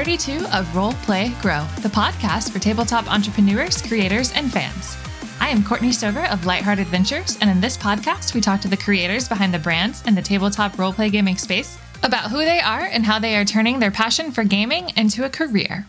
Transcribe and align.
32 0.00 0.46
of 0.54 0.74
Role 0.74 0.94
Play 1.02 1.34
Grow, 1.42 1.66
the 1.82 1.90
podcast 1.90 2.52
for 2.52 2.58
tabletop 2.58 3.06
entrepreneurs, 3.12 3.82
creators, 3.82 4.32
and 4.32 4.50
fans. 4.50 4.96
I 5.40 5.50
am 5.50 5.62
Courtney 5.62 5.92
Stover 5.92 6.24
of 6.28 6.46
Lightheart 6.46 6.78
Adventures, 6.78 7.36
and 7.42 7.50
in 7.50 7.60
this 7.60 7.76
podcast, 7.76 8.32
we 8.32 8.40
talk 8.40 8.62
to 8.62 8.68
the 8.68 8.78
creators 8.78 9.28
behind 9.28 9.52
the 9.52 9.58
brands 9.58 10.02
in 10.06 10.14
the 10.14 10.22
tabletop 10.22 10.72
roleplay 10.76 11.12
gaming 11.12 11.36
space 11.36 11.76
about 12.02 12.30
who 12.30 12.38
they 12.38 12.60
are 12.60 12.80
and 12.80 13.04
how 13.04 13.18
they 13.18 13.36
are 13.36 13.44
turning 13.44 13.78
their 13.78 13.90
passion 13.90 14.32
for 14.32 14.42
gaming 14.42 14.90
into 14.96 15.26
a 15.26 15.28
career. 15.28 15.86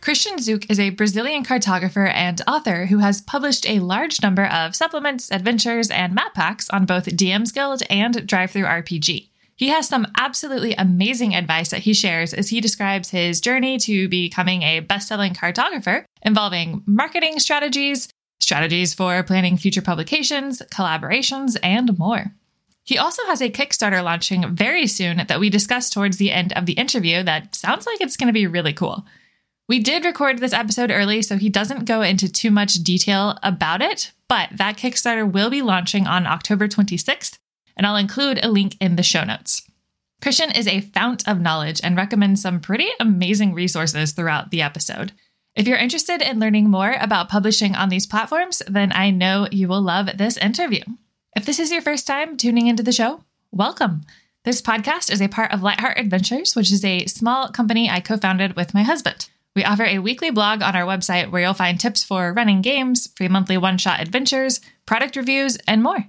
Christian 0.00 0.36
Zeuch 0.36 0.70
is 0.70 0.78
a 0.78 0.90
Brazilian 0.90 1.42
cartographer 1.42 2.08
and 2.14 2.40
author 2.46 2.86
who 2.86 2.98
has 2.98 3.20
published 3.20 3.68
a 3.68 3.80
large 3.80 4.22
number 4.22 4.46
of 4.46 4.76
supplements, 4.76 5.32
adventures, 5.32 5.90
and 5.90 6.14
map 6.14 6.34
packs 6.34 6.70
on 6.70 6.86
both 6.86 7.06
DM's 7.06 7.50
Guild 7.50 7.82
and 7.90 8.14
DriveThruRPG. 8.14 9.27
He 9.58 9.68
has 9.68 9.88
some 9.88 10.06
absolutely 10.16 10.74
amazing 10.74 11.34
advice 11.34 11.70
that 11.70 11.80
he 11.80 11.92
shares 11.92 12.32
as 12.32 12.48
he 12.48 12.60
describes 12.60 13.10
his 13.10 13.40
journey 13.40 13.76
to 13.78 14.08
becoming 14.08 14.62
a 14.62 14.78
best 14.78 15.08
selling 15.08 15.34
cartographer 15.34 16.04
involving 16.22 16.84
marketing 16.86 17.40
strategies, 17.40 18.08
strategies 18.38 18.94
for 18.94 19.20
planning 19.24 19.56
future 19.56 19.82
publications, 19.82 20.62
collaborations, 20.70 21.56
and 21.60 21.98
more. 21.98 22.26
He 22.84 22.98
also 22.98 23.24
has 23.26 23.42
a 23.42 23.50
Kickstarter 23.50 24.02
launching 24.02 24.54
very 24.54 24.86
soon 24.86 25.24
that 25.26 25.40
we 25.40 25.50
discussed 25.50 25.92
towards 25.92 26.18
the 26.18 26.30
end 26.30 26.52
of 26.52 26.66
the 26.66 26.74
interview 26.74 27.24
that 27.24 27.56
sounds 27.56 27.84
like 27.84 28.00
it's 28.00 28.16
going 28.16 28.28
to 28.28 28.32
be 28.32 28.46
really 28.46 28.72
cool. 28.72 29.04
We 29.68 29.80
did 29.80 30.04
record 30.04 30.38
this 30.38 30.52
episode 30.52 30.92
early, 30.92 31.20
so 31.20 31.36
he 31.36 31.48
doesn't 31.48 31.84
go 31.84 32.00
into 32.00 32.32
too 32.32 32.52
much 32.52 32.74
detail 32.74 33.36
about 33.42 33.82
it, 33.82 34.12
but 34.28 34.50
that 34.52 34.76
Kickstarter 34.78 35.30
will 35.30 35.50
be 35.50 35.62
launching 35.62 36.06
on 36.06 36.28
October 36.28 36.68
26th, 36.68 37.38
and 37.78 37.86
I'll 37.86 37.96
include 37.96 38.44
a 38.44 38.50
link 38.50 38.76
in 38.80 38.96
the 38.96 39.02
show 39.02 39.24
notes. 39.24 39.62
Christian 40.20 40.50
is 40.50 40.66
a 40.66 40.80
fount 40.80 41.26
of 41.28 41.40
knowledge 41.40 41.80
and 41.82 41.96
recommends 41.96 42.42
some 42.42 42.60
pretty 42.60 42.88
amazing 42.98 43.54
resources 43.54 44.12
throughout 44.12 44.50
the 44.50 44.60
episode. 44.60 45.12
If 45.54 45.66
you're 45.66 45.78
interested 45.78 46.20
in 46.20 46.40
learning 46.40 46.68
more 46.68 46.96
about 47.00 47.28
publishing 47.28 47.74
on 47.74 47.88
these 47.88 48.06
platforms, 48.06 48.60
then 48.68 48.92
I 48.92 49.10
know 49.10 49.46
you 49.50 49.68
will 49.68 49.80
love 49.80 50.08
this 50.18 50.36
interview. 50.36 50.82
If 51.36 51.46
this 51.46 51.60
is 51.60 51.70
your 51.70 51.82
first 51.82 52.06
time 52.06 52.36
tuning 52.36 52.66
into 52.66 52.82
the 52.82 52.92
show, 52.92 53.22
welcome. 53.52 54.02
This 54.44 54.60
podcast 54.60 55.10
is 55.12 55.22
a 55.22 55.28
part 55.28 55.52
of 55.52 55.62
Lightheart 55.62 55.98
Adventures, 55.98 56.56
which 56.56 56.72
is 56.72 56.84
a 56.84 57.06
small 57.06 57.48
company 57.48 57.88
I 57.88 58.00
co 58.00 58.16
founded 58.16 58.56
with 58.56 58.74
my 58.74 58.82
husband. 58.82 59.28
We 59.54 59.64
offer 59.64 59.84
a 59.84 59.98
weekly 59.98 60.30
blog 60.30 60.62
on 60.62 60.76
our 60.76 60.86
website 60.86 61.30
where 61.30 61.42
you'll 61.42 61.54
find 61.54 61.78
tips 61.78 62.04
for 62.04 62.32
running 62.32 62.62
games, 62.62 63.08
free 63.16 63.28
monthly 63.28 63.58
one 63.58 63.78
shot 63.78 64.00
adventures, 64.00 64.60
product 64.86 65.16
reviews, 65.16 65.56
and 65.66 65.82
more. 65.82 66.06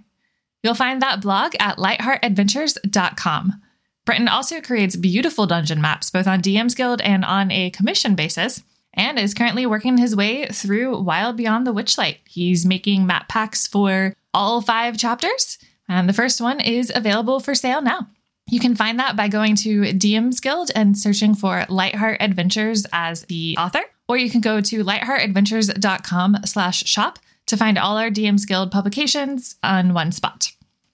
You'll 0.63 0.75
find 0.75 1.01
that 1.01 1.21
blog 1.21 1.53
at 1.59 1.77
lightheartadventures.com. 1.77 3.61
Britton 4.05 4.27
also 4.27 4.59
creates 4.61 4.95
beautiful 4.95 5.45
dungeon 5.45 5.81
maps 5.81 6.09
both 6.09 6.27
on 6.27 6.41
DM's 6.41 6.75
Guild 6.75 7.01
and 7.01 7.23
on 7.23 7.51
a 7.51 7.69
commission 7.69 8.15
basis, 8.15 8.63
and 8.93 9.19
is 9.19 9.33
currently 9.33 9.65
working 9.65 9.97
his 9.97 10.15
way 10.15 10.47
through 10.47 10.99
Wild 11.01 11.37
Beyond 11.37 11.65
the 11.67 11.73
Witchlight. 11.73 12.17
He's 12.27 12.65
making 12.65 13.05
map 13.05 13.29
packs 13.29 13.67
for 13.67 14.13
all 14.33 14.61
five 14.61 14.97
chapters, 14.97 15.59
and 15.87 16.09
the 16.09 16.13
first 16.13 16.41
one 16.41 16.59
is 16.59 16.91
available 16.93 17.39
for 17.39 17.53
sale 17.55 17.81
now. 17.81 18.07
You 18.49 18.59
can 18.59 18.75
find 18.75 18.99
that 18.99 19.15
by 19.15 19.27
going 19.27 19.55
to 19.57 19.81
DM's 19.93 20.39
Guild 20.39 20.71
and 20.73 20.97
searching 20.97 21.35
for 21.35 21.65
Lightheart 21.69 22.17
Adventures 22.19 22.87
as 22.91 23.21
the 23.23 23.55
author, 23.59 23.83
or 24.07 24.17
you 24.17 24.31
can 24.31 24.41
go 24.41 24.59
to 24.59 24.83
lightheartadventures.com 24.83 26.37
slash 26.45 26.83
shop 26.85 27.19
to 27.49 27.57
find 27.57 27.77
all 27.77 27.97
our 27.97 28.11
DM's 28.11 28.45
Guild 28.45 28.71
publications 28.71 29.55
on 29.63 29.93
one 29.93 30.11
spot. 30.11 30.51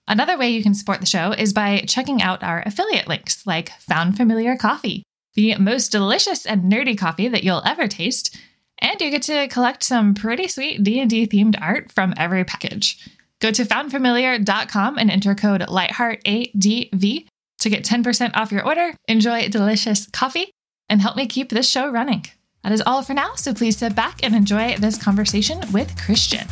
Another 0.07 0.37
way 0.37 0.49
you 0.49 0.63
can 0.63 0.73
support 0.73 1.01
the 1.01 1.05
show 1.05 1.31
is 1.31 1.51
by 1.51 1.83
checking 1.87 2.21
out 2.21 2.43
our 2.43 2.63
affiliate 2.65 3.07
links 3.07 3.45
like 3.45 3.71
Found 3.81 4.15
Familiar 4.15 4.55
Coffee, 4.55 5.03
the 5.33 5.55
most 5.57 5.91
delicious 5.91 6.45
and 6.45 6.71
nerdy 6.71 6.97
coffee 6.97 7.27
that 7.27 7.43
you'll 7.43 7.63
ever 7.65 7.87
taste, 7.87 8.37
and 8.79 9.01
you 9.01 9.11
get 9.11 9.23
to 9.23 9.47
collect 9.49 9.83
some 9.83 10.13
pretty 10.13 10.47
sweet 10.47 10.81
D&D 10.81 11.27
themed 11.27 11.61
art 11.61 11.91
from 11.91 12.13
every 12.17 12.45
package. 12.45 13.05
Go 13.41 13.51
to 13.51 13.65
foundfamiliar.com 13.65 14.97
and 14.97 15.11
enter 15.11 15.35
code 15.35 15.61
lightheartadv 15.61 17.27
to 17.59 17.69
get 17.69 17.83
10% 17.83 18.31
off 18.33 18.51
your 18.51 18.65
order, 18.65 18.93
enjoy 19.09 19.49
delicious 19.49 20.07
coffee, 20.07 20.51
and 20.87 21.01
help 21.01 21.17
me 21.17 21.27
keep 21.27 21.49
this 21.49 21.69
show 21.69 21.89
running. 21.89 22.25
That 22.65 22.71
is 22.71 22.81
all 22.83 23.03
for 23.03 23.13
now, 23.13 23.35
so 23.35 23.53
please 23.53 23.77
sit 23.77 23.93
back 23.93 24.23
and 24.23 24.33
enjoy 24.33 24.75
this 24.77 24.97
conversation 24.97 25.61
with 25.71 25.95
Christian. 26.03 26.47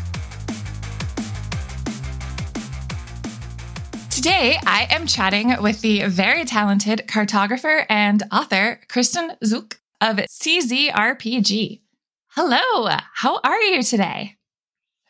Today, 4.12 4.60
I 4.64 4.86
am 4.92 5.08
chatting 5.08 5.60
with 5.60 5.82
the 5.82 6.04
very 6.04 6.46
talented 6.46 7.08
cartographer 7.08 7.88
and 7.90 8.22
author, 8.32 8.80
Christian 8.90 9.32
Zeuch 9.44 9.78
of 10.02 10.18
CZRPG. 10.18 11.82
Hello, 12.28 12.96
how 13.16 13.40
are 13.44 13.62
you 13.62 13.82
today? 13.82 14.36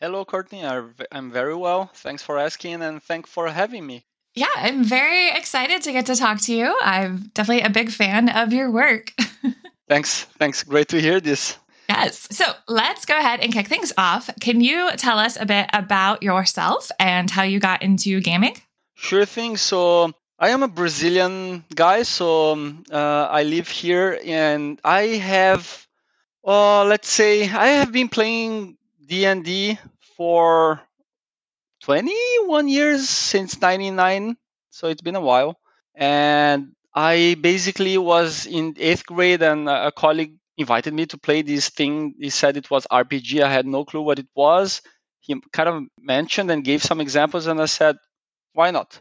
Hello, 0.00 0.24
Courtney. 0.24 0.64
I'm 0.64 1.30
very 1.30 1.54
well. 1.54 1.90
Thanks 1.96 2.22
for 2.22 2.38
asking 2.38 2.80
and 2.80 3.02
thanks 3.02 3.28
for 3.28 3.46
having 3.50 3.86
me. 3.86 4.06
Yeah, 4.34 4.46
I'm 4.56 4.82
very 4.82 5.28
excited 5.28 5.82
to 5.82 5.92
get 5.92 6.06
to 6.06 6.16
talk 6.16 6.40
to 6.40 6.54
you. 6.54 6.74
I'm 6.80 7.30
definitely 7.34 7.62
a 7.62 7.68
big 7.68 7.90
fan 7.90 8.30
of 8.30 8.54
your 8.54 8.70
work. 8.70 9.12
thanks. 9.88 10.24
Thanks. 10.38 10.62
Great 10.62 10.88
to 10.88 11.00
hear 11.00 11.20
this. 11.20 11.58
Yes. 11.88 12.28
So 12.30 12.44
let's 12.66 13.04
go 13.04 13.16
ahead 13.18 13.40
and 13.40 13.52
kick 13.52 13.68
things 13.68 13.92
off. 13.98 14.30
Can 14.40 14.60
you 14.60 14.90
tell 14.96 15.18
us 15.18 15.38
a 15.38 15.46
bit 15.46 15.68
about 15.72 16.22
yourself 16.22 16.90
and 16.98 17.30
how 17.30 17.42
you 17.42 17.60
got 17.60 17.82
into 17.82 18.20
gaming? 18.20 18.56
Sure 18.94 19.26
thing. 19.26 19.56
So 19.56 20.12
I 20.38 20.50
am 20.50 20.62
a 20.62 20.68
Brazilian 20.68 21.64
guy. 21.74 22.02
So 22.02 22.52
um, 22.52 22.84
uh, 22.90 23.28
I 23.30 23.42
live 23.42 23.68
here 23.68 24.18
and 24.24 24.80
I 24.82 25.02
have, 25.20 25.86
uh, 26.44 26.84
let's 26.84 27.08
say, 27.08 27.42
I 27.42 27.68
have 27.80 27.92
been 27.92 28.08
playing 28.08 28.78
D&D 29.06 29.78
for 30.16 30.80
21 31.84 32.68
years 32.68 33.08
since 33.08 33.60
99 33.60 34.36
so 34.70 34.88
it's 34.88 35.02
been 35.02 35.16
a 35.16 35.20
while 35.20 35.58
and 35.94 36.73
i 36.94 37.36
basically 37.40 37.98
was 37.98 38.46
in 38.46 38.74
eighth 38.78 39.06
grade 39.06 39.42
and 39.42 39.68
a 39.68 39.92
colleague 39.92 40.34
invited 40.56 40.94
me 40.94 41.04
to 41.06 41.18
play 41.18 41.42
this 41.42 41.68
thing. 41.68 42.14
He 42.20 42.30
said 42.30 42.56
it 42.56 42.70
was 42.70 42.86
rpg 42.90 43.42
i 43.42 43.50
had 43.52 43.66
no 43.66 43.84
clue 43.84 44.02
what 44.02 44.18
it 44.18 44.28
was. 44.34 44.82
He 45.20 45.40
kind 45.52 45.68
of 45.68 45.82
mentioned 45.98 46.50
and 46.50 46.62
gave 46.64 46.82
some 46.82 47.00
examples 47.00 47.46
and 47.46 47.60
i 47.60 47.66
said 47.66 47.96
why 48.54 48.70
not? 48.70 49.00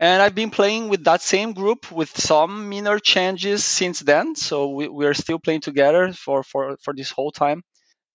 And 0.00 0.22
i've 0.22 0.34
been 0.34 0.50
playing 0.50 0.88
with 0.88 1.04
that 1.04 1.22
same 1.22 1.52
group 1.54 1.90
with 1.92 2.10
some 2.18 2.70
minor 2.70 2.98
changes 2.98 3.64
since 3.64 4.00
then. 4.00 4.36
So 4.36 4.70
we, 4.70 4.88
we 4.88 5.06
are 5.06 5.14
still 5.14 5.38
playing 5.38 5.62
together 5.62 6.12
for, 6.12 6.42
for, 6.42 6.76
for 6.82 6.94
this 6.94 7.10
whole 7.10 7.32
time. 7.32 7.62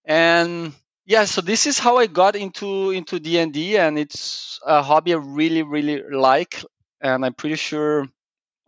And 0.04 0.72
yeah 1.06 1.24
so 1.24 1.40
this 1.40 1.66
is 1.66 1.78
how 1.80 1.98
i 1.98 2.06
got 2.06 2.36
into 2.36 2.90
into 2.92 3.18
d&d 3.20 3.76
and 3.78 3.98
it's 3.98 4.60
a 4.66 4.82
hobby 4.82 5.14
i 5.14 5.16
really 5.18 5.62
really 5.62 6.02
like. 6.10 6.64
And 7.00 7.24
i'm 7.24 7.34
pretty 7.34 7.56
sure 7.56 8.06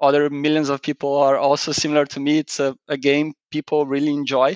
other 0.04 0.30
millions 0.30 0.68
of 0.70 0.82
people 0.82 1.16
are 1.16 1.38
also 1.38 1.72
similar 1.72 2.04
to 2.06 2.20
me 2.20 2.38
it's 2.38 2.60
a, 2.60 2.76
a 2.88 2.96
game 2.96 3.34
people 3.50 3.86
really 3.86 4.12
enjoy 4.12 4.54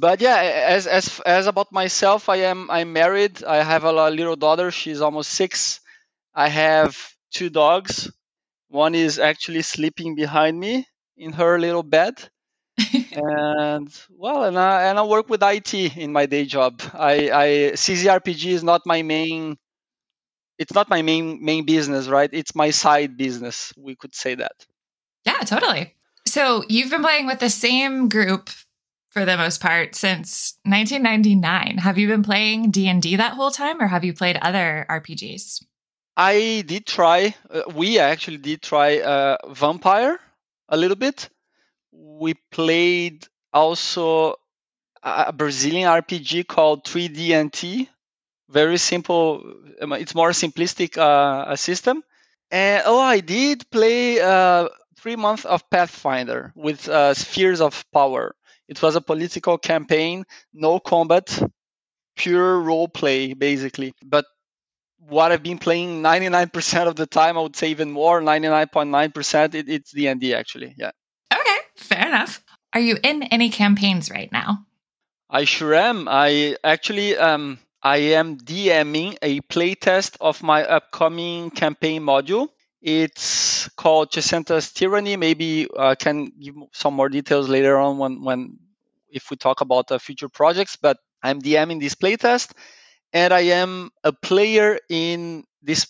but 0.00 0.20
yeah 0.20 0.38
as 0.76 0.86
as 0.86 1.20
as 1.26 1.46
about 1.46 1.72
myself 1.72 2.28
i 2.28 2.36
am 2.36 2.70
i'm 2.70 2.92
married 2.92 3.42
i 3.44 3.62
have 3.62 3.84
a 3.84 4.10
little 4.10 4.36
daughter 4.36 4.70
she's 4.70 5.00
almost 5.00 5.30
six 5.30 5.80
i 6.34 6.48
have 6.48 6.96
two 7.32 7.50
dogs 7.50 8.10
one 8.68 8.94
is 8.94 9.18
actually 9.18 9.62
sleeping 9.62 10.14
behind 10.16 10.58
me 10.58 10.86
in 11.16 11.32
her 11.32 11.58
little 11.58 11.82
bed 11.82 12.14
and 13.12 13.88
well, 14.10 14.44
and 14.44 14.58
I, 14.58 14.84
and 14.84 14.98
I 14.98 15.04
work 15.04 15.28
with 15.28 15.42
IT 15.42 15.74
in 15.96 16.12
my 16.12 16.26
day 16.26 16.44
job. 16.44 16.82
I, 16.94 17.30
I 17.30 17.46
CZRPG 17.76 18.50
is 18.50 18.64
not 18.64 18.82
my 18.86 19.02
main. 19.02 19.56
It's 20.58 20.72
not 20.74 20.88
my 20.90 21.02
main 21.02 21.42
main 21.44 21.64
business, 21.66 22.08
right? 22.08 22.30
It's 22.32 22.54
my 22.54 22.70
side 22.70 23.16
business. 23.16 23.72
We 23.76 23.96
could 23.96 24.14
say 24.14 24.34
that. 24.36 24.66
Yeah, 25.26 25.40
totally. 25.40 25.94
So 26.24 26.64
you've 26.68 26.90
been 26.90 27.02
playing 27.02 27.26
with 27.26 27.40
the 27.40 27.50
same 27.50 28.08
group 28.08 28.48
for 29.10 29.24
the 29.24 29.36
most 29.36 29.60
part 29.60 29.94
since 29.94 30.58
1999. 30.64 31.78
Have 31.78 31.98
you 31.98 32.08
been 32.08 32.22
playing 32.22 32.70
D 32.70 32.88
and 32.88 33.02
D 33.02 33.16
that 33.16 33.34
whole 33.34 33.50
time, 33.50 33.80
or 33.80 33.86
have 33.86 34.04
you 34.04 34.14
played 34.14 34.36
other 34.36 34.86
RPGs? 34.88 35.62
I 36.16 36.64
did 36.66 36.86
try. 36.86 37.34
Uh, 37.50 37.62
we 37.74 37.98
actually 37.98 38.38
did 38.38 38.62
try 38.62 39.00
uh, 39.00 39.36
Vampire 39.52 40.18
a 40.68 40.76
little 40.76 40.96
bit 40.96 41.28
we 41.96 42.34
played 42.50 43.26
also 43.52 44.34
a 45.02 45.32
Brazilian 45.32 45.88
RPG 45.88 46.46
called 46.46 46.84
3D&T. 46.84 47.88
Very 48.48 48.78
simple. 48.78 49.54
It's 49.80 50.14
more 50.14 50.30
simplistic 50.30 50.96
uh, 50.98 51.54
system. 51.56 52.02
And 52.50 52.82
oh, 52.86 53.00
I 53.00 53.20
did 53.20 53.68
play 53.70 54.20
uh, 54.20 54.68
three 54.96 55.16
months 55.16 55.44
of 55.44 55.68
Pathfinder 55.70 56.52
with 56.54 56.88
uh, 56.88 57.14
Spheres 57.14 57.60
of 57.60 57.84
Power. 57.92 58.34
It 58.68 58.82
was 58.82 58.96
a 58.96 59.00
political 59.00 59.58
campaign, 59.58 60.24
no 60.52 60.80
combat, 60.80 61.42
pure 62.16 62.60
role 62.60 62.88
play 62.88 63.34
basically. 63.34 63.92
But 64.04 64.24
what 64.98 65.30
I've 65.30 65.42
been 65.42 65.58
playing 65.58 66.02
99% 66.02 66.86
of 66.88 66.96
the 66.96 67.06
time, 67.06 67.38
I 67.38 67.42
would 67.42 67.54
say 67.56 67.68
even 67.70 67.92
more, 67.92 68.20
99.9%, 68.20 69.54
it, 69.54 69.68
it's 69.68 69.92
D&D 69.92 70.34
actually. 70.34 70.74
Yeah. 70.76 70.90
Okay, 71.32 71.58
fair 71.76 72.08
enough. 72.08 72.42
Are 72.72 72.80
you 72.80 72.98
in 73.02 73.22
any 73.24 73.50
campaigns 73.50 74.10
right 74.10 74.30
now? 74.32 74.66
I 75.30 75.44
sure 75.44 75.74
am. 75.74 76.08
I 76.08 76.56
actually 76.62 77.16
um 77.16 77.58
I 77.82 77.98
am 78.18 78.38
DMing 78.38 79.16
a 79.22 79.40
playtest 79.42 80.16
of 80.20 80.42
my 80.42 80.64
upcoming 80.64 81.50
campaign 81.50 82.02
module. 82.02 82.48
It's 82.86 83.68
called 83.70 84.12
Chessenta's 84.12 84.72
Tyranny. 84.72 85.16
Maybe 85.16 85.66
I 85.76 85.90
uh, 85.90 85.94
can 85.96 86.30
give 86.40 86.54
some 86.72 86.94
more 86.94 87.08
details 87.08 87.48
later 87.48 87.76
on 87.78 87.98
when 87.98 88.22
when 88.22 88.58
if 89.10 89.28
we 89.28 89.36
talk 89.36 89.60
about 89.60 89.90
future 90.00 90.28
projects. 90.28 90.76
But 90.76 90.96
I'm 91.20 91.42
DMing 91.42 91.80
this 91.80 91.96
playtest, 91.96 92.52
and 93.12 93.34
I 93.34 93.58
am 93.58 93.90
a 94.04 94.12
player 94.12 94.78
in 94.88 95.42
this 95.62 95.88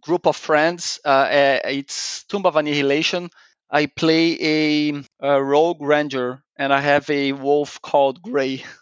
group 0.00 0.24
of 0.24 0.36
friends. 0.36 1.00
Uh 1.04 1.58
it's 1.64 2.22
Tomb 2.28 2.46
of 2.46 2.54
Annihilation. 2.54 3.28
I 3.68 3.86
play 3.86 4.38
a, 4.40 5.02
a 5.18 5.42
rogue 5.42 5.82
ranger, 5.82 6.44
and 6.54 6.72
I 6.72 6.80
have 6.80 7.10
a 7.10 7.32
wolf 7.32 7.82
called 7.82 8.22
Gray. 8.22 8.64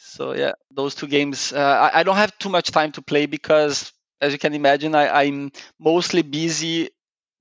So 0.00 0.32
yeah, 0.32 0.52
those 0.70 0.94
two 0.94 1.08
games. 1.08 1.52
Uh, 1.52 1.90
I, 1.92 2.00
I, 2.00 2.02
don't 2.04 2.16
have 2.16 2.38
too 2.38 2.48
much 2.48 2.70
time 2.70 2.92
to 2.92 3.02
play 3.02 3.26
because, 3.26 3.92
as 4.20 4.32
you 4.32 4.38
can 4.38 4.54
imagine, 4.54 4.94
I, 4.94 5.24
am 5.24 5.50
mostly 5.78 6.22
busy 6.22 6.90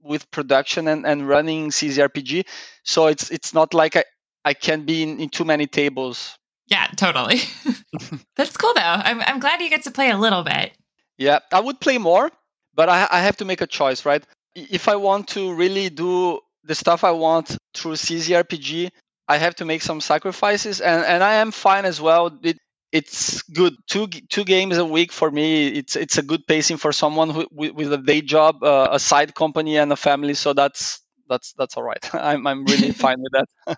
with 0.07 0.29
production 0.31 0.87
and, 0.87 1.05
and 1.05 1.27
running 1.27 1.69
CZRPG. 1.69 2.45
So 2.83 3.07
it's 3.07 3.29
it's 3.29 3.53
not 3.53 3.73
like 3.73 3.95
I, 3.95 4.03
I 4.45 4.53
can 4.53 4.85
be 4.85 5.03
in, 5.03 5.19
in 5.19 5.29
too 5.29 5.45
many 5.45 5.67
tables. 5.67 6.37
Yeah, 6.67 6.87
totally. 6.95 7.41
That's 8.35 8.57
cool 8.57 8.73
though. 8.73 8.81
I'm 8.81 9.21
I'm 9.21 9.39
glad 9.39 9.61
you 9.61 9.69
get 9.69 9.83
to 9.83 9.91
play 9.91 10.09
a 10.09 10.17
little 10.17 10.43
bit. 10.43 10.71
Yeah, 11.17 11.39
I 11.51 11.59
would 11.59 11.79
play 11.79 11.97
more, 11.97 12.31
but 12.73 12.89
I 12.89 13.07
I 13.09 13.21
have 13.21 13.37
to 13.37 13.45
make 13.45 13.61
a 13.61 13.67
choice, 13.67 14.05
right? 14.05 14.23
If 14.55 14.87
I 14.87 14.95
want 14.95 15.27
to 15.29 15.53
really 15.53 15.89
do 15.89 16.39
the 16.63 16.75
stuff 16.75 17.03
I 17.03 17.11
want 17.11 17.57
through 17.73 17.93
CZRPG, 17.93 18.89
I 19.27 19.37
have 19.37 19.55
to 19.55 19.65
make 19.65 19.81
some 19.81 20.01
sacrifices, 20.01 20.81
and, 20.81 21.05
and 21.05 21.23
I 21.23 21.35
am 21.35 21.51
fine 21.51 21.85
as 21.85 22.01
well. 22.01 22.37
It, 22.43 22.57
it's 22.91 23.41
good. 23.43 23.75
Two 23.87 24.07
two 24.07 24.43
games 24.43 24.77
a 24.77 24.85
week 24.85 25.11
for 25.11 25.29
me. 25.29 25.67
It's 25.67 25.95
it's 25.95 26.17
a 26.17 26.23
good 26.23 26.47
pacing 26.47 26.77
for 26.77 26.91
someone 26.91 27.29
who, 27.29 27.47
with, 27.51 27.73
with 27.73 27.93
a 27.93 27.97
day 27.97 28.21
job, 28.21 28.63
uh, 28.63 28.89
a 28.91 28.99
side 28.99 29.35
company, 29.35 29.77
and 29.77 29.91
a 29.91 29.95
family. 29.95 30.33
So 30.33 30.53
that's 30.53 31.01
that's 31.29 31.53
that's 31.53 31.75
all 31.77 31.83
right. 31.83 32.09
I'm 32.15 32.47
I'm 32.47 32.65
really 32.65 32.91
fine 33.05 33.21
with 33.21 33.33
that. 33.33 33.77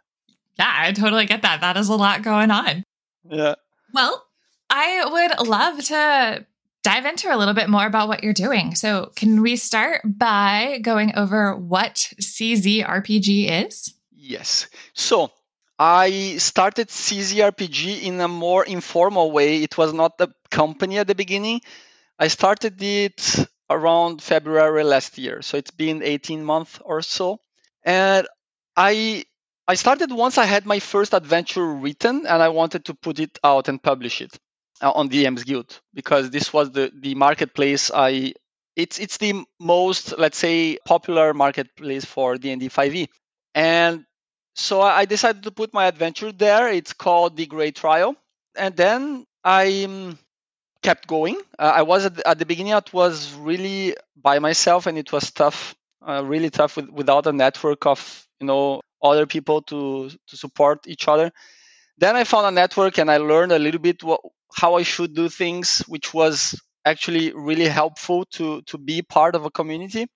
yeah, 0.57 0.73
I 0.77 0.91
totally 0.93 1.25
get 1.25 1.41
that. 1.41 1.61
That 1.61 1.77
is 1.77 1.89
a 1.89 1.95
lot 1.95 2.21
going 2.21 2.51
on. 2.51 2.83
Yeah. 3.29 3.55
Well, 3.93 4.25
I 4.69 5.05
would 5.09 5.47
love 5.47 5.83
to 5.85 6.45
dive 6.83 7.05
into 7.05 7.33
a 7.33 7.37
little 7.37 7.53
bit 7.53 7.69
more 7.69 7.85
about 7.85 8.07
what 8.07 8.23
you're 8.23 8.33
doing. 8.33 8.75
So, 8.75 9.11
can 9.15 9.41
we 9.41 9.55
start 9.55 10.01
by 10.05 10.79
going 10.81 11.13
over 11.15 11.55
what 11.55 12.13
CZRPG 12.21 13.67
is? 13.67 13.93
Yes. 14.15 14.67
So, 14.93 15.31
I 15.79 16.35
started 16.37 16.89
CZRPG 16.89 18.03
in 18.03 18.19
a 18.19 18.27
more 18.27 18.65
informal 18.65 19.31
way. 19.31 19.63
It 19.63 19.77
was 19.77 19.93
not 19.93 20.19
a 20.19 20.29
company 20.51 20.97
at 20.97 21.07
the 21.07 21.15
beginning. 21.15 21.61
I 22.19 22.27
started 22.27 22.81
it 22.83 23.47
around 23.69 24.21
February 24.21 24.83
last 24.83 25.17
year. 25.17 25.41
So 25.41 25.57
it's 25.57 25.71
been 25.71 26.03
18 26.03 26.43
months 26.43 26.79
or 26.83 27.01
so. 27.01 27.39
And 27.83 28.27
I 28.75 29.23
I 29.67 29.75
started 29.75 30.11
once 30.11 30.37
I 30.37 30.45
had 30.45 30.65
my 30.65 30.79
first 30.79 31.13
adventure 31.13 31.65
written 31.65 32.25
and 32.25 32.41
I 32.43 32.49
wanted 32.49 32.85
to 32.85 32.93
put 32.95 33.19
it 33.19 33.39
out 33.43 33.69
and 33.69 33.81
publish 33.81 34.21
it 34.21 34.37
uh, 34.81 34.91
on 34.91 35.09
DM's 35.09 35.43
Guild 35.43 35.79
because 35.93 36.29
this 36.29 36.51
was 36.51 36.71
the 36.71 36.91
the 36.93 37.15
marketplace 37.15 37.89
I 37.93 38.33
it's 38.75 38.99
it's 38.99 39.17
the 39.17 39.45
most 39.59 40.17
let's 40.17 40.37
say 40.37 40.77
popular 40.85 41.33
marketplace 41.33 42.03
for 42.03 42.37
D&D 42.37 42.67
5e. 42.69 43.07
And 43.55 44.05
so 44.59 44.81
I 44.81 45.05
decided 45.05 45.43
to 45.43 45.51
put 45.51 45.73
my 45.73 45.85
adventure 45.85 46.31
there. 46.31 46.67
It's 46.69 46.93
called 46.93 47.37
The 47.37 47.45
Great 47.45 47.75
Trial. 47.75 48.15
And 48.55 48.75
then 48.75 49.25
I 49.43 49.85
um, 49.85 50.19
kept 50.83 51.07
going. 51.07 51.39
Uh, 51.57 51.73
I 51.75 51.81
was 51.83 52.05
at, 52.05 52.19
at, 52.25 52.39
the 52.39 52.45
beginning, 52.45 52.73
it 52.73 52.93
was 52.93 53.33
really 53.35 53.95
by 54.21 54.39
myself 54.39 54.85
and 54.85 54.97
it 54.97 55.11
was 55.11 55.31
tough, 55.31 55.75
uh, 56.05 56.23
really 56.25 56.49
tough 56.49 56.75
with, 56.75 56.89
without 56.89 57.25
a 57.27 57.31
network 57.31 57.85
of, 57.85 58.27
you 58.39 58.47
know, 58.47 58.81
other 59.01 59.25
people 59.25 59.61
to, 59.63 60.09
to 60.27 60.37
support 60.37 60.85
each 60.87 61.07
other. 61.07 61.31
Then 61.97 62.15
I 62.15 62.23
found 62.25 62.47
a 62.47 62.51
network 62.51 62.97
and 62.97 63.09
I 63.09 63.17
learned 63.17 63.53
a 63.53 63.59
little 63.59 63.79
bit 63.79 64.03
what, 64.03 64.21
how 64.53 64.75
I 64.75 64.83
should 64.83 65.15
do 65.15 65.29
things, 65.29 65.83
which 65.87 66.13
was 66.13 66.59
actually 66.85 67.31
really 67.33 67.67
helpful 67.67 68.25
to, 68.31 68.61
to 68.63 68.77
be 68.77 69.01
part 69.01 69.35
of 69.35 69.45
a 69.45 69.51
community 69.51 70.07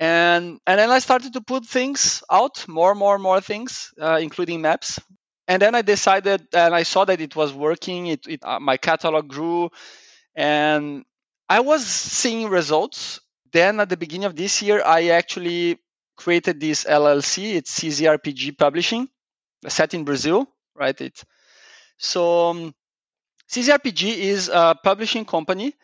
and 0.00 0.58
and 0.66 0.80
then 0.80 0.90
I 0.90 0.98
started 0.98 1.34
to 1.34 1.42
put 1.42 1.66
things 1.66 2.22
out, 2.30 2.66
more, 2.66 2.94
more, 2.94 3.18
more 3.18 3.40
things, 3.42 3.92
uh, 4.00 4.18
including 4.20 4.62
maps. 4.62 4.98
And 5.46 5.60
then 5.60 5.74
I 5.74 5.82
decided, 5.82 6.46
and 6.54 6.74
I 6.74 6.84
saw 6.84 7.04
that 7.04 7.20
it 7.20 7.36
was 7.36 7.52
working. 7.52 8.06
It, 8.06 8.26
it 8.26 8.40
uh, 8.42 8.58
my 8.58 8.78
catalog 8.78 9.28
grew, 9.28 9.70
and 10.34 11.04
I 11.48 11.60
was 11.60 11.86
seeing 11.86 12.48
results. 12.48 13.20
Then 13.52 13.78
at 13.80 13.90
the 13.90 13.96
beginning 13.96 14.24
of 14.24 14.36
this 14.36 14.62
year, 14.62 14.82
I 14.84 15.08
actually 15.08 15.78
created 16.16 16.60
this 16.60 16.84
LLC. 16.84 17.54
It's 17.56 17.80
CZRPG 17.80 18.56
Publishing, 18.56 19.08
set 19.68 19.92
in 19.92 20.04
Brazil, 20.04 20.46
right? 20.74 20.98
It 20.98 21.22
so 21.98 22.48
um, 22.48 22.74
CZRPG 23.52 24.16
is 24.16 24.48
a 24.48 24.74
publishing 24.82 25.26
company 25.26 25.74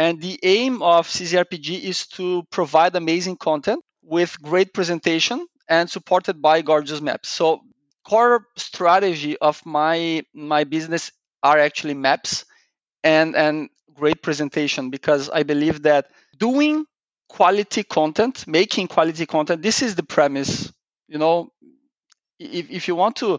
and 0.00 0.18
the 0.22 0.38
aim 0.42 0.82
of 0.82 1.06
CZRPG 1.06 1.82
is 1.82 2.06
to 2.16 2.42
provide 2.50 2.96
amazing 2.96 3.36
content 3.36 3.84
with 4.02 4.40
great 4.40 4.72
presentation 4.72 5.46
and 5.68 5.90
supported 5.90 6.40
by 6.40 6.62
gorgeous 6.62 7.02
maps. 7.02 7.28
So 7.28 7.60
core 8.02 8.46
strategy 8.56 9.36
of 9.36 9.60
my 9.66 10.22
my 10.32 10.64
business 10.64 11.12
are 11.42 11.58
actually 11.58 11.92
maps 11.92 12.46
and 13.04 13.36
and 13.36 13.68
great 13.92 14.22
presentation 14.22 14.88
because 14.88 15.28
I 15.28 15.42
believe 15.42 15.82
that 15.82 16.06
doing 16.38 16.86
quality 17.28 17.82
content, 17.82 18.46
making 18.46 18.88
quality 18.88 19.26
content, 19.26 19.60
this 19.60 19.82
is 19.82 19.96
the 19.96 20.02
premise. 20.16 20.72
You 21.08 21.18
know, 21.18 21.52
if 22.38 22.70
if 22.70 22.88
you 22.88 22.96
want 22.96 23.16
to 23.16 23.38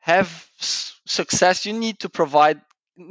have 0.00 0.28
success, 0.60 1.64
you 1.64 1.72
need 1.72 2.00
to 2.00 2.10
provide 2.10 2.60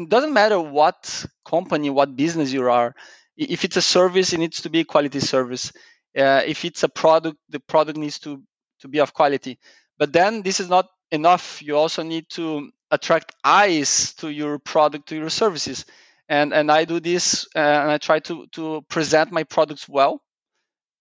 doesn't 0.09 0.33
matter 0.33 0.59
what 0.59 1.25
company, 1.45 1.89
what 1.89 2.15
business 2.15 2.51
you 2.53 2.69
are. 2.69 2.95
If 3.37 3.65
it's 3.65 3.77
a 3.77 3.81
service, 3.81 4.33
it 4.33 4.39
needs 4.39 4.61
to 4.61 4.69
be 4.69 4.81
a 4.81 4.85
quality 4.85 5.19
service. 5.19 5.71
Uh, 6.17 6.43
if 6.45 6.65
it's 6.65 6.83
a 6.83 6.89
product, 6.89 7.37
the 7.49 7.59
product 7.59 7.97
needs 7.97 8.19
to 8.19 8.43
to 8.81 8.87
be 8.87 8.99
of 8.99 9.13
quality. 9.13 9.59
But 9.97 10.13
then 10.13 10.41
this 10.43 10.59
is 10.59 10.69
not 10.69 10.87
enough. 11.11 11.61
You 11.61 11.77
also 11.77 12.03
need 12.03 12.29
to 12.31 12.71
attract 12.91 13.35
eyes 13.43 14.13
to 14.15 14.29
your 14.29 14.59
product, 14.59 15.09
to 15.09 15.15
your 15.15 15.29
services. 15.29 15.85
And 16.29 16.53
and 16.53 16.71
I 16.71 16.85
do 16.85 16.99
this, 16.99 17.47
uh, 17.55 17.59
and 17.59 17.91
I 17.91 17.97
try 17.97 18.19
to 18.21 18.47
to 18.53 18.81
present 18.89 19.31
my 19.31 19.43
products 19.43 19.87
well, 19.89 20.21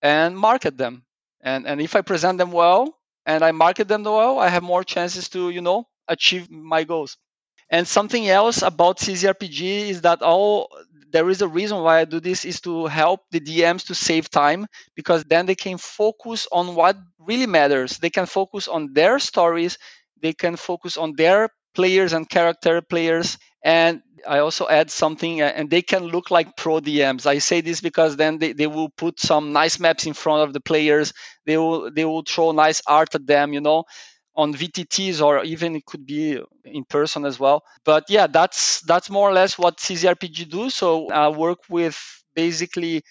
and 0.03 0.37
market 0.39 0.77
them. 0.79 1.05
And 1.43 1.67
and 1.67 1.81
if 1.81 1.97
I 1.97 2.03
present 2.03 2.39
them 2.39 2.53
well 2.53 2.99
and 3.27 3.45
I 3.45 3.53
market 3.53 3.89
them 3.89 4.05
well, 4.05 4.39
I 4.39 4.49
have 4.49 4.63
more 4.63 4.85
chances 4.85 5.29
to 5.31 5.51
you 5.51 5.61
know 5.63 5.87
achieve 6.09 6.51
my 6.51 6.85
goals. 6.85 7.17
And 7.71 7.87
something 7.87 8.29
else 8.29 8.63
about 8.63 8.99
CZRPG 8.99 9.89
is 9.91 10.03
that 10.03 10.23
all 10.23 10.71
there 11.11 11.29
is 11.31 11.41
a 11.41 11.49
reason 11.49 11.79
why 11.83 12.01
I 12.01 12.05
do 12.05 12.21
this 12.21 12.45
is 12.45 12.61
to 12.63 12.87
help 12.87 13.21
the 13.31 13.41
DMs 13.41 13.87
to 13.87 13.95
save 13.95 14.29
time 14.31 14.67
because 14.95 15.25
then 15.25 15.47
they 15.47 15.55
can 15.55 15.79
focus 15.79 16.47
on 16.53 16.75
what 16.75 16.97
really 17.19 17.47
matters. 17.47 17.97
They 17.99 18.11
can 18.11 18.27
focus 18.27 18.69
on 18.69 18.93
their 18.93 19.19
stories, 19.19 19.79
they 20.21 20.33
can 20.35 20.57
focus 20.57 20.97
on 20.99 21.15
their 21.17 21.49
players 21.75 22.13
and 22.13 22.29
character 22.29 22.83
players 22.83 23.39
and 23.65 24.03
I 24.27 24.41
also 24.41 24.69
add 24.69 24.91
something, 24.91 25.43
uh, 25.43 25.45
and 25.47 25.71
they 25.71 25.81
can 25.81 26.03
look 26.05 26.33
like 26.33 26.57
pro 26.57 26.81
DMs. 26.81 27.25
I 27.25 27.39
say 27.39 27.61
this 27.61 27.81
because 27.81 28.17
then 28.17 28.39
they, 28.39 28.53
they 28.53 28.67
will 28.67 28.89
put 28.91 29.21
some 29.21 29.53
nice 29.53 29.79
maps 29.79 30.07
in 30.07 30.13
front 30.13 30.43
of 30.43 30.53
the 30.53 30.61
players. 30.61 31.13
They 31.47 31.57
will 31.57 31.91
they 31.93 32.05
will 32.05 32.25
throw 32.27 32.51
nice 32.51 32.83
art 32.87 33.15
at 33.15 33.27
them, 33.29 33.53
you 33.53 33.61
know 33.61 33.85
on 34.39 34.55
VTTs 34.55 35.21
or 35.21 35.43
even 35.43 35.75
it 35.75 35.85
could 35.85 36.07
be 36.07 36.41
in 36.65 36.85
person 36.85 37.25
as 37.25 37.41
well. 37.41 37.65
But 37.85 38.05
yeah, 38.09 38.29
that's 38.29 38.81
that's 38.83 39.11
more 39.11 39.29
or 39.29 39.33
less 39.33 39.59
what 39.59 39.79
CZRPG 39.79 40.49
do. 40.49 40.71
So 40.71 41.11
I 41.11 41.29
work 41.29 41.59
with 41.69 41.99
basically 42.37 43.03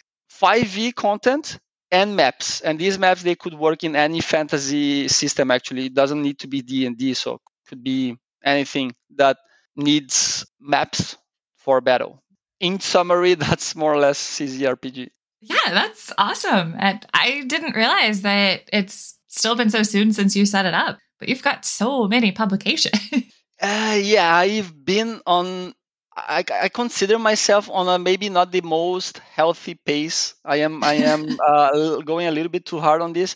5e 0.42 0.96
content 0.96 1.60
and 1.92 2.16
maps, 2.16 2.62
and 2.62 2.80
these 2.80 2.98
maps 2.98 3.24
they 3.24 3.36
could 3.36 3.54
work 3.54 3.84
in 3.84 3.96
any 3.96 4.22
fantasy 4.22 5.10
system. 5.10 5.52
Actually, 5.52 5.88
it 5.88 5.94
doesn't 5.94 6.22
need 6.22 6.40
to 6.40 6.48
be 6.48 6.62
D 6.62 6.86
and 6.86 6.98
D, 6.98 7.14
so 7.14 7.36
it 7.36 7.42
could 7.68 7.84
be 7.84 8.18
anything 8.44 8.94
that 9.18 9.38
needs 9.76 10.46
maps 10.62 11.18
for 11.58 11.82
battle. 11.82 12.24
In 12.62 12.80
summary, 12.80 13.34
that's 13.46 13.76
more 13.76 13.94
or 13.94 14.00
less 14.00 14.18
CZRPG. 14.18 15.10
Yeah, 15.42 15.72
that's 15.72 16.12
awesome. 16.18 16.76
And 16.80 17.06
I 17.14 17.44
didn't 17.48 17.76
realize 17.76 18.22
that 18.22 18.62
it's 18.72 19.20
still 19.28 19.56
been 19.56 19.70
so 19.70 19.84
soon 19.84 20.14
since 20.14 20.36
you 20.36 20.46
set 20.46 20.66
it 20.66 20.74
up 20.74 20.98
but 21.20 21.30
you've 21.30 21.44
got 21.44 21.66
so 21.66 22.08
many 22.08 22.32
publications. 22.32 23.00
uh, 23.62 23.98
yeah, 24.02 24.36
I've 24.36 24.74
been 24.86 25.22
on. 25.26 25.74
I, 26.16 26.44
I, 26.52 26.70
consider 26.70 27.20
myself 27.20 27.70
on 27.70 27.88
a 27.88 28.00
maybe 28.00 28.28
not 28.30 28.52
the 28.52 28.62
most 28.62 29.20
healthy 29.20 29.76
pace. 29.76 30.34
I 30.44 30.58
am 30.58 30.84
I 30.84 30.94
am 30.96 31.38
uh, 31.48 31.98
going 31.98 32.26
a 32.26 32.32
little 32.32 32.52
bit 32.52 32.66
too 32.66 32.80
hard 32.80 33.02
on 33.02 33.14
this. 33.14 33.36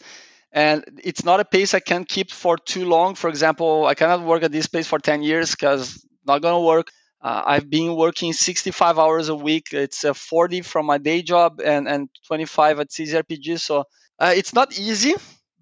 and 0.51 0.83
it's 1.03 1.23
not 1.23 1.39
a 1.39 1.45
pace 1.45 1.73
I 1.73 1.79
can 1.79 2.03
keep 2.03 2.31
for 2.31 2.57
too 2.57 2.85
long. 2.85 3.15
For 3.15 3.29
example, 3.29 3.85
I 3.85 3.95
cannot 3.95 4.21
work 4.21 4.43
at 4.43 4.51
this 4.51 4.67
pace 4.67 4.87
for 4.87 4.99
10 4.99 5.23
years 5.23 5.51
because 5.51 6.05
not 6.25 6.41
going 6.41 6.55
to 6.55 6.65
work. 6.65 6.87
Uh, 7.21 7.43
I've 7.45 7.69
been 7.69 7.95
working 7.95 8.33
65 8.33 8.97
hours 8.97 9.29
a 9.29 9.35
week. 9.35 9.67
It's 9.71 10.03
uh, 10.03 10.13
40 10.13 10.61
from 10.61 10.87
my 10.87 10.97
day 10.97 11.21
job 11.21 11.61
and, 11.63 11.87
and 11.87 12.09
25 12.27 12.79
at 12.79 12.89
CZRPG. 12.89 13.59
So 13.59 13.85
uh, 14.19 14.33
it's 14.35 14.53
not 14.53 14.77
easy, 14.77 15.13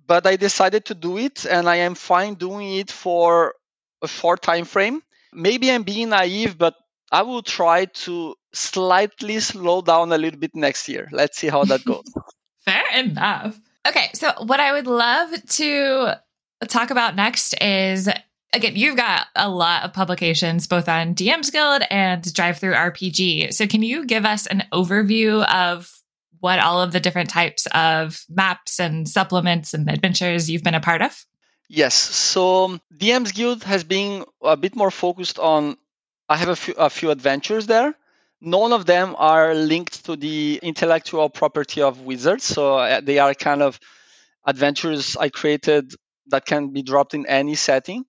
but 0.10 0.26
I 0.26 0.38
decided 0.38 0.86
to 0.86 0.96
do 0.96 1.20
it, 1.20 1.46
and 1.46 1.70
I 1.70 1.76
am 1.76 1.94
fine 1.94 2.34
doing 2.34 2.74
it 2.74 2.90
for 2.90 3.54
a 4.02 4.08
short 4.08 4.42
time 4.42 4.66
frame. 4.66 5.04
Maybe 5.32 5.72
I'm 5.72 5.84
being 5.84 6.10
naive, 6.10 6.58
but 6.58 6.74
I 7.12 7.22
will 7.22 7.44
try 7.44 7.86
to 7.86 8.34
slightly 8.52 9.40
slow 9.40 9.84
down 9.84 10.12
a 10.12 10.18
little 10.18 10.40
bit 10.40 10.56
next 10.56 10.90
year. 10.90 11.08
Let's 11.12 11.38
see 11.38 11.48
how 11.48 11.64
that 11.66 11.86
goes. 11.86 12.12
Fair 12.66 12.84
enough. 12.96 13.60
Okay, 13.88 14.10
so 14.16 14.32
what 14.48 14.60
I 14.60 14.74
would 14.74 14.88
love 14.88 15.30
to 15.46 16.14
talk 16.68 16.90
about 16.90 17.16
next 17.16 17.54
is 17.62 18.10
again, 18.52 18.76
you've 18.76 18.98
got 18.98 19.28
a 19.36 19.48
lot 19.48 19.84
of 19.84 19.94
publications 19.94 20.66
both 20.66 20.90
on 20.90 21.14
DM's 21.14 21.52
Guild 21.52 21.84
and 21.92 22.24
DriveThruRPG. 22.24 23.54
So 23.54 23.68
can 23.68 23.84
you 23.84 24.08
give 24.08 24.26
us 24.26 24.48
an 24.48 24.64
overview 24.74 25.46
of 25.54 25.99
what 26.40 26.60
all 26.60 26.82
of 26.82 26.92
the 26.92 27.00
different 27.00 27.30
types 27.30 27.68
of 27.74 28.24
maps 28.30 28.80
and 28.80 29.08
supplements 29.08 29.74
and 29.74 29.90
adventures 29.90 30.50
you've 30.50 30.64
been 30.64 30.76
a 30.76 30.80
part 30.80 31.02
of? 31.02 31.26
Yes. 31.70 31.94
So 31.96 32.80
DM's 32.96 33.32
Guild 33.32 33.64
has 33.64 33.84
been 33.84 34.26
a 34.42 34.58
bit 34.58 34.76
more 34.76 34.92
focused 34.92 35.38
on 35.38 35.78
I 36.28 36.38
have 36.38 36.50
a 36.50 36.56
few, 36.56 36.74
a 36.76 36.90
few 36.90 37.12
adventures 37.12 37.68
there. 37.68 37.96
None 38.42 38.72
of 38.72 38.86
them 38.86 39.16
are 39.18 39.54
linked 39.54 40.06
to 40.06 40.16
the 40.16 40.60
intellectual 40.64 41.30
property 41.30 41.82
of 41.82 42.02
Wizards. 42.02 42.44
So 42.44 42.78
uh, 42.78 43.02
they 43.02 43.20
are 43.20 43.34
kind 43.34 43.62
of 43.62 43.80
adventures 44.46 45.18
I 45.18 45.30
created 45.30 45.94
that 46.28 46.46
can 46.46 46.70
be 46.70 46.82
dropped 46.84 47.14
in 47.14 47.26
any 47.26 47.56
setting. 47.56 48.06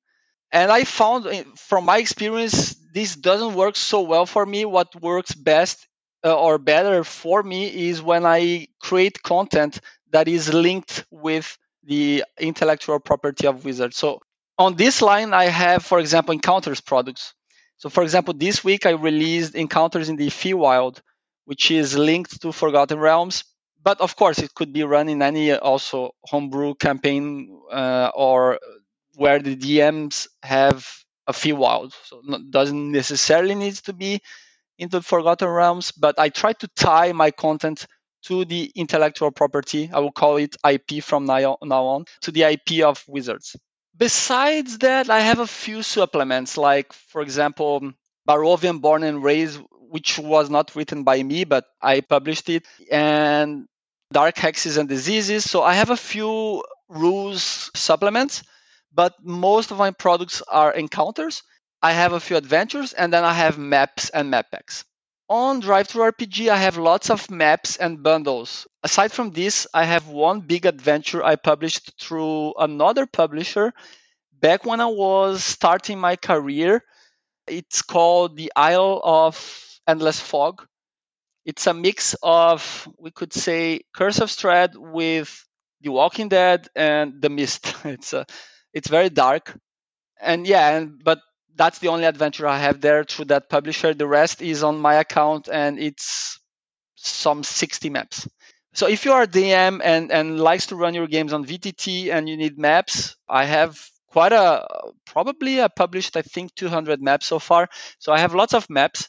And 0.53 0.71
I 0.71 0.85
found 0.85 1.27
uh, 1.27 1.45
from 1.57 1.85
my 1.85 1.99
experience, 1.99 2.75
this 2.93 3.17
doesn't 3.17 3.55
work 3.55 3.77
so 3.77 4.03
well 4.03 4.27
for 4.27 4.45
me. 4.45 4.65
What 4.65 5.01
works 5.01 5.35
best 5.35 5.87
uh, 6.25 6.37
or 6.37 6.59
better 6.59 7.05
for 7.05 7.43
me 7.43 7.89
is 7.89 8.03
when 8.03 8.27
I 8.27 8.69
create 8.81 9.23
content 9.23 9.81
that 10.11 10.29
is 10.29 10.53
linked 10.53 11.05
with 11.11 11.57
the 11.85 12.25
intellectual 12.39 13.01
property 13.01 13.47
of 13.47 13.65
Wizards. 13.65 13.97
So 13.97 14.21
on 14.59 14.77
this 14.77 15.01
line, 15.01 15.33
I 15.33 15.45
have, 15.45 15.85
for 15.85 15.99
example, 15.99 16.33
encounters 16.33 16.81
products. 16.81 17.33
So, 17.79 17.89
for 17.89 18.03
example, 18.03 18.35
this 18.35 18.63
week 18.63 18.85
I 18.85 18.91
released 18.91 19.55
Encounters 19.55 20.11
in 20.11 20.17
the 20.17 20.29
Feywild, 20.29 21.01
which 21.47 21.71
is 21.71 21.97
linked 21.97 22.43
to 22.43 22.53
Forgotten 22.53 22.99
Realms. 22.99 23.45
But 23.83 24.03
of 24.03 24.17
course, 24.17 24.39
it 24.39 24.55
could 24.55 24.75
be 24.75 24.83
run 24.83 25.09
in 25.09 25.23
any 25.23 25.55
also 25.55 26.15
homebrew 26.25 26.75
campaign 26.75 27.59
uh, 27.73 28.11
or 28.15 28.59
where 29.15 29.39
the 29.39 29.57
DMs 29.57 30.29
have 30.43 30.87
a 31.27 31.33
Feywild. 31.33 31.95
So, 32.05 32.21
it 32.29 32.51
doesn't 32.51 32.93
necessarily 32.93 33.55
need 33.55 33.77
to 33.77 33.95
be 33.95 34.21
into 34.81 34.99
the 34.99 35.05
Forgotten 35.05 35.47
Realms, 35.49 35.93
but 35.93 36.19
I 36.19 36.31
try 36.31 36.55
to 36.55 36.69
tie 36.75 37.13
my 37.13 37.31
content 37.31 37.87
to 38.23 38.45
the 38.45 38.73
intellectual 38.75 39.31
property. 39.31 39.91
I 39.93 40.01
will 40.01 40.11
call 40.13 40.39
it 40.39 40.57
IP 40.69 41.05
from 41.05 41.27
now 41.27 41.59
on 41.61 42.05
to 42.23 42.33
the 42.33 42.43
IP 42.43 42.83
of 42.85 43.05
Wizards. 43.07 43.57
Besides 43.97 44.79
that, 44.79 45.11
I 45.11 45.21
have 45.21 45.39
a 45.39 45.47
few 45.47 45.83
supplements, 45.83 46.57
like, 46.57 46.93
for 46.93 47.23
example, 47.23 47.93
Barovian 48.27 48.81
Born 48.81 49.03
and 49.03 49.23
Raised, 49.23 49.61
which 49.91 50.19
was 50.19 50.51
not 50.51 50.75
written 50.75 51.05
by 51.05 51.23
me, 51.23 51.45
but 51.45 51.67
I 51.83 52.01
published 52.01 52.49
it, 52.49 52.65
and 52.91 53.67
Dark 54.13 54.37
Hexes 54.37 54.79
and 54.79 54.89
Diseases. 54.89 55.49
So 55.49 55.63
I 55.63 55.75
have 55.75 55.91
a 55.91 55.97
few 55.97 56.65
rules 56.89 57.71
supplements, 57.75 58.43
but 58.93 59.15
most 59.23 59.71
of 59.71 59.79
my 59.79 59.91
products 59.91 60.43
are 60.49 60.73
encounters. 60.73 61.43
I 61.83 61.93
have 61.93 62.13
a 62.13 62.21
few 62.21 62.37
adventures, 62.37 62.93
and 62.93 63.13
then 63.13 63.25
I 63.25 63.33
have 63.35 63.59
maps 63.59 64.11
and 64.11 64.31
map 64.31 64.51
packs. 64.51 64.85
On 65.29 65.63
DriveThruRPG, 65.63 66.49
I 66.49 66.57
have 66.57 66.77
lots 66.77 67.11
of 67.11 67.31
maps 67.31 67.77
and 67.77 68.03
bundles. 68.03 68.67
Aside 68.83 69.13
from 69.13 69.31
this, 69.31 69.67
I 69.73 69.85
have 69.85 70.09
one 70.09 70.41
big 70.41 70.67
adventure 70.67 71.23
I 71.25 71.37
published 71.37 71.93
through 72.01 72.55
another 72.59 73.07
publisher 73.07 73.73
back 74.41 74.65
when 74.67 74.81
I 74.81 74.87
was 74.87 75.45
starting 75.45 76.01
my 76.01 76.17
career. 76.17 76.85
It's 77.47 77.83
called 77.83 78.37
The 78.37 78.53
Isle 78.57 79.01
of 79.05 79.81
Endless 79.89 80.21
Fog. 80.21 80.67
It's 81.45 81.67
a 81.67 81.75
mix 81.75 82.15
of, 82.23 82.89
we 82.99 83.11
could 83.11 83.33
say, 83.33 83.81
Curse 83.95 84.21
of 84.21 84.29
Strahd 84.31 84.77
with 84.77 85.45
The 85.81 85.91
Walking 85.91 86.29
Dead 86.29 86.69
and 86.77 87.21
The 87.21 87.31
Mist. 87.31 87.75
It's 87.85 88.13
a, 88.13 88.27
it's 88.73 88.89
very 88.89 89.11
dark, 89.11 89.59
and 90.21 90.47
yeah, 90.47 90.77
and 90.77 91.03
but 91.05 91.21
that's 91.57 91.79
the 91.79 91.89
only 91.89 92.05
adventure 92.05 92.47
I 92.47 92.59
have 92.59 92.81
there 92.81 93.05
through 93.05 93.27
that 93.27 93.49
publisher. 93.49 93.95
The 93.95 94.07
rest 94.07 94.43
is 94.43 94.63
on 94.63 94.79
my 94.81 94.95
account, 94.95 95.49
and 95.53 95.79
it's 95.79 96.39
some 96.97 97.43
60 97.43 97.91
maps. 97.91 98.29
So 98.73 98.87
if 98.89 99.05
you 99.05 99.13
are 99.13 99.27
DM 99.27 99.81
and, 99.83 100.13
and 100.13 100.39
likes 100.39 100.67
to 100.67 100.77
run 100.77 100.95
your 100.95 101.09
games 101.09 101.33
on 101.33 101.45
VTT 101.45 102.13
and 102.13 102.29
you 102.29 102.37
need 102.37 102.59
maps, 102.59 103.17
I 103.29 103.45
have 103.45 103.85
quite 104.07 104.33
a 104.33 104.67
probably 105.07 105.61
I 105.61 105.69
published 105.69 106.17
I 106.17 106.23
think 106.23 106.55
200 106.55 107.03
maps 107.03 107.27
so 107.27 107.39
far. 107.39 107.69
So 107.99 108.13
I 108.13 108.19
have 108.19 108.35
lots 108.35 108.55
of 108.55 108.71
maps. 108.71 109.09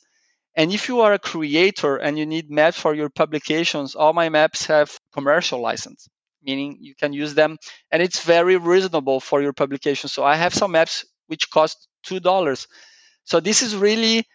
And 0.56 0.74
if 0.74 0.90
you 0.90 1.02
are 1.02 1.14
a 1.14 1.20
creator 1.20 1.96
and 1.96 2.18
you 2.18 2.26
need 2.26 2.52
maps 2.52 2.78
for 2.78 2.94
your 2.94 3.10
publications, 3.10 3.96
all 3.96 4.14
my 4.14 4.30
maps 4.30 4.66
have 4.66 4.98
commercial 5.14 5.62
license, 5.62 6.10
meaning 6.44 6.78
you 6.82 6.94
can 6.96 7.14
use 7.14 7.36
them 7.36 7.58
and 7.92 8.02
it's 8.02 8.24
very 8.24 8.58
reasonable 8.58 9.20
for 9.20 9.42
your 9.42 9.54
publication. 9.54 10.10
So 10.10 10.24
I 10.24 10.36
have 10.36 10.54
some 10.54 10.72
maps 10.72 11.06
which 11.28 11.50
cost 11.50 11.88
two 12.04 12.20
dollars. 12.20 12.68
So 13.24 13.40
this 13.40 13.62
is 13.62 13.76
really, 13.76 14.28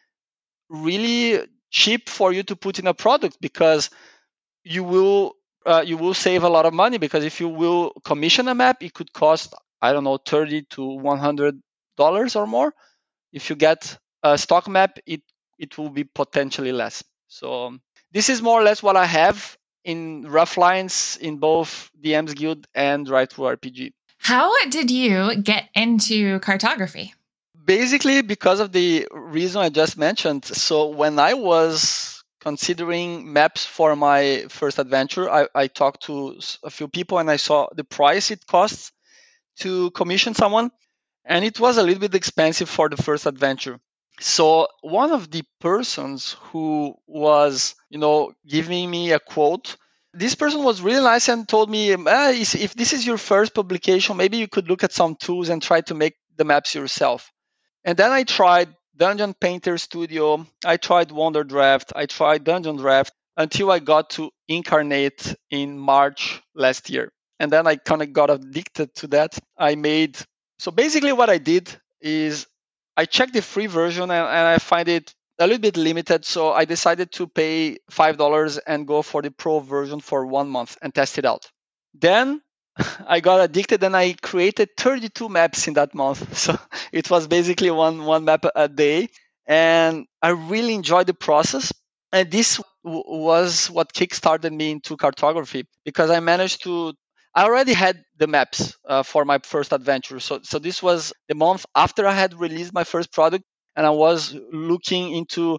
really 0.68 1.46
cheap 1.70 2.08
for 2.08 2.32
you 2.32 2.42
to 2.44 2.56
put 2.56 2.78
in 2.78 2.86
a 2.86 2.94
product 2.94 3.38
because 3.40 3.90
you 4.64 4.84
will 4.84 5.36
uh, 5.64 5.82
you 5.84 5.96
will 5.96 6.14
save 6.14 6.44
a 6.44 6.48
lot 6.48 6.66
of 6.66 6.72
money 6.72 6.98
because 6.98 7.24
if 7.24 7.40
you 7.40 7.48
will 7.48 7.90
commission 8.04 8.48
a 8.48 8.54
map, 8.54 8.82
it 8.82 8.94
could 8.94 9.12
cost 9.12 9.54
I 9.82 9.92
don't 9.92 10.04
know 10.04 10.18
thirty 10.18 10.62
to 10.70 10.84
one 10.84 11.18
hundred 11.18 11.60
dollars 11.96 12.36
or 12.36 12.46
more. 12.46 12.72
If 13.32 13.50
you 13.50 13.56
get 13.56 13.98
a 14.22 14.38
stock 14.38 14.68
map, 14.68 14.98
it 15.06 15.22
it 15.58 15.76
will 15.78 15.90
be 15.90 16.04
potentially 16.04 16.72
less. 16.72 17.02
So 17.28 17.76
this 18.12 18.28
is 18.28 18.42
more 18.42 18.60
or 18.60 18.62
less 18.62 18.82
what 18.82 18.96
I 18.96 19.06
have 19.06 19.56
in 19.84 20.26
rough 20.28 20.56
lines 20.56 21.18
in 21.20 21.38
both 21.38 21.90
DM's 22.02 22.34
Guild 22.34 22.66
and 22.74 23.06
DriveThruRPG. 23.06 23.92
How 24.18 24.50
did 24.68 24.90
you 24.90 25.36
get 25.42 25.68
into 25.74 26.40
cartography? 26.40 27.14
Basically, 27.66 28.22
because 28.22 28.60
of 28.60 28.72
the 28.72 29.06
reason 29.12 29.60
I 29.60 29.68
just 29.68 29.98
mentioned. 29.98 30.44
So 30.46 30.88
when 30.88 31.18
I 31.18 31.34
was 31.34 32.22
considering 32.40 33.32
maps 33.32 33.66
for 33.66 33.94
my 33.96 34.46
first 34.48 34.78
adventure, 34.78 35.28
I, 35.28 35.48
I 35.54 35.66
talked 35.66 36.04
to 36.04 36.38
a 36.62 36.70
few 36.70 36.88
people 36.88 37.18
and 37.18 37.30
I 37.30 37.36
saw 37.36 37.66
the 37.74 37.84
price 37.84 38.30
it 38.30 38.46
costs 38.46 38.92
to 39.60 39.90
commission 39.92 40.34
someone, 40.34 40.70
and 41.24 41.44
it 41.44 41.60
was 41.60 41.78
a 41.78 41.82
little 41.82 42.00
bit 42.00 42.14
expensive 42.14 42.68
for 42.70 42.88
the 42.88 42.96
first 42.98 43.26
adventure. 43.26 43.80
So 44.20 44.68
one 44.82 45.12
of 45.12 45.30
the 45.30 45.44
persons 45.60 46.36
who 46.50 46.94
was, 47.06 47.74
you 47.90 47.98
know, 47.98 48.32
giving 48.48 48.90
me 48.90 49.12
a 49.12 49.20
quote, 49.20 49.76
this 50.14 50.34
person 50.36 50.64
was 50.64 50.82
really 50.82 51.02
nice 51.04 51.28
and 51.28 51.48
told 51.48 51.70
me, 51.70 51.94
ah, 51.94 52.30
if 52.30 52.74
this 52.74 52.92
is 52.94 53.06
your 53.06 53.18
first 53.18 53.54
publication, 53.54 54.16
maybe 54.16 54.38
you 54.38 54.48
could 54.48 54.68
look 54.68 54.84
at 54.84 54.92
some 54.92 55.16
tools 55.16 55.48
and 55.50 55.62
try 55.62 55.80
to 55.82 55.94
make 55.94 56.16
the 56.36 56.44
maps 56.44 56.74
yourself. 56.74 57.30
And 57.86 57.96
then 57.96 58.10
I 58.10 58.24
tried 58.24 58.74
Dungeon 58.96 59.32
Painter 59.32 59.78
Studio. 59.78 60.44
I 60.64 60.76
tried 60.76 61.10
Wonderdraft. 61.10 61.92
I 61.94 62.06
tried 62.06 62.44
Dungeondraft 62.44 63.12
until 63.36 63.70
I 63.70 63.78
got 63.78 64.10
to 64.10 64.30
Inkarnate 64.50 65.36
in 65.50 65.78
March 65.78 66.42
last 66.54 66.90
year. 66.90 67.12
And 67.38 67.52
then 67.52 67.66
I 67.66 67.76
kind 67.76 68.02
of 68.02 68.12
got 68.12 68.28
addicted 68.28 68.92
to 68.96 69.06
that. 69.08 69.38
I 69.56 69.76
made 69.76 70.18
so 70.58 70.72
basically 70.72 71.12
what 71.12 71.30
I 71.30 71.38
did 71.38 71.70
is 72.00 72.46
I 72.96 73.04
checked 73.04 73.34
the 73.34 73.42
free 73.42 73.66
version 73.66 74.04
and, 74.04 74.12
and 74.12 74.46
I 74.48 74.58
find 74.58 74.88
it 74.88 75.14
a 75.38 75.46
little 75.46 75.60
bit 75.60 75.76
limited. 75.76 76.24
So 76.24 76.52
I 76.52 76.64
decided 76.64 77.12
to 77.12 77.28
pay 77.28 77.76
$5 77.92 78.58
and 78.66 78.86
go 78.86 79.02
for 79.02 79.22
the 79.22 79.30
pro 79.30 79.60
version 79.60 80.00
for 80.00 80.26
one 80.26 80.48
month 80.48 80.76
and 80.82 80.94
test 80.94 81.18
it 81.18 81.24
out. 81.24 81.50
Then 81.94 82.40
I 83.06 83.20
got 83.20 83.40
addicted 83.40 83.82
and 83.82 83.96
I 83.96 84.14
created 84.22 84.70
32 84.76 85.28
maps 85.28 85.68
in 85.68 85.74
that 85.74 85.94
month. 85.94 86.36
So 86.46 86.58
it 86.92 87.10
was 87.10 87.26
basically 87.26 87.70
one 87.70 88.04
one 88.04 88.24
map 88.24 88.44
a 88.54 88.68
day, 88.68 89.08
and 89.46 90.06
I 90.22 90.30
really 90.30 90.74
enjoyed 90.74 91.06
the 91.06 91.14
process. 91.14 91.72
And 92.12 92.30
this 92.30 92.60
w- 92.84 93.02
was 93.06 93.68
what 93.70 93.92
kickstarted 93.92 94.52
me 94.52 94.70
into 94.70 94.96
cartography 94.96 95.64
because 95.84 96.10
I 96.10 96.20
managed 96.20 96.62
to. 96.64 96.94
I 97.34 97.44
already 97.44 97.74
had 97.74 98.02
the 98.16 98.26
maps 98.26 98.74
uh, 98.88 99.02
for 99.02 99.24
my 99.26 99.38
first 99.44 99.72
adventure. 99.72 100.20
So 100.20 100.40
so 100.42 100.58
this 100.58 100.82
was 100.82 101.12
the 101.28 101.34
month 101.34 101.66
after 101.74 102.06
I 102.06 102.12
had 102.12 102.34
released 102.34 102.72
my 102.72 102.84
first 102.84 103.12
product, 103.12 103.44
and 103.74 103.86
I 103.86 103.90
was 103.90 104.34
looking 104.52 105.12
into 105.12 105.58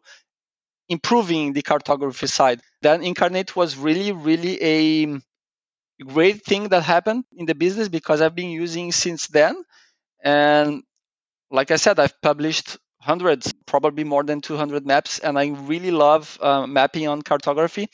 improving 0.90 1.54
the 1.54 1.62
cartography 1.62 2.28
side. 2.28 2.62
Then 2.82 3.02
Inkarnate 3.02 3.56
was 3.56 3.78
really 3.78 4.12
really 4.12 4.62
a 4.62 5.20
great 6.06 6.44
thing 6.46 6.70
that 6.70 6.84
happened 6.84 7.26
in 7.36 7.46
the 7.46 7.56
business 7.56 7.88
because 7.90 8.22
I've 8.22 8.36
been 8.36 8.50
using 8.50 8.92
since 8.92 9.28
then. 9.28 9.64
And 10.24 10.84
like 11.52 11.72
I 11.72 11.78
said, 11.78 12.00
I've 12.00 12.20
published 12.22 12.78
hundreds, 13.02 13.54
probably 13.66 14.04
more 14.04 14.24
than 14.24 14.42
200 14.42 14.86
maps, 14.86 15.20
and 15.20 15.38
I 15.40 15.48
really 15.50 15.92
love 15.92 16.38
uh, 16.42 16.68
mapping 16.68 17.08
on 17.08 17.22
cartography. 17.22 17.88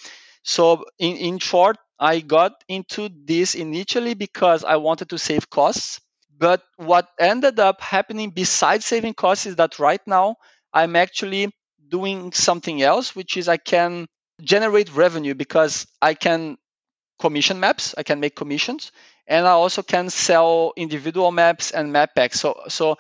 So, 0.44 0.86
in, 1.00 1.16
in 1.18 1.40
short, 1.40 1.78
I 2.00 2.20
got 2.20 2.54
into 2.68 3.10
this 3.26 3.56
initially 3.56 4.14
because 4.14 4.64
I 4.64 4.78
wanted 4.78 5.10
to 5.10 5.18
save 5.18 5.50
costs. 5.50 6.02
But 6.38 6.64
what 6.78 7.08
ended 7.20 7.60
up 7.60 7.80
happening 7.82 8.32
besides 8.32 8.86
saving 8.86 9.14
costs 9.14 9.46
is 9.46 9.56
that 9.58 9.80
right 9.80 10.02
now 10.08 10.36
I'm 10.74 10.96
actually 10.96 11.52
doing 11.88 12.32
something 12.32 12.82
else, 12.82 13.16
which 13.16 13.38
is 13.38 13.48
I 13.48 13.58
can 13.58 14.08
generate 14.42 14.94
revenue 14.94 15.36
because 15.36 15.86
I 16.02 16.16
can 16.16 16.58
commission 17.26 17.60
maps, 17.60 17.96
I 17.98 18.04
can 18.04 18.20
make 18.20 18.36
commissions, 18.36 18.92
and 19.28 19.48
I 19.48 19.52
also 19.64 19.82
can 19.84 20.10
sell 20.10 20.74
individual 20.76 21.32
maps 21.32 21.72
and 21.72 21.94
map 21.94 22.12
packs. 22.16 22.40
So 22.44 22.50
so 22.68 22.98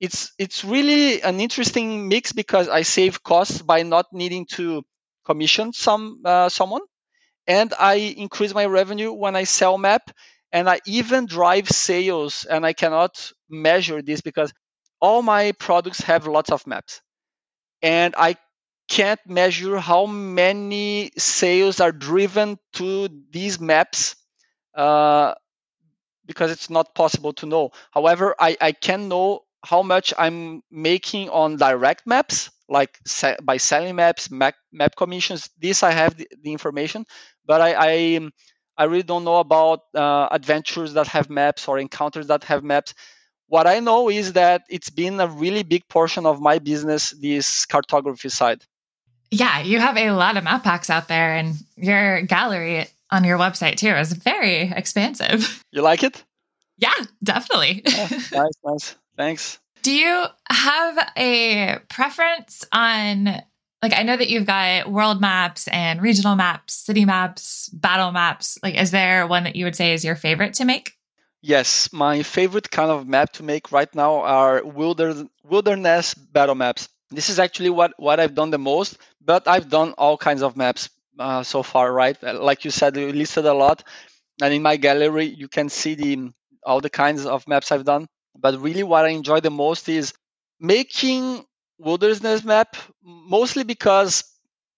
it's 0.00 0.32
it's 0.38 0.64
really 0.64 1.22
an 1.22 1.40
interesting 1.40 2.08
mix 2.08 2.32
because 2.32 2.68
I 2.68 2.82
save 2.82 3.22
costs 3.22 3.62
by 3.62 3.82
not 3.82 4.06
needing 4.12 4.46
to 4.56 4.82
commission 5.30 5.72
some 5.72 6.22
uh, 6.24 6.48
someone, 6.48 6.82
and 7.46 7.74
I 7.78 7.94
increase 8.26 8.54
my 8.54 8.66
revenue 8.66 9.12
when 9.12 9.36
I 9.36 9.44
sell 9.44 9.78
map, 9.78 10.04
and 10.52 10.68
I 10.68 10.80
even 10.86 11.26
drive 11.26 11.68
sales. 11.68 12.44
And 12.44 12.66
I 12.66 12.72
cannot 12.74 13.32
measure 13.50 14.02
this 14.02 14.22
because 14.22 14.52
all 15.00 15.22
my 15.22 15.52
products 15.52 16.00
have 16.02 16.26
lots 16.26 16.50
of 16.52 16.66
maps, 16.66 17.02
and 17.82 18.14
I 18.16 18.36
can't 18.88 19.20
measure 19.26 19.78
how 19.78 20.06
many 20.06 21.10
sales 21.18 21.80
are 21.80 21.92
driven 21.92 22.58
to 22.74 23.08
these 23.30 23.60
maps 23.60 24.16
uh, 24.76 25.34
because 26.26 26.50
it's 26.50 26.70
not 26.70 26.94
possible 26.94 27.32
to 27.34 27.46
know. 27.46 27.70
However, 27.92 28.34
I, 28.38 28.56
I 28.60 28.72
can 28.72 29.08
know 29.08 29.40
how 29.64 29.82
much 29.82 30.12
I'm 30.18 30.62
making 30.70 31.30
on 31.30 31.56
direct 31.56 32.06
maps, 32.06 32.50
like 32.68 32.98
se- 33.06 33.36
by 33.42 33.56
selling 33.58 33.96
maps, 33.96 34.30
map, 34.30 34.54
map 34.72 34.96
commissions. 34.96 35.48
This 35.58 35.82
I 35.82 35.92
have 35.92 36.16
the, 36.16 36.28
the 36.42 36.52
information, 36.52 37.06
but 37.44 37.60
I, 37.60 37.74
I, 37.78 38.30
I 38.76 38.84
really 38.84 39.02
don't 39.02 39.24
know 39.24 39.36
about 39.36 39.80
uh, 39.94 40.28
adventures 40.30 40.94
that 40.94 41.08
have 41.08 41.30
maps 41.30 41.68
or 41.68 41.78
encounters 41.78 42.28
that 42.28 42.44
have 42.44 42.64
maps. 42.64 42.94
What 43.48 43.66
I 43.66 43.80
know 43.80 44.10
is 44.10 44.34
that 44.34 44.62
it's 44.70 44.90
been 44.90 45.20
a 45.20 45.28
really 45.28 45.62
big 45.64 45.88
portion 45.88 46.26
of 46.26 46.40
my 46.40 46.58
business, 46.58 47.10
this 47.20 47.66
cartography 47.66 48.28
side. 48.30 48.62
Yeah, 49.30 49.60
you 49.60 49.80
have 49.80 49.96
a 49.96 50.10
lot 50.12 50.36
of 50.36 50.44
map 50.44 50.64
packs 50.64 50.90
out 50.90 51.08
there, 51.08 51.34
and 51.34 51.54
your 51.76 52.22
gallery 52.22 52.86
on 53.10 53.24
your 53.24 53.38
website 53.38 53.76
too 53.76 53.90
is 53.90 54.12
very 54.12 54.70
expansive. 54.70 55.62
You 55.72 55.82
like 55.82 56.02
it? 56.02 56.24
Yeah, 56.78 56.94
definitely. 57.22 57.82
Oh, 57.86 58.08
nice, 58.32 58.54
nice. 58.64 58.96
Thanks. 59.16 59.58
Do 59.82 59.92
you 59.92 60.24
have 60.48 61.12
a 61.16 61.78
preference 61.90 62.64
on 62.72 63.42
like 63.82 63.92
I 63.92 64.02
know 64.02 64.16
that 64.16 64.28
you've 64.28 64.46
got 64.46 64.90
world 64.90 65.20
maps 65.20 65.68
and 65.68 66.00
regional 66.00 66.34
maps, 66.34 66.72
city 66.74 67.04
maps, 67.04 67.68
battle 67.70 68.10
maps. 68.10 68.58
Like 68.62 68.74
is 68.74 68.90
there 68.90 69.26
one 69.26 69.44
that 69.44 69.56
you 69.56 69.64
would 69.64 69.76
say 69.76 69.92
is 69.92 70.04
your 70.04 70.16
favorite 70.16 70.54
to 70.54 70.64
make? 70.64 70.94
Yes, 71.42 71.92
my 71.92 72.22
favorite 72.22 72.70
kind 72.70 72.90
of 72.90 73.06
map 73.06 73.32
to 73.34 73.42
make 73.42 73.70
right 73.70 73.94
now 73.94 74.22
are 74.22 74.62
wilderness 74.64 76.14
battle 76.14 76.54
maps. 76.54 76.88
This 77.10 77.30
is 77.30 77.38
actually 77.38 77.70
what, 77.70 77.92
what 77.98 78.20
I've 78.20 78.34
done 78.34 78.50
the 78.50 78.58
most, 78.58 78.98
but 79.24 79.46
I've 79.46 79.68
done 79.68 79.92
all 79.96 80.16
kinds 80.16 80.42
of 80.42 80.56
maps 80.56 80.90
uh, 81.18 81.42
so 81.42 81.62
far, 81.62 81.92
right? 81.92 82.20
Like 82.22 82.64
you 82.64 82.70
said, 82.70 82.96
you 82.96 83.12
listed 83.12 83.46
a 83.46 83.54
lot. 83.54 83.84
And 84.42 84.52
in 84.52 84.62
my 84.62 84.76
gallery, 84.76 85.26
you 85.26 85.48
can 85.48 85.68
see 85.68 85.94
the 85.94 86.30
all 86.64 86.80
the 86.80 86.90
kinds 86.90 87.26
of 87.26 87.46
maps 87.48 87.72
I've 87.72 87.84
done. 87.84 88.08
But 88.38 88.60
really, 88.60 88.82
what 88.82 89.04
I 89.04 89.08
enjoy 89.08 89.40
the 89.40 89.50
most 89.50 89.88
is 89.88 90.12
making 90.60 91.44
wilderness 91.78 92.44
map, 92.44 92.76
mostly 93.02 93.64
because 93.64 94.24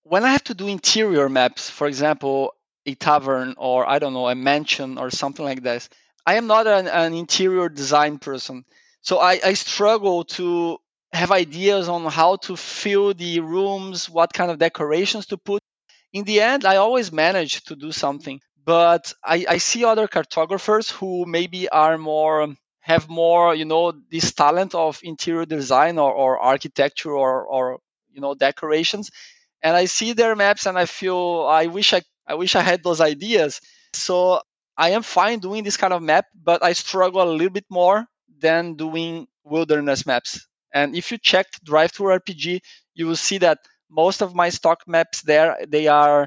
when 0.04 0.24
I 0.24 0.30
have 0.30 0.44
to 0.44 0.54
do 0.54 0.66
interior 0.68 1.28
maps, 1.28 1.70
for 1.70 1.86
example, 1.86 2.54
a 2.86 2.94
tavern 2.94 3.54
or 3.58 3.88
I 3.88 3.98
don't 3.98 4.14
know, 4.14 4.28
a 4.28 4.34
mansion 4.34 4.98
or 4.98 5.10
something 5.10 5.44
like 5.44 5.62
this, 5.62 5.88
I 6.26 6.34
am 6.36 6.46
not 6.46 6.66
an, 6.66 6.88
an 6.88 7.14
interior 7.14 7.68
design 7.68 8.18
person. 8.18 8.64
So 9.02 9.18
I, 9.18 9.40
I 9.44 9.54
struggle 9.54 10.24
to 10.36 10.78
have 11.12 11.32
ideas 11.32 11.88
on 11.88 12.04
how 12.10 12.36
to 12.36 12.56
fill 12.56 13.14
the 13.14 13.40
rooms, 13.40 14.08
what 14.10 14.32
kind 14.32 14.50
of 14.50 14.58
decorations 14.58 15.26
to 15.26 15.36
put. 15.38 15.62
In 16.12 16.24
the 16.24 16.40
end, 16.40 16.64
I 16.64 16.76
always 16.76 17.12
manage 17.12 17.64
to 17.64 17.76
do 17.76 17.92
something, 17.92 18.40
but 18.64 19.12
I, 19.24 19.44
I 19.48 19.58
see 19.58 19.84
other 19.84 20.06
cartographers 20.08 20.90
who 20.90 21.24
maybe 21.26 21.68
are 21.68 21.98
more 21.98 22.54
have 22.80 23.08
more, 23.08 23.54
you 23.54 23.66
know, 23.66 23.92
this 24.10 24.32
talent 24.32 24.74
of 24.74 25.00
interior 25.02 25.44
design 25.44 25.98
or, 25.98 26.12
or 26.12 26.38
architecture 26.38 27.12
or, 27.12 27.44
or 27.44 27.80
you 28.10 28.20
know 28.20 28.34
decorations, 28.34 29.10
and 29.62 29.76
I 29.76 29.84
see 29.86 30.12
their 30.12 30.34
maps 30.36 30.66
and 30.66 30.78
I 30.78 30.86
feel 30.86 31.46
I 31.48 31.66
wish 31.66 31.92
I 31.92 32.02
I 32.26 32.34
wish 32.34 32.56
I 32.56 32.62
had 32.62 32.82
those 32.82 33.00
ideas. 33.00 33.60
So 33.94 34.40
I 34.76 34.90
am 34.90 35.02
fine 35.02 35.40
doing 35.40 35.64
this 35.64 35.76
kind 35.76 35.92
of 35.92 36.02
map, 36.02 36.26
but 36.34 36.62
I 36.62 36.72
struggle 36.72 37.22
a 37.22 37.32
little 37.32 37.50
bit 37.52 37.66
more 37.70 38.06
than 38.40 38.74
doing 38.74 39.26
wilderness 39.44 40.06
maps. 40.06 40.46
And 40.72 40.96
if 40.96 41.10
you 41.10 41.18
check 41.18 41.46
DriveThru 41.66 42.20
RPG, 42.20 42.60
you 42.94 43.06
will 43.06 43.16
see 43.16 43.38
that 43.38 43.58
most 43.90 44.20
of 44.22 44.34
my 44.34 44.50
stock 44.50 44.80
maps 44.86 45.22
there 45.22 45.56
they 45.66 45.86
are 45.86 46.26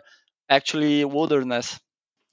actually 0.49 1.05
wilderness. 1.05 1.79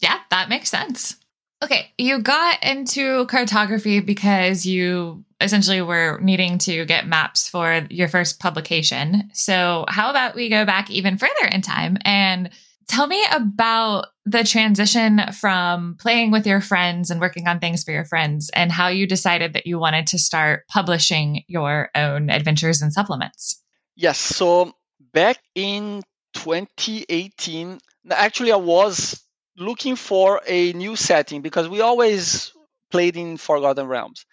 Yeah, 0.01 0.19
that 0.31 0.49
makes 0.49 0.71
sense. 0.71 1.17
Okay, 1.63 1.93
you 1.99 2.21
got 2.21 2.63
into 2.63 3.27
cartography 3.27 4.01
because 4.01 4.65
you 4.65 5.25
essentially 5.41 5.83
were 5.83 6.21
needing 6.23 6.59
to 6.59 6.85
get 6.85 7.07
maps 7.07 7.49
for 7.49 7.87
your 7.91 8.07
first 8.07 8.39
publication. 8.39 9.29
So, 9.33 9.85
how 9.89 10.11
about 10.11 10.37
we 10.37 10.49
go 10.49 10.65
back 10.65 10.89
even 10.89 11.19
further 11.19 11.47
in 11.51 11.63
time 11.63 11.99
and 12.05 12.51
Tell 12.89 13.07
me 13.07 13.23
about 13.31 14.07
the 14.25 14.43
transition 14.45 15.21
from 15.33 15.97
playing 16.01 16.31
with 16.31 16.47
your 16.47 16.61
friends 16.61 17.11
and 17.11 17.21
working 17.21 17.47
on 17.47 17.61
things 17.61 17.85
for 17.85 17.93
your 17.93 18.05
friends 18.05 18.51
and 18.55 18.73
how 18.73 18.89
you 18.89 19.07
decided 19.07 19.53
that 19.53 19.67
you 19.67 19.79
wanted 19.79 20.07
to 20.09 20.19
start 20.19 20.67
publishing 20.69 21.45
your 21.49 21.91
own 21.95 22.31
adventures 22.31 22.81
and 22.81 22.93
supplements. 22.93 23.63
Yes. 23.95 24.19
So 24.19 24.73
back 25.13 25.39
in 25.55 26.03
2018, 26.35 27.79
actually, 28.11 28.53
I 28.53 28.57
was 28.57 29.23
looking 29.57 29.97
for 29.97 30.41
a 30.47 30.73
new 30.73 30.97
setting 30.97 31.43
because 31.43 31.69
we 31.69 31.81
always 31.83 32.53
played 32.91 33.17
in 33.17 33.37
Forgotten 33.37 33.87
Realms. 33.87 34.25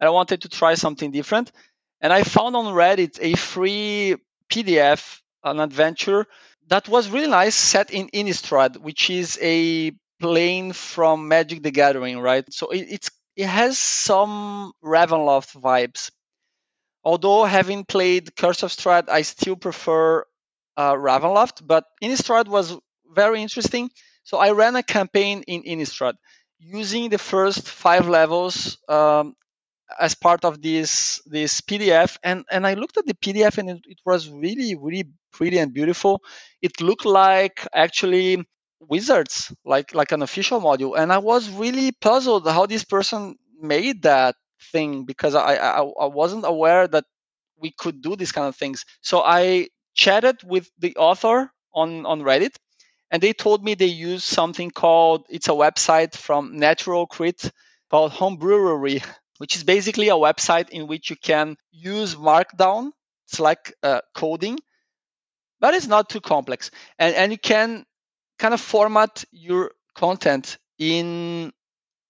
And 0.00 0.08
I 0.08 0.10
wanted 0.10 0.42
to 0.42 0.48
try 0.48 0.74
something 0.74 1.10
different. 1.10 1.52
And 2.00 2.12
I 2.12 2.22
found 2.22 2.56
on 2.56 2.74
Reddit 2.74 3.18
a 3.20 3.36
free 3.36 4.16
PDF, 4.50 5.20
an 5.44 5.60
adventure 5.60 6.26
that 6.70 6.88
was 6.88 7.10
really 7.10 7.28
nice 7.28 7.56
set 7.56 7.90
in 7.90 8.08
Innistrad, 8.08 8.76
which 8.78 9.10
is 9.10 9.38
a 9.42 9.92
plane 10.20 10.72
from 10.72 11.28
Magic 11.28 11.62
the 11.62 11.70
Gathering, 11.72 12.20
right? 12.20 12.44
So 12.52 12.70
it, 12.70 12.86
it's 12.88 13.10
it 13.36 13.46
has 13.46 13.78
some 13.78 14.72
Ravenloft 14.84 15.60
vibes. 15.60 16.10
Although 17.02 17.44
having 17.44 17.84
played 17.84 18.36
Curse 18.36 18.62
of 18.62 18.70
Strahd, 18.70 19.08
I 19.08 19.22
still 19.22 19.56
prefer 19.56 20.24
uh, 20.76 20.94
Ravenloft, 20.94 21.66
but 21.66 21.84
Innistrad 22.02 22.46
was 22.46 22.76
very 23.14 23.42
interesting. 23.42 23.90
So 24.22 24.38
I 24.38 24.52
ran 24.52 24.76
a 24.76 24.82
campaign 24.82 25.42
in 25.46 25.62
Innistrad 25.62 26.14
using 26.58 27.08
the 27.08 27.18
first 27.18 27.68
five 27.68 28.08
levels 28.08 28.78
um, 28.88 29.34
as 29.98 30.14
part 30.14 30.44
of 30.44 30.62
this 30.62 31.20
this 31.26 31.60
PDF, 31.62 32.16
and 32.22 32.44
and 32.50 32.66
I 32.66 32.74
looked 32.74 32.98
at 32.98 33.06
the 33.06 33.14
PDF 33.14 33.58
and 33.58 33.70
it, 33.70 33.80
it 33.86 33.98
was 34.04 34.28
really 34.28 34.76
really 34.76 35.04
pretty 35.32 35.58
and 35.58 35.72
beautiful. 35.72 36.22
It 36.62 36.80
looked 36.80 37.04
like 37.06 37.66
actually 37.74 38.44
wizards, 38.80 39.52
like 39.64 39.94
like 39.94 40.12
an 40.12 40.22
official 40.22 40.60
module, 40.60 40.98
and 40.98 41.12
I 41.12 41.18
was 41.18 41.50
really 41.50 41.92
puzzled 41.92 42.46
how 42.48 42.66
this 42.66 42.84
person 42.84 43.36
made 43.60 44.02
that 44.02 44.36
thing 44.72 45.04
because 45.04 45.34
I, 45.34 45.56
I, 45.56 45.80
I 45.82 46.06
wasn't 46.06 46.44
aware 46.46 46.86
that 46.88 47.04
we 47.56 47.72
could 47.78 48.02
do 48.02 48.16
these 48.16 48.32
kind 48.32 48.46
of 48.48 48.56
things. 48.56 48.84
So 49.02 49.22
I 49.24 49.68
chatted 49.94 50.42
with 50.44 50.70
the 50.78 50.96
author 50.96 51.50
on 51.74 52.06
on 52.06 52.22
Reddit, 52.22 52.56
and 53.10 53.22
they 53.22 53.32
told 53.32 53.64
me 53.64 53.74
they 53.74 53.86
use 53.86 54.24
something 54.24 54.70
called 54.70 55.26
it's 55.30 55.48
a 55.48 55.52
website 55.52 56.16
from 56.16 56.54
Naturalcrit 56.58 57.50
called 57.90 58.12
Homebrewery, 58.12 59.02
which 59.38 59.56
is 59.56 59.64
basically 59.64 60.08
a 60.08 60.14
website 60.28 60.70
in 60.70 60.86
which 60.86 61.10
you 61.10 61.16
can 61.16 61.56
use 61.72 62.14
Markdown. 62.14 62.90
It's 63.28 63.40
like 63.40 63.72
uh, 63.82 64.00
coding, 64.14 64.58
but 65.60 65.74
it's 65.74 65.86
not 65.86 66.08
too 66.08 66.20
complex. 66.20 66.70
And, 66.98 67.14
and 67.14 67.32
you 67.32 67.38
can 67.38 67.84
kind 68.38 68.54
of 68.54 68.60
format 68.60 69.24
your 69.32 69.72
content 69.94 70.58
in, 70.78 71.52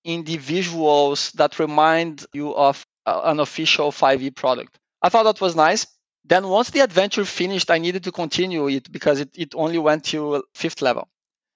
in 0.04 0.24
the 0.24 0.38
visuals 0.38 1.32
that 1.32 1.58
remind 1.58 2.26
you 2.32 2.54
of 2.54 2.86
an 3.06 3.40
official 3.40 3.90
5e 3.90 4.34
product. 4.34 4.78
I 5.02 5.08
thought 5.08 5.24
that 5.24 5.40
was 5.40 5.56
nice. 5.56 5.86
Then 6.24 6.48
once 6.48 6.70
the 6.70 6.80
adventure 6.80 7.24
finished, 7.24 7.70
I 7.70 7.78
needed 7.78 8.04
to 8.04 8.12
continue 8.12 8.68
it 8.68 8.90
because 8.92 9.20
it, 9.20 9.30
it 9.34 9.54
only 9.54 9.78
went 9.78 10.04
to 10.06 10.44
fifth 10.54 10.82
level. 10.82 11.08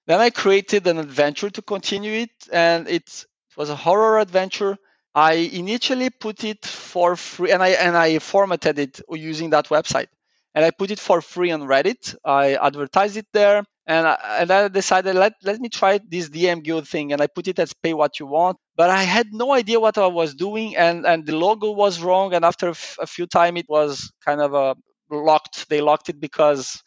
Then 0.07 0.19
I 0.19 0.29
created 0.29 0.85
an 0.87 0.97
adventure 0.99 1.49
to 1.49 1.61
continue 1.61 2.11
it, 2.23 2.31
and 2.51 2.87
it 2.87 3.25
was 3.57 3.69
a 3.69 3.75
horror 3.75 4.19
adventure. 4.19 4.77
I 5.13 5.33
initially 5.33 6.09
put 6.09 6.43
it 6.43 6.65
for 6.65 7.15
free, 7.15 7.51
and 7.51 7.63
I 7.63 7.69
and 7.69 7.95
I 7.95 8.19
formatted 8.19 8.77
it 8.77 9.01
using 9.09 9.51
that 9.51 9.69
website, 9.69 10.07
and 10.55 10.65
I 10.65 10.71
put 10.71 10.91
it 10.91 10.99
for 10.99 11.21
free 11.21 11.51
on 11.51 11.63
Reddit. 11.63 12.15
I 12.25 12.55
advertised 12.55 13.17
it 13.17 13.27
there, 13.33 13.63
and 13.85 14.07
I, 14.07 14.17
and 14.39 14.51
I 14.51 14.67
decided 14.69 15.15
let 15.15 15.33
let 15.43 15.59
me 15.59 15.69
try 15.69 15.99
this 16.09 16.29
DM 16.29 16.63
Guild 16.63 16.87
thing, 16.87 17.13
and 17.13 17.21
I 17.21 17.27
put 17.27 17.47
it 17.49 17.59
as 17.59 17.73
pay 17.73 17.93
what 17.93 18.19
you 18.19 18.25
want. 18.25 18.57
But 18.77 18.89
I 18.89 19.03
had 19.03 19.27
no 19.33 19.53
idea 19.53 19.79
what 19.79 19.97
I 19.97 20.07
was 20.07 20.33
doing, 20.33 20.75
and 20.77 21.05
and 21.05 21.25
the 21.25 21.35
logo 21.35 21.71
was 21.71 22.01
wrong. 22.01 22.33
And 22.33 22.45
after 22.45 22.69
a, 22.69 22.75
few 23.07 23.27
time, 23.27 23.57
it 23.57 23.67
was 23.69 24.11
kind 24.25 24.41
of 24.41 24.53
a 24.55 24.75
locked. 25.11 25.69
They 25.69 25.81
locked 25.81 26.09
it 26.09 26.19
because 26.21 26.81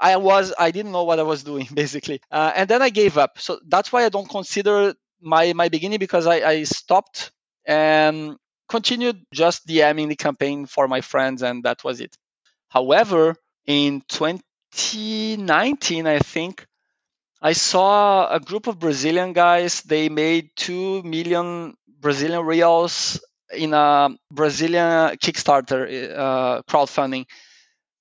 I 0.00 0.16
was 0.16 0.54
I 0.58 0.70
didn't 0.70 0.92
know 0.92 1.04
what 1.04 1.18
I 1.20 1.24
was 1.24 1.42
doing 1.44 1.68
basically, 1.74 2.20
uh, 2.30 2.52
and 2.56 2.68
then 2.68 2.82
I 2.82 2.90
gave 2.90 3.18
up. 3.18 3.38
So 3.38 3.60
that's 3.68 3.92
why 3.92 4.04
I 4.04 4.08
don't 4.08 4.28
consider 4.28 4.94
my 5.20 5.52
my 5.52 5.68
beginning 5.68 5.98
because 5.98 6.26
I, 6.26 6.36
I 6.36 6.62
stopped 6.64 7.32
and 7.66 8.36
continued 8.68 9.22
just 9.34 9.66
DMing 9.66 10.08
the 10.08 10.16
campaign 10.16 10.66
for 10.66 10.88
my 10.88 11.02
friends, 11.02 11.42
and 11.42 11.64
that 11.64 11.84
was 11.84 12.00
it. 12.00 12.16
However, 12.70 13.36
in 13.66 14.02
2019, 14.08 16.06
I 16.06 16.18
think 16.20 16.66
I 17.42 17.52
saw 17.52 18.32
a 18.32 18.38
group 18.38 18.68
of 18.68 18.78
Brazilian 18.78 19.32
guys. 19.32 19.82
They 19.82 20.08
made 20.08 20.50
two 20.56 21.02
million 21.02 21.74
Brazilian 22.00 22.46
reals 22.46 23.20
in 23.52 23.74
a 23.74 24.10
Brazilian 24.30 25.16
Kickstarter 25.18 26.16
uh, 26.16 26.62
crowdfunding, 26.62 27.26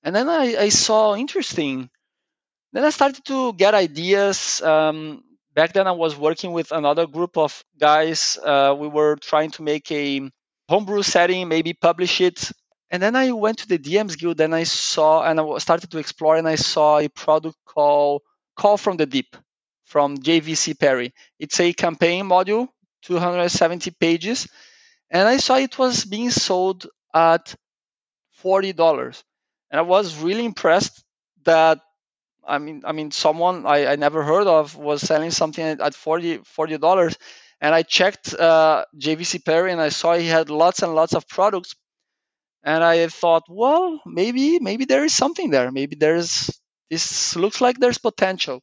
and 0.04 0.16
then 0.16 0.30
I, 0.30 0.56
I, 0.60 0.70
saw 0.70 1.16
interesting. 1.16 1.90
Then 2.72 2.86
I 2.86 2.92
started 2.92 3.26
to 3.26 3.54
get 3.54 3.74
ideas. 3.74 4.62
Um, 4.62 5.24
back 5.56 5.74
then 5.74 5.88
I 5.88 5.94
was 5.94 6.16
working 6.16 6.52
with 6.52 6.72
another 6.72 7.08
group 7.08 7.36
of 7.38 7.64
guys. 7.80 8.38
Uh, 8.44 8.76
we 8.78 8.88
were 8.88 9.16
trying 9.16 9.50
to 9.52 9.64
make 9.64 9.92
a 9.92 10.30
homebrew 10.70 11.02
setting, 11.02 11.48
maybe 11.48 11.74
publish 11.74 12.22
it. 12.22 12.52
And 12.92 13.02
then 13.02 13.16
I 13.16 13.32
went 13.32 13.60
to 13.60 13.68
the 13.68 13.78
DMs 13.78 14.18
Guild 14.18 14.42
and 14.42 14.56
I 14.56 14.64
saw 14.64 15.24
and 15.24 15.40
I 15.40 15.58
started 15.60 15.92
to 15.92 16.00
explore 16.00 16.38
and 16.38 16.48
I 16.48 16.56
saw 16.56 17.00
a 17.00 17.08
product 17.10 17.58
called 17.66 18.24
Call 18.56 18.78
from 18.78 18.98
the 18.98 19.06
Deep 19.06 19.36
from 19.86 20.18
JVC 20.18 20.80
Parry. 20.80 21.14
It's 21.40 21.60
a 21.60 21.74
campaign 21.74 22.26
module, 22.26 22.68
270 23.04 23.92
pages, 24.00 24.48
and 25.10 25.28
I 25.28 25.38
saw 25.38 25.56
it 25.58 25.78
was 25.80 26.06
being 26.06 26.30
sold 26.30 26.88
at 27.14 27.56
$40. 28.44 29.24
And 29.72 29.80
I 29.80 29.84
was 29.84 30.18
really 30.18 30.46
impressed 30.46 31.04
that 31.46 31.80
I 32.48 32.58
mean, 32.58 32.82
I 32.86 32.94
mean, 32.94 33.12
someone 33.12 33.66
I, 33.68 33.94
I 33.94 33.96
never 33.96 34.24
heard 34.24 34.48
of 34.48 34.76
was 34.76 35.02
selling 35.02 35.32
something 35.32 35.64
at 35.64 35.94
40 35.94 36.40
dollars, 36.80 37.18
and 37.62 37.76
I 37.76 37.84
checked 37.84 38.34
uh, 38.34 38.86
JVC 38.98 39.46
Parry 39.46 39.72
and 39.72 39.82
I 39.82 39.90
saw 39.90 40.16
he 40.16 40.28
had 40.28 40.50
lots 40.50 40.82
and 40.82 40.96
lots 40.96 41.14
of 41.14 41.28
products, 41.28 41.76
and 42.64 42.84
I 42.84 43.08
thought, 43.08 43.44
well, 43.50 44.02
maybe 44.06 44.60
maybe 44.60 44.86
there 44.86 45.04
is 45.06 45.16
something 45.16 45.50
there. 45.52 45.72
Maybe 45.72 45.96
there's 45.96 46.50
this 46.90 47.36
looks 47.36 47.62
like 47.62 47.80
there's 47.80 47.98
potential. 48.00 48.62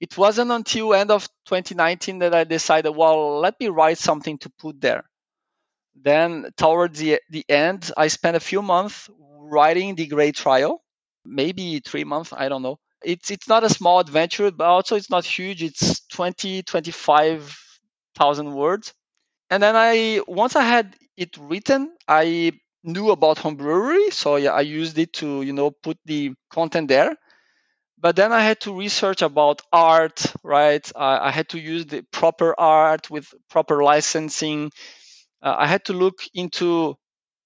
It 0.00 0.16
wasn't 0.18 0.50
until 0.52 0.94
end 0.94 1.10
of 1.10 1.28
2019 1.46 2.20
that 2.20 2.34
I 2.34 2.44
decided, 2.44 2.90
well, 2.92 3.40
let 3.40 3.58
me 3.60 3.68
write 3.68 3.98
something 3.98 4.38
to 4.40 4.50
put 4.58 4.80
there. 4.80 5.04
Then 5.96 6.50
towards 6.56 6.98
the 6.98 7.20
the 7.30 7.44
end, 7.48 7.90
I 7.96 8.08
spent 8.08 8.36
a 8.36 8.40
few 8.40 8.62
months 8.62 9.08
writing 9.18 9.94
the 9.94 10.06
Great 10.06 10.36
Trial, 10.36 10.82
maybe 11.24 11.80
three 11.80 12.04
months, 12.04 12.32
I 12.32 12.48
don't 12.48 12.62
know 12.62 12.78
it's 13.04 13.30
it's 13.30 13.48
not 13.48 13.64
a 13.64 13.68
small 13.68 13.98
adventure, 14.00 14.50
but 14.50 14.64
also 14.66 14.96
it's 14.96 15.10
not 15.10 15.26
huge. 15.26 15.62
It's 15.62 16.06
20, 16.08 16.62
25,000 16.62 18.54
words. 18.54 18.94
And 19.50 19.62
then 19.62 19.76
I 19.76 20.20
once 20.28 20.56
I 20.56 20.62
had 20.62 20.96
it 21.16 21.36
written, 21.38 21.96
I 22.08 22.52
knew 22.84 23.10
about 23.10 23.38
homebrewery, 23.38 24.10
so 24.12 24.36
yeah, 24.36 24.52
I 24.52 24.62
used 24.62 24.98
it 24.98 25.12
to 25.14 25.42
you 25.42 25.52
know 25.52 25.70
put 25.72 25.98
the 26.06 26.32
content 26.50 26.88
there. 26.88 27.16
But 27.98 28.16
then 28.16 28.32
I 28.32 28.40
had 28.42 28.60
to 28.62 28.76
research 28.78 29.22
about 29.22 29.62
art, 29.72 30.26
right? 30.42 30.90
I, 30.96 31.30
had 31.30 31.48
to 31.50 31.58
use 31.58 31.86
the 31.86 32.02
proper 32.12 32.54
art 32.58 33.10
with 33.10 33.32
proper 33.50 33.82
licensing. 33.82 34.70
Uh, 35.42 35.54
I 35.58 35.66
had 35.66 35.84
to 35.86 35.92
look 35.92 36.20
into 36.34 36.96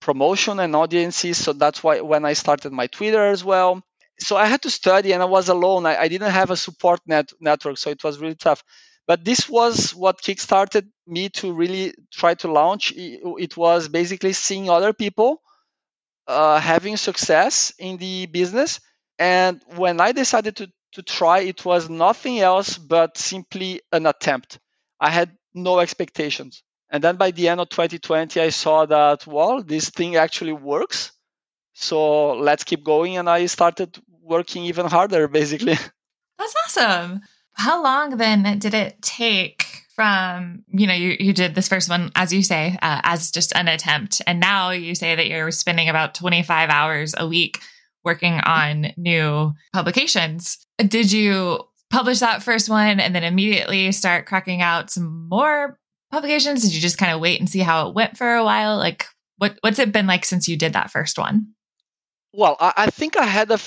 promotion 0.00 0.60
and 0.60 0.74
audiences, 0.76 1.42
so 1.42 1.52
that's 1.52 1.82
why 1.82 2.00
when 2.00 2.24
I 2.24 2.32
started 2.34 2.72
my 2.72 2.86
Twitter 2.88 3.26
as 3.26 3.44
well 3.44 3.82
so 4.20 4.36
I 4.36 4.46
had 4.46 4.62
to 4.62 4.70
study 4.70 5.12
and 5.12 5.22
I 5.22 5.26
was 5.26 5.48
alone. 5.48 5.86
I, 5.86 5.96
I 5.96 6.08
didn't 6.08 6.32
have 6.32 6.50
a 6.50 6.56
support 6.56 7.00
net, 7.06 7.30
network, 7.40 7.78
so 7.78 7.90
it 7.90 8.02
was 8.02 8.18
really 8.18 8.34
tough. 8.34 8.64
But 9.08 9.24
this 9.24 9.48
was 9.48 9.94
what 9.94 10.20
kickstarted 10.20 10.86
me 11.06 11.30
to 11.30 11.50
really 11.50 11.94
try 12.12 12.34
to 12.34 12.52
launch. 12.52 12.92
It, 12.94 13.56
was 13.56 13.88
basically 13.88 14.34
seeing 14.34 14.68
other 14.68 14.92
people 14.92 15.40
uh, 16.26 16.60
having 16.60 16.98
success 16.98 17.72
in 17.78 17.96
the 17.96 18.26
business. 18.26 18.80
And 19.18 19.62
when 19.76 19.98
I 20.02 20.12
decided 20.12 20.56
to, 20.56 20.70
to 20.92 21.02
try, 21.02 21.38
it 21.38 21.64
was 21.64 21.88
nothing 21.88 22.40
else 22.40 22.76
but 22.76 23.16
simply 23.16 23.80
an 23.92 24.04
attempt. 24.04 24.58
I 25.00 25.08
had 25.08 25.30
no 25.54 25.80
expectations. 25.80 26.62
And 26.90 27.02
then 27.02 27.16
by 27.16 27.30
the 27.30 27.48
end 27.48 27.60
of 27.60 27.70
2020, 27.70 28.38
I 28.38 28.50
saw 28.50 28.84
that, 28.84 29.26
well, 29.26 29.62
this 29.62 29.88
thing 29.88 30.16
actually 30.16 30.52
works. 30.52 31.12
So 31.72 32.32
let's 32.32 32.64
keep 32.64 32.84
going. 32.84 33.16
And 33.16 33.28
I 33.28 33.46
started 33.46 33.98
working 34.22 34.66
even 34.66 34.84
harder, 34.84 35.28
basically. 35.40 35.78
That's 36.38 36.54
awesome. 36.66 37.22
How 37.58 37.82
long 37.82 38.16
then 38.16 38.58
did 38.60 38.72
it 38.72 39.02
take 39.02 39.66
from, 39.96 40.62
you 40.68 40.86
know, 40.86 40.94
you, 40.94 41.16
you 41.18 41.32
did 41.32 41.56
this 41.56 41.66
first 41.66 41.90
one, 41.90 42.12
as 42.14 42.32
you 42.32 42.40
say, 42.40 42.78
uh, 42.80 43.00
as 43.02 43.32
just 43.32 43.52
an 43.56 43.66
attempt. 43.66 44.22
And 44.28 44.38
now 44.38 44.70
you 44.70 44.94
say 44.94 45.16
that 45.16 45.26
you're 45.26 45.50
spending 45.50 45.88
about 45.88 46.14
25 46.14 46.70
hours 46.70 47.16
a 47.18 47.26
week 47.26 47.58
working 48.04 48.34
on 48.34 48.92
new 48.96 49.52
publications. 49.72 50.64
Did 50.78 51.10
you 51.10 51.64
publish 51.90 52.20
that 52.20 52.44
first 52.44 52.68
one 52.68 53.00
and 53.00 53.12
then 53.12 53.24
immediately 53.24 53.90
start 53.90 54.26
cracking 54.26 54.62
out 54.62 54.90
some 54.90 55.28
more 55.28 55.80
publications? 56.12 56.62
Did 56.62 56.74
you 56.74 56.80
just 56.80 56.96
kind 56.96 57.12
of 57.12 57.20
wait 57.20 57.40
and 57.40 57.50
see 57.50 57.58
how 57.58 57.88
it 57.88 57.94
went 57.96 58.16
for 58.16 58.36
a 58.36 58.44
while? 58.44 58.76
Like, 58.76 59.06
what, 59.38 59.58
what's 59.62 59.80
it 59.80 59.90
been 59.90 60.06
like 60.06 60.24
since 60.24 60.46
you 60.46 60.56
did 60.56 60.74
that 60.74 60.92
first 60.92 61.18
one? 61.18 61.54
Well, 62.32 62.56
I, 62.60 62.72
I 62.76 62.86
think 62.86 63.16
I 63.16 63.24
had 63.24 63.50
a 63.50 63.58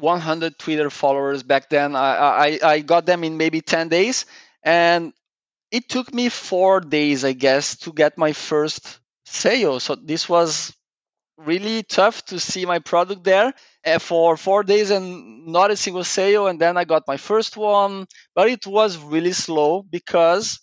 100 0.00 0.58
Twitter 0.58 0.90
followers 0.90 1.42
back 1.42 1.70
then. 1.70 1.96
I, 1.96 2.58
I, 2.62 2.68
I 2.72 2.80
got 2.80 3.06
them 3.06 3.24
in 3.24 3.36
maybe 3.36 3.60
10 3.60 3.88
days, 3.88 4.26
and 4.62 5.12
it 5.70 5.88
took 5.88 6.12
me 6.14 6.28
four 6.28 6.80
days, 6.80 7.24
I 7.24 7.32
guess, 7.32 7.76
to 7.78 7.92
get 7.92 8.18
my 8.18 8.32
first 8.32 9.00
sale. 9.26 9.80
So 9.80 9.96
this 9.96 10.28
was 10.28 10.74
really 11.38 11.82
tough 11.82 12.24
to 12.26 12.40
see 12.40 12.66
my 12.66 12.78
product 12.78 13.24
there 13.24 13.52
uh, 13.84 13.98
for 13.98 14.36
four 14.36 14.62
days 14.62 14.90
and 14.90 15.46
not 15.46 15.70
a 15.70 15.76
single 15.76 16.04
sale. 16.04 16.46
And 16.46 16.60
then 16.60 16.76
I 16.76 16.84
got 16.84 17.04
my 17.06 17.16
first 17.16 17.56
one, 17.56 18.06
but 18.34 18.48
it 18.48 18.66
was 18.66 18.96
really 18.98 19.32
slow 19.32 19.82
because 19.82 20.60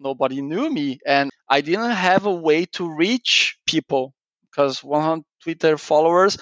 nobody 0.00 0.42
knew 0.42 0.70
me 0.70 0.98
and 1.06 1.30
I 1.48 1.60
didn't 1.60 1.92
have 1.92 2.26
a 2.26 2.32
way 2.34 2.66
to 2.74 2.90
reach 2.90 3.58
people 3.66 4.14
because 4.50 4.82
100 4.84 5.24
Twitter 5.42 5.78
followers, 5.78 6.38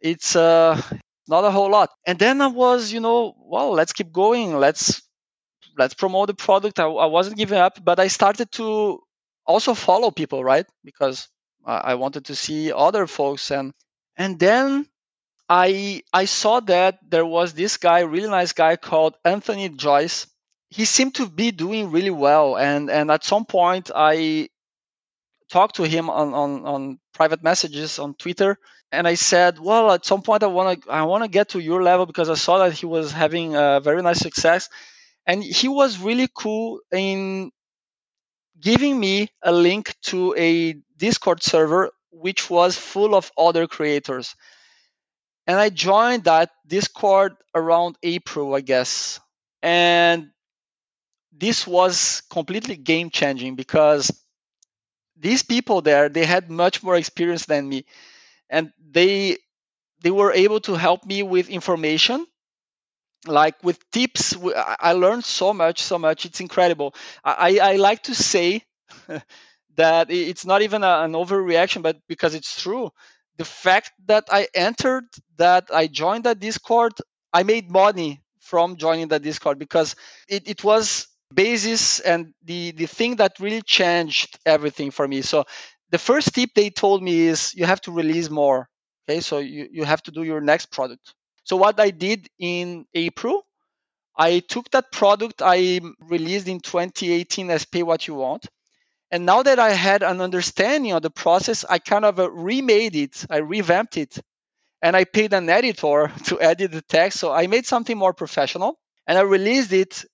it's 0.00 0.36
uh, 0.36 0.80
not 1.28 1.44
a 1.44 1.50
whole 1.50 1.70
lot. 1.70 1.90
And 2.06 2.18
then 2.18 2.40
I 2.40 2.48
was, 2.48 2.92
you 2.92 3.00
know, 3.00 3.34
well, 3.38 3.72
let's 3.72 3.92
keep 3.92 4.12
going. 4.12 4.56
Let's 4.56 5.02
let's 5.78 5.94
promote 5.94 6.28
the 6.28 6.34
product. 6.34 6.80
I, 6.80 6.86
I 6.86 7.06
wasn't 7.06 7.36
giving 7.36 7.58
up, 7.58 7.82
but 7.84 7.98
I 8.00 8.08
started 8.08 8.50
to 8.52 9.00
also 9.46 9.74
follow 9.74 10.10
people, 10.10 10.44
right? 10.44 10.66
Because 10.84 11.28
I, 11.64 11.92
I 11.92 11.94
wanted 11.94 12.26
to 12.26 12.34
see 12.36 12.72
other 12.72 13.06
folks, 13.06 13.50
and 13.50 13.72
and 14.16 14.38
then 14.38 14.86
I 15.48 16.02
I 16.12 16.24
saw 16.26 16.60
that 16.60 16.98
there 17.08 17.26
was 17.26 17.54
this 17.54 17.76
guy, 17.76 18.00
really 18.00 18.28
nice 18.28 18.52
guy 18.52 18.76
called 18.76 19.16
Anthony 19.24 19.68
Joyce. 19.68 20.26
He 20.70 20.84
seemed 20.84 21.14
to 21.16 21.28
be 21.28 21.50
doing 21.52 21.90
really 21.92 22.10
well, 22.10 22.56
and 22.56 22.90
and 22.90 23.10
at 23.10 23.24
some 23.24 23.44
point 23.44 23.90
I 23.94 24.48
talked 25.50 25.76
to 25.76 25.84
him 25.84 26.10
on 26.10 26.34
on, 26.34 26.64
on 26.64 26.98
private 27.14 27.42
messages 27.42 27.98
on 27.98 28.14
Twitter, 28.14 28.58
and 28.92 29.06
I 29.08 29.14
said, 29.14 29.58
well, 29.58 29.90
at 29.92 30.06
some 30.06 30.22
point 30.22 30.42
I 30.42 30.46
want 30.46 30.82
to 30.82 30.90
I 30.90 31.02
want 31.02 31.24
to 31.24 31.30
get 31.30 31.50
to 31.50 31.60
your 31.60 31.82
level 31.82 32.06
because 32.06 32.30
I 32.30 32.34
saw 32.34 32.58
that 32.58 32.72
he 32.72 32.86
was 32.86 33.12
having 33.12 33.56
a 33.56 33.80
very 33.82 34.02
nice 34.02 34.18
success, 34.18 34.68
and 35.26 35.42
he 35.42 35.68
was 35.68 35.98
really 35.98 36.28
cool 36.34 36.80
in 36.92 37.50
giving 38.60 38.98
me 38.98 39.28
a 39.42 39.52
link 39.52 39.94
to 40.02 40.34
a 40.36 40.74
Discord 40.96 41.42
server 41.42 41.90
which 42.10 42.48
was 42.48 42.76
full 42.76 43.14
of 43.14 43.30
other 43.36 43.66
creators. 43.66 44.34
And 45.46 45.58
I 45.58 45.68
joined 45.68 46.24
that 46.24 46.50
Discord 46.66 47.36
around 47.54 47.96
April, 48.02 48.54
I 48.54 48.62
guess. 48.62 49.20
And 49.62 50.30
this 51.32 51.66
was 51.66 52.22
completely 52.30 52.76
game 52.76 53.10
changing 53.10 53.54
because 53.54 54.10
these 55.18 55.42
people 55.42 55.82
there 55.82 56.08
they 56.08 56.24
had 56.26 56.50
much 56.50 56.82
more 56.82 56.96
experience 56.96 57.46
than 57.46 57.68
me. 57.68 57.84
And 58.50 58.72
they 58.90 59.38
they 60.02 60.10
were 60.12 60.32
able 60.32 60.60
to 60.62 60.74
help 60.74 61.06
me 61.06 61.22
with 61.22 61.48
information 61.50 62.26
like 63.26 63.54
with 63.62 63.78
tips. 63.90 64.36
I 64.54 64.92
learned 64.92 65.24
so 65.24 65.52
much 65.52 65.82
so 65.82 65.98
much. 65.98 66.24
It's 66.24 66.40
incredible. 66.40 66.94
I, 67.24 67.58
I 67.62 67.76
like 67.76 68.04
to 68.04 68.14
say 68.14 68.62
that 69.76 70.10
it's 70.10 70.46
not 70.46 70.62
even 70.62 70.84
a, 70.84 71.00
an 71.02 71.12
overreaction 71.12 71.82
but 71.82 71.98
because 72.08 72.34
it's 72.34 72.60
true. 72.60 72.90
The 73.38 73.44
fact 73.44 73.92
that 74.06 74.24
i 74.30 74.48
entered 74.54 75.04
that 75.36 75.68
i 75.70 75.88
joined 75.88 76.24
that 76.24 76.40
discord 76.40 76.94
i 77.34 77.42
made 77.42 77.70
money 77.70 78.22
from 78.40 78.76
joining 78.76 79.08
the 79.08 79.18
discord 79.20 79.58
because 79.58 79.94
it, 80.26 80.48
it 80.48 80.64
was 80.64 81.08
basis 81.34 82.00
and 82.00 82.32
the 82.44 82.70
the 82.72 82.86
thing 82.86 83.16
that 83.16 83.38
really 83.40 83.62
changed 83.62 84.38
everything 84.46 84.90
for 84.90 85.06
me 85.08 85.22
so 85.22 85.44
the 85.90 85.98
first 85.98 86.34
tip 86.34 86.50
they 86.54 86.70
told 86.70 87.02
me 87.02 87.22
is 87.26 87.54
you 87.54 87.64
have 87.64 87.80
to 87.80 87.92
release 87.92 88.30
more 88.30 88.68
okay 89.08 89.20
so 89.20 89.38
you, 89.38 89.68
you 89.70 89.84
have 89.84 90.02
to 90.02 90.10
do 90.10 90.22
your 90.22 90.40
next 90.40 90.70
product 90.70 91.14
so 91.46 91.56
what 91.56 91.78
I 91.78 91.90
did 91.90 92.28
in 92.40 92.86
April, 92.92 93.46
I 94.18 94.40
took 94.40 94.70
that 94.72 94.92
product 94.92 95.42
I 95.44 95.80
released 96.00 96.48
in 96.48 96.60
2018 96.60 97.50
as 97.50 97.64
Pay 97.64 97.84
What 97.84 98.08
You 98.08 98.14
Want. 98.16 98.46
And 99.10 99.26
now 99.26 99.42
that 99.42 99.58
I 99.58 99.72
had 99.72 100.02
an 100.02 100.20
understanding 100.20 100.92
of 100.92 101.02
the 101.02 101.10
process, 101.10 101.64
I 101.68 101.78
kind 101.78 102.04
of 102.04 102.20
uh, 102.20 102.30
remade 102.30 102.96
it, 102.96 103.26
I 103.30 103.38
revamped 103.38 103.96
it, 103.96 104.18
and 104.82 104.96
I 104.96 105.04
paid 105.04 105.32
an 105.34 105.48
editor 105.50 106.12
to 106.26 106.40
edit 106.40 106.72
the 106.72 106.82
text. 106.82 107.20
So 107.20 107.32
I 107.32 107.46
made 107.46 107.66
something 107.66 107.98
more 107.98 108.14
professional 108.14 108.78
and 109.06 109.18
I 109.18 109.22
released 109.22 109.72
it 109.72 110.04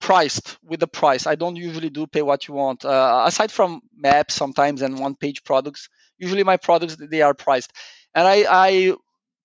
priced 0.00 0.58
with 0.62 0.80
the 0.80 0.86
price. 0.86 1.26
I 1.26 1.34
don't 1.34 1.56
usually 1.56 1.90
do 1.90 2.06
pay 2.06 2.22
what 2.22 2.48
you 2.48 2.54
want. 2.54 2.84
Uh, 2.84 3.24
aside 3.26 3.50
from 3.50 3.80
maps 3.96 4.34
sometimes 4.34 4.82
and 4.82 4.98
one 4.98 5.14
page 5.16 5.44
products, 5.44 5.88
usually 6.18 6.44
my 6.44 6.56
products 6.56 6.96
they 6.96 7.22
are 7.22 7.34
priced. 7.34 7.72
And 8.14 8.26
I, 8.26 8.44
I 8.48 8.94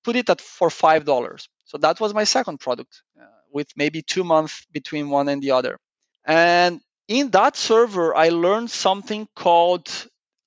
put 0.03 0.15
it 0.15 0.29
at 0.29 0.41
for 0.41 0.69
five 0.69 1.05
dollars. 1.05 1.49
So 1.65 1.77
that 1.79 1.99
was 1.99 2.13
my 2.13 2.25
second 2.25 2.59
product, 2.59 3.01
uh, 3.19 3.25
with 3.51 3.67
maybe 3.75 4.01
two 4.01 4.23
months 4.23 4.65
between 4.71 5.09
one 5.09 5.29
and 5.29 5.41
the 5.41 5.51
other. 5.51 5.77
And 6.25 6.81
in 7.07 7.29
that 7.31 7.55
server, 7.55 8.15
I 8.15 8.29
learned 8.29 8.71
something 8.71 9.27
called 9.35 9.89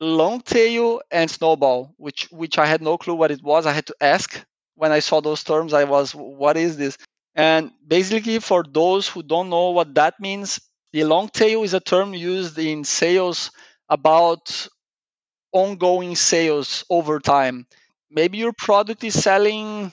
long 0.01 0.41
tail 0.41 1.01
and 1.11 1.31
Snowball, 1.31 1.95
which 1.97 2.29
which 2.31 2.59
I 2.59 2.67
had 2.67 2.83
no 2.83 2.99
clue 2.99 3.15
what 3.15 3.31
it 3.31 3.43
was. 3.43 3.67
I 3.67 3.73
had 3.73 3.87
to 3.87 3.97
ask 4.01 4.45
when 4.75 4.93
I 4.93 5.01
saw 5.01 5.21
those 5.21 5.45
terms. 5.45 5.73
I 5.73 5.85
was, 5.85 6.15
what 6.15 6.57
is 6.57 6.77
this? 6.77 6.99
And 7.37 7.73
basically, 7.87 8.39
for 8.41 8.65
those 8.65 9.09
who 9.09 9.23
don't 9.23 9.51
know 9.51 9.71
what 9.71 9.95
that 9.95 10.21
means, 10.21 10.61
the 10.93 11.05
long 11.05 11.29
tail 11.29 11.63
is 11.63 11.75
a 11.75 11.81
term 11.81 12.15
used 12.15 12.59
in 12.59 12.85
sales 12.85 13.51
about 13.89 14.69
ongoing 15.53 16.17
sales 16.17 16.85
over 16.91 17.21
time 17.21 17.67
maybe 18.11 18.39
your 18.39 18.53
product 18.53 19.03
is 19.05 19.21
selling, 19.21 19.91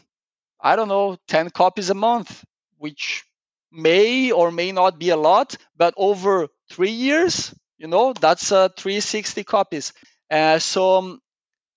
I 0.62 0.76
don't 0.76 0.88
know, 0.90 1.18
10 1.28 1.50
copies 1.52 1.90
a 1.90 1.96
month, 1.96 2.44
which 2.78 3.24
may 3.72 4.32
or 4.32 4.52
may 4.52 4.72
not 4.72 5.00
be 5.00 5.10
a 5.10 5.18
lot, 5.18 5.58
but 5.78 5.94
over 5.98 6.48
three 6.72 6.92
years, 6.92 7.54
you 7.78 7.88
know, 7.88 8.14
that's 8.14 8.52
uh, 8.52 8.70
360 8.78 9.44
copies. 9.44 9.94
Uh, 10.32 10.60
so 10.60 10.98
um, 11.00 11.22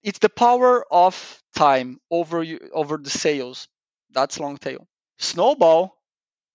it's 0.02 0.20
the 0.20 0.30
power 0.30 0.84
of 0.92 1.42
time 1.56 1.98
over 2.10 2.44
over 2.72 2.98
the 2.98 3.10
sales. 3.10 3.68
That's 4.12 4.40
long 4.40 4.58
tail. 4.58 4.86
Snowball 5.18 5.96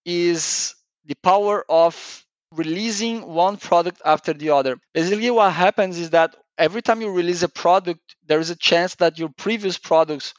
is 0.04 0.74
the 1.04 1.14
power 1.22 1.64
of 1.70 2.24
releasing 2.52 3.26
one 3.26 3.56
product 3.56 4.00
after 4.04 4.32
the 4.32 4.50
other. 4.50 4.78
Basically, 4.94 5.30
what 5.30 5.52
happens 5.52 5.98
is 5.98 6.10
that 6.10 6.36
every 6.58 6.82
time 6.82 7.00
you 7.00 7.10
release 7.10 7.42
a 7.42 7.48
product, 7.48 8.16
there 8.26 8.40
is 8.40 8.50
a 8.50 8.56
chance 8.56 8.94
that 8.96 9.18
your 9.18 9.30
previous 9.30 9.78
products 9.78 10.34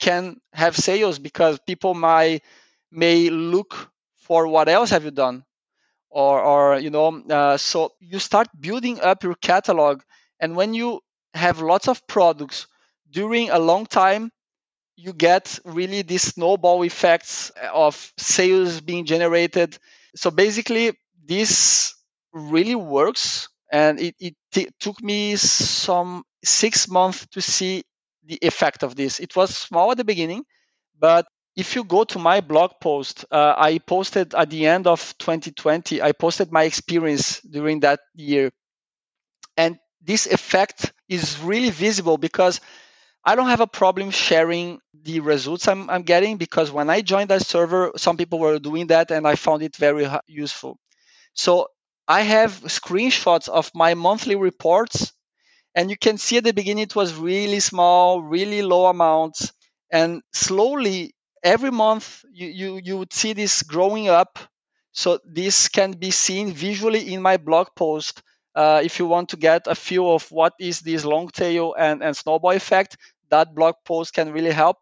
can 0.00 0.36
have 0.52 0.76
sales 0.76 1.18
because 1.18 1.58
people 1.66 1.94
might 1.94 2.42
may 2.90 3.30
look 3.30 3.90
for 4.16 4.46
what 4.48 4.68
else 4.68 4.90
have 4.90 5.04
you 5.04 5.10
done 5.10 5.44
or 6.10 6.40
or 6.40 6.78
you 6.78 6.90
know 6.90 7.22
uh, 7.30 7.56
so 7.56 7.92
you 8.00 8.18
start 8.18 8.48
building 8.60 9.00
up 9.00 9.22
your 9.22 9.34
catalog 9.36 10.02
and 10.40 10.56
when 10.56 10.74
you 10.74 11.00
have 11.34 11.60
lots 11.60 11.88
of 11.88 12.06
products 12.06 12.66
during 13.10 13.50
a 13.50 13.58
long 13.58 13.86
time 13.86 14.30
you 14.96 15.12
get 15.12 15.58
really 15.64 16.02
these 16.02 16.22
snowball 16.34 16.82
effects 16.82 17.50
of 17.72 18.12
sales 18.18 18.80
being 18.80 19.04
generated 19.04 19.76
so 20.14 20.30
basically 20.30 20.92
this 21.26 21.94
really 22.32 22.74
works 22.74 23.48
and 23.72 23.98
it, 24.00 24.14
it 24.20 24.34
t- 24.52 24.68
took 24.78 25.02
me 25.02 25.36
some 25.36 26.22
six 26.44 26.88
months 26.88 27.26
to 27.28 27.40
see 27.40 27.82
the 28.24 28.38
effect 28.42 28.82
of 28.82 28.94
this. 28.94 29.18
It 29.20 29.34
was 29.36 29.56
small 29.56 29.90
at 29.90 29.96
the 29.96 30.04
beginning, 30.04 30.44
but 30.98 31.26
if 31.56 31.76
you 31.76 31.84
go 31.84 32.04
to 32.04 32.18
my 32.18 32.40
blog 32.40 32.72
post, 32.80 33.24
uh, 33.30 33.54
I 33.56 33.78
posted 33.78 34.34
at 34.34 34.50
the 34.50 34.66
end 34.66 34.86
of 34.86 35.16
2020, 35.18 36.02
I 36.02 36.12
posted 36.12 36.52
my 36.52 36.64
experience 36.64 37.40
during 37.40 37.80
that 37.80 38.00
year. 38.14 38.50
And 39.56 39.78
this 40.00 40.26
effect 40.26 40.92
is 41.08 41.38
really 41.40 41.70
visible 41.70 42.18
because 42.18 42.60
I 43.24 43.36
don't 43.36 43.48
have 43.48 43.60
a 43.60 43.66
problem 43.66 44.10
sharing 44.10 44.80
the 45.02 45.20
results 45.20 45.66
I'm, 45.68 45.88
I'm 45.90 46.02
getting 46.02 46.36
because 46.36 46.70
when 46.70 46.90
I 46.90 47.00
joined 47.00 47.30
that 47.30 47.46
server, 47.46 47.92
some 47.96 48.16
people 48.16 48.38
were 48.38 48.58
doing 48.58 48.88
that 48.88 49.10
and 49.10 49.26
I 49.26 49.34
found 49.36 49.62
it 49.62 49.76
very 49.76 50.06
useful. 50.26 50.78
So 51.34 51.68
I 52.08 52.22
have 52.22 52.52
screenshots 52.64 53.48
of 53.48 53.70
my 53.74 53.94
monthly 53.94 54.36
reports, 54.36 55.12
and 55.74 55.90
you 55.90 55.96
can 55.96 56.18
see 56.18 56.38
at 56.38 56.44
the 56.44 56.52
beginning 56.54 56.84
it 56.84 56.96
was 56.96 57.14
really 57.14 57.60
small, 57.60 58.22
really 58.22 58.62
low 58.62 58.86
amounts, 58.86 59.52
and 59.92 60.22
slowly 60.32 61.14
every 61.44 61.70
month 61.70 62.24
you 62.32 62.48
you, 62.48 62.80
you 62.84 62.98
would 62.98 63.12
see 63.12 63.32
this 63.34 63.62
growing 63.62 64.08
up. 64.08 64.38
So 64.92 65.18
this 65.24 65.68
can 65.68 65.92
be 65.92 66.10
seen 66.10 66.52
visually 66.52 67.12
in 67.12 67.20
my 67.22 67.36
blog 67.36 67.68
post. 67.76 68.22
Uh, 68.54 68.80
if 68.84 68.98
you 69.00 69.06
want 69.06 69.30
to 69.30 69.36
get 69.36 69.66
a 69.66 69.74
feel 69.74 70.14
of 70.14 70.30
what 70.30 70.52
is 70.60 70.80
this 70.80 71.04
long 71.04 71.28
tail 71.28 71.74
and, 71.76 72.02
and 72.04 72.16
snowball 72.16 72.52
effect, 72.52 72.96
that 73.34 73.54
blog 73.54 73.74
post 73.84 74.14
can 74.14 74.32
really 74.32 74.52
help. 74.52 74.78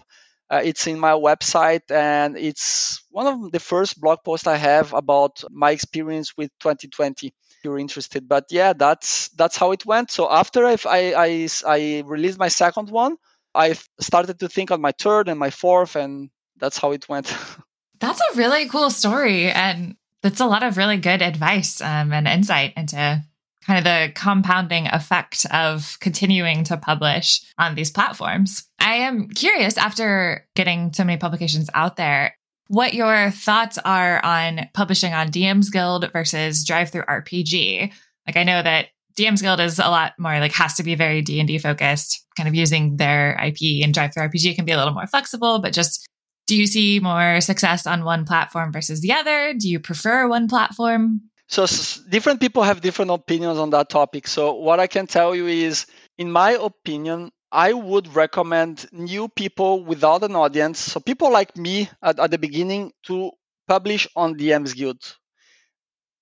Uh, 0.51 0.61
it's 0.63 0.87
in 0.87 0.99
my 0.99 1.13
website 1.13 1.91
and 1.91 2.37
it's 2.37 3.03
one 3.11 3.27
of 3.27 3.53
the 3.53 3.61
first 3.61 3.99
blog 3.99 4.19
posts 4.23 4.47
I 4.47 4.57
have 4.57 4.93
about 4.93 5.43
my 5.51 5.71
experience 5.71 6.37
with 6.37 6.51
2020. 6.61 7.29
If 7.29 7.33
you're 7.65 7.79
interested, 7.79 8.29
but 8.29 8.45
yeah, 8.51 8.75
that's 8.75 9.29
that's 9.41 9.57
how 9.57 9.73
it 9.73 9.87
went. 9.87 10.11
So 10.11 10.31
after 10.31 10.67
I 10.67 10.77
I, 10.87 11.49
I 11.67 12.03
released 12.05 12.39
my 12.39 12.49
second 12.49 12.91
one, 12.91 13.17
I 13.55 13.79
started 14.01 14.37
to 14.41 14.49
think 14.49 14.71
on 14.71 14.81
my 14.81 14.93
third 14.93 15.29
and 15.29 15.39
my 15.39 15.51
fourth, 15.51 15.97
and 15.97 16.29
that's 16.61 16.79
how 16.79 16.93
it 16.93 17.09
went. 17.09 17.29
That's 18.03 18.21
a 18.21 18.37
really 18.37 18.69
cool 18.69 18.91
story, 18.91 19.47
and 19.47 19.95
that's 20.23 20.41
a 20.41 20.47
lot 20.47 20.65
of 20.65 20.77
really 20.77 20.97
good 20.97 21.23
advice 21.23 21.81
um, 21.81 22.13
and 22.13 22.27
insight 22.27 22.73
into 22.77 23.23
kind 23.67 23.79
of 23.79 23.85
the 23.85 24.13
compounding 24.15 24.89
effect 24.89 25.47
of 25.53 25.97
continuing 26.01 26.65
to 26.65 26.77
publish 26.77 27.41
on 27.59 27.75
these 27.75 27.91
platforms. 27.91 28.65
I 28.79 28.95
am 28.95 29.29
curious 29.29 29.77
after 29.77 30.47
getting 30.55 30.93
so 30.93 31.05
many 31.05 31.19
publications 31.19 31.71
out 31.75 31.97
there, 31.97 32.37
what 32.69 32.95
your 32.95 33.31
thoughts 33.31 33.79
are 33.85 34.25
on 34.25 34.69
publishing 34.75 35.13
on 35.13 35.31
DM's 35.31 35.71
Guild 35.71 36.11
versus 36.13 36.65
DriveThruRPG. 36.65 37.93
Like 38.27 38.37
I 38.37 38.45
know 38.45 38.63
that 38.63 38.87
DM's 39.17 39.43
Guild 39.43 39.61
is 39.61 39.79
a 39.79 39.89
lot 39.89 40.13
more 40.19 40.39
like 40.41 40.53
has 40.53 40.75
to 40.75 40.83
be 40.83 40.95
very 40.95 41.23
D&D 41.23 41.59
focused, 41.59 42.27
kind 42.37 42.49
of 42.49 42.55
using 42.55 42.97
their 42.97 43.33
IP 43.33 43.85
and 43.85 43.95
DriveThruRPG 43.95 44.57
can 44.57 44.65
be 44.65 44.73
a 44.73 44.79
little 44.79 44.95
more 44.95 45.07
flexible, 45.07 45.61
but 45.61 45.73
just 45.73 46.09
do 46.47 46.57
you 46.57 46.67
see 46.67 46.99
more 46.99 47.41
success 47.41 47.87
on 47.87 48.05
one 48.05 48.25
platform 48.25 48.73
versus 48.73 49.01
the 49.01 49.13
other? 49.13 49.55
Do 49.55 49.69
you 49.69 49.79
prefer 49.79 50.27
one 50.29 50.49
platform? 50.49 51.21
So 51.53 51.67
different 52.09 52.41
people 52.41 52.63
have 52.63 52.81
different 52.81 53.11
opinions 53.11 53.59
on 53.59 53.69
that 53.71 53.91
topic. 53.91 54.27
So 54.27 54.55
what 54.55 54.81
I 54.81 54.87
can 54.87 55.07
tell 55.07 55.35
you 55.35 55.49
is, 55.49 55.85
in 56.17 56.33
my 56.33 56.53
opinion, 56.53 57.31
I 57.53 57.75
would 57.75 58.15
recommend 58.17 58.87
new 58.91 59.29
people 59.29 59.85
without 59.85 60.25
an 60.25 60.35
audience, 60.35 60.79
so 60.79 60.99
people 60.99 61.31
like 61.31 61.55
me 61.55 61.91
at, 62.03 62.19
at 62.19 62.31
the 62.31 62.39
beginning, 62.39 62.93
to 63.03 63.33
publish 63.69 64.09
on 64.17 64.37
DM's 64.37 64.73
Guild. 64.73 64.97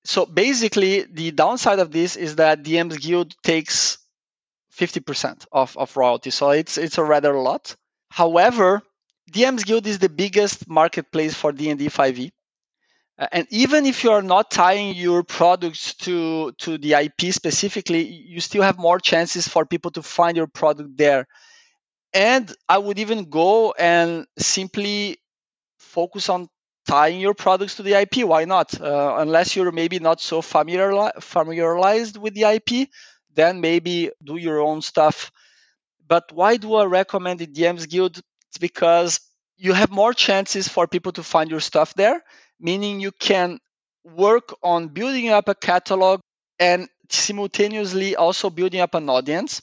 So 0.04 0.26
basically, 0.26 1.04
the 1.04 1.30
downside 1.30 1.78
of 1.78 1.92
this 1.92 2.16
is 2.16 2.34
that 2.34 2.64
DM's 2.64 2.98
Guild 2.98 3.32
takes 3.44 3.98
50% 4.76 5.46
of, 5.52 5.76
of 5.76 5.96
royalty, 5.96 6.30
so 6.30 6.50
it's 6.50 6.76
it's 6.76 6.98
a 6.98 7.04
rather 7.04 7.34
lot. 7.34 7.76
However, 8.10 8.82
DM's 9.30 9.62
Guild 9.62 9.86
is 9.86 10.00
the 10.00 10.08
biggest 10.08 10.68
marketplace 10.68 11.34
for 11.34 11.52
D&D 11.52 11.86
5e. 11.86 12.32
Uh, 13.20 13.28
and 13.32 13.48
even 13.50 13.86
if 13.86 14.04
you 14.04 14.12
are 14.12 14.22
not 14.22 14.50
tying 14.50 14.96
your 14.96 15.24
products 15.24 15.94
to 15.94 16.52
to 16.54 16.78
the 16.78 16.94
ip 16.94 17.20
specifically 17.32 18.02
you 18.04 18.40
still 18.40 18.62
have 18.62 18.78
more 18.78 18.98
chances 18.98 19.48
for 19.48 19.66
people 19.66 19.92
to 19.92 20.02
find 20.02 20.36
your 20.38 20.48
product 20.48 20.96
there. 20.98 21.26
And 22.14 22.52
i 22.68 22.78
would 22.78 22.98
even 23.00 23.30
go 23.30 23.72
and 23.78 24.26
simply 24.38 25.18
focus 25.78 26.28
on 26.30 26.48
tying 26.88 27.20
your 27.20 27.34
products 27.34 27.76
to 27.76 27.84
the 27.84 27.94
ip 28.02 28.16
why 28.24 28.44
not? 28.46 28.80
Uh, 28.80 29.16
unless 29.18 29.56
you're 29.56 29.72
maybe 29.72 29.98
not 30.00 30.20
so 30.20 30.42
familiar 30.42 31.12
familiarized 31.20 32.16
with 32.18 32.34
the 32.34 32.44
ip 32.56 32.88
then 33.34 33.60
maybe 33.60 34.10
do 34.24 34.36
your 34.36 34.60
own 34.60 34.82
stuff. 34.82 35.32
But 36.06 36.32
why 36.32 36.56
do 36.58 36.74
i 36.74 36.84
recommend 36.84 37.40
the 37.40 37.46
dms 37.46 37.88
guild? 37.88 38.20
It's 38.48 38.58
because 38.58 39.20
you 39.56 39.72
have 39.74 39.90
more 39.90 40.12
chances 40.14 40.68
for 40.68 40.86
people 40.88 41.12
to 41.12 41.22
find 41.22 41.50
your 41.50 41.60
stuff 41.60 41.94
there, 41.94 42.22
meaning 42.60 43.00
you 43.00 43.12
can 43.12 43.58
work 44.04 44.54
on 44.62 44.88
building 44.88 45.28
up 45.30 45.48
a 45.48 45.54
catalog 45.54 46.20
and 46.58 46.88
simultaneously 47.10 48.16
also 48.16 48.50
building 48.50 48.80
up 48.80 48.94
an 48.94 49.08
audience. 49.08 49.60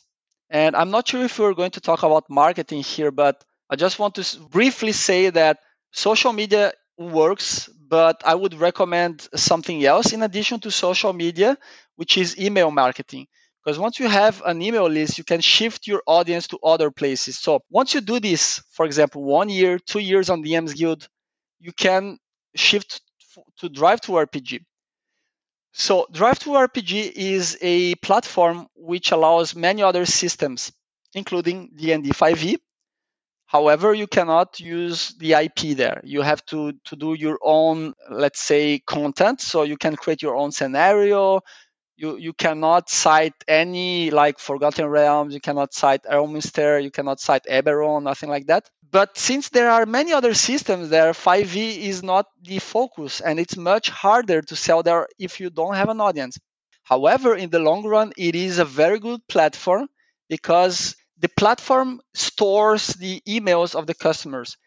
And 0.49 0.75
I'm 0.75 0.91
not 0.91 1.07
sure 1.07 1.23
if 1.23 1.39
we're 1.39 1.53
going 1.53 1.71
to 1.71 1.81
talk 1.81 2.03
about 2.03 2.29
marketing 2.29 2.83
here, 2.83 3.11
but 3.11 3.43
I 3.69 3.75
just 3.75 3.99
want 3.99 4.15
to 4.15 4.39
briefly 4.49 4.91
say 4.93 5.29
that 5.29 5.59
social 5.91 6.33
media 6.33 6.73
works, 6.97 7.69
but 7.87 8.21
I 8.25 8.35
would 8.35 8.53
recommend 8.55 9.27
something 9.35 9.83
else 9.83 10.13
in 10.13 10.23
addition 10.23 10.59
to 10.61 10.71
social 10.71 11.13
media, 11.13 11.57
which 11.95 12.17
is 12.17 12.39
email 12.39 12.71
marketing. 12.71 13.27
Because 13.63 13.77
once 13.79 13.99
you 13.99 14.07
have 14.07 14.41
an 14.45 14.61
email 14.61 14.87
list, 14.87 15.17
you 15.17 15.25
can 15.25 15.41
shift 15.41 15.87
your 15.87 16.01
audience 16.07 16.47
to 16.47 16.59
other 16.63 16.89
places. 16.89 17.37
So 17.37 17.59
once 17.69 17.93
you 17.93 17.99
do 18.01 18.19
this, 18.19 18.63
for 18.71 18.85
example, 18.85 19.23
one 19.23 19.49
year, 19.49 19.77
two 19.79 19.99
years 19.99 20.29
on 20.29 20.41
DMs 20.43 20.73
Guild, 20.75 21.07
you 21.59 21.73
can 21.73 22.17
shift 22.57 23.01
to 23.59 23.69
DriveThruRPG. 23.69 24.61
So 25.73 26.07
DriveThruRPG 26.11 27.11
is 27.15 27.57
a 27.61 27.95
platform 27.95 28.67
which 28.75 29.11
allows 29.11 29.55
many 29.55 29.83
other 29.83 30.05
systems, 30.05 30.71
including 31.13 31.69
D&D 31.75 32.09
5e. 32.09 32.57
However, 33.45 33.93
you 33.93 34.07
cannot 34.07 34.59
use 34.59 35.13
the 35.19 35.33
IP 35.33 35.77
there. 35.77 36.01
You 36.03 36.21
have 36.21 36.43
to, 36.47 36.73
to 36.85 36.95
do 36.95 37.13
your 37.13 37.39
own, 37.41 37.93
let's 38.09 38.41
say, 38.41 38.79
content. 38.79 39.39
So 39.39 39.63
you 39.63 39.77
can 39.77 39.95
create 39.95 40.21
your 40.21 40.35
own 40.35 40.51
scenario. 40.51 41.41
You, 41.95 42.17
you 42.17 42.33
cannot 42.33 42.89
cite 42.89 43.33
any 43.47 44.11
like 44.11 44.39
Forgotten 44.39 44.87
Realms. 44.87 45.33
You 45.33 45.39
cannot 45.39 45.73
cite 45.73 46.03
Elminster. 46.03 46.83
You 46.83 46.91
cannot 46.91 47.21
cite 47.21 47.45
Eberron, 47.49 48.03
nothing 48.03 48.29
like 48.29 48.47
that 48.47 48.69
but 48.91 49.17
since 49.17 49.49
there 49.49 49.69
are 49.69 49.85
many 49.85 50.13
other 50.13 50.33
systems 50.33 50.89
there 50.89 51.13
5e 51.13 51.77
is 51.77 52.03
not 52.03 52.25
the 52.41 52.59
focus 52.59 53.21
and 53.21 53.39
it's 53.39 53.57
much 53.57 53.89
harder 53.89 54.41
to 54.41 54.55
sell 54.55 54.83
there 54.83 55.07
if 55.19 55.39
you 55.39 55.49
don't 55.49 55.75
have 55.75 55.89
an 55.89 56.01
audience. 56.01 56.37
However 56.83 57.35
in 57.35 57.49
the 57.49 57.59
long 57.59 57.83
run 57.85 58.13
it 58.17 58.35
is 58.35 58.59
a 58.59 58.65
very 58.65 58.99
good 58.99 59.21
platform 59.27 59.87
because 60.29 60.95
the 61.19 61.29
platform 61.29 62.01
stores 62.13 62.87
the 62.87 63.21
emails 63.27 63.75
of 63.75 63.87
the 63.87 63.95
customers. 63.95 64.57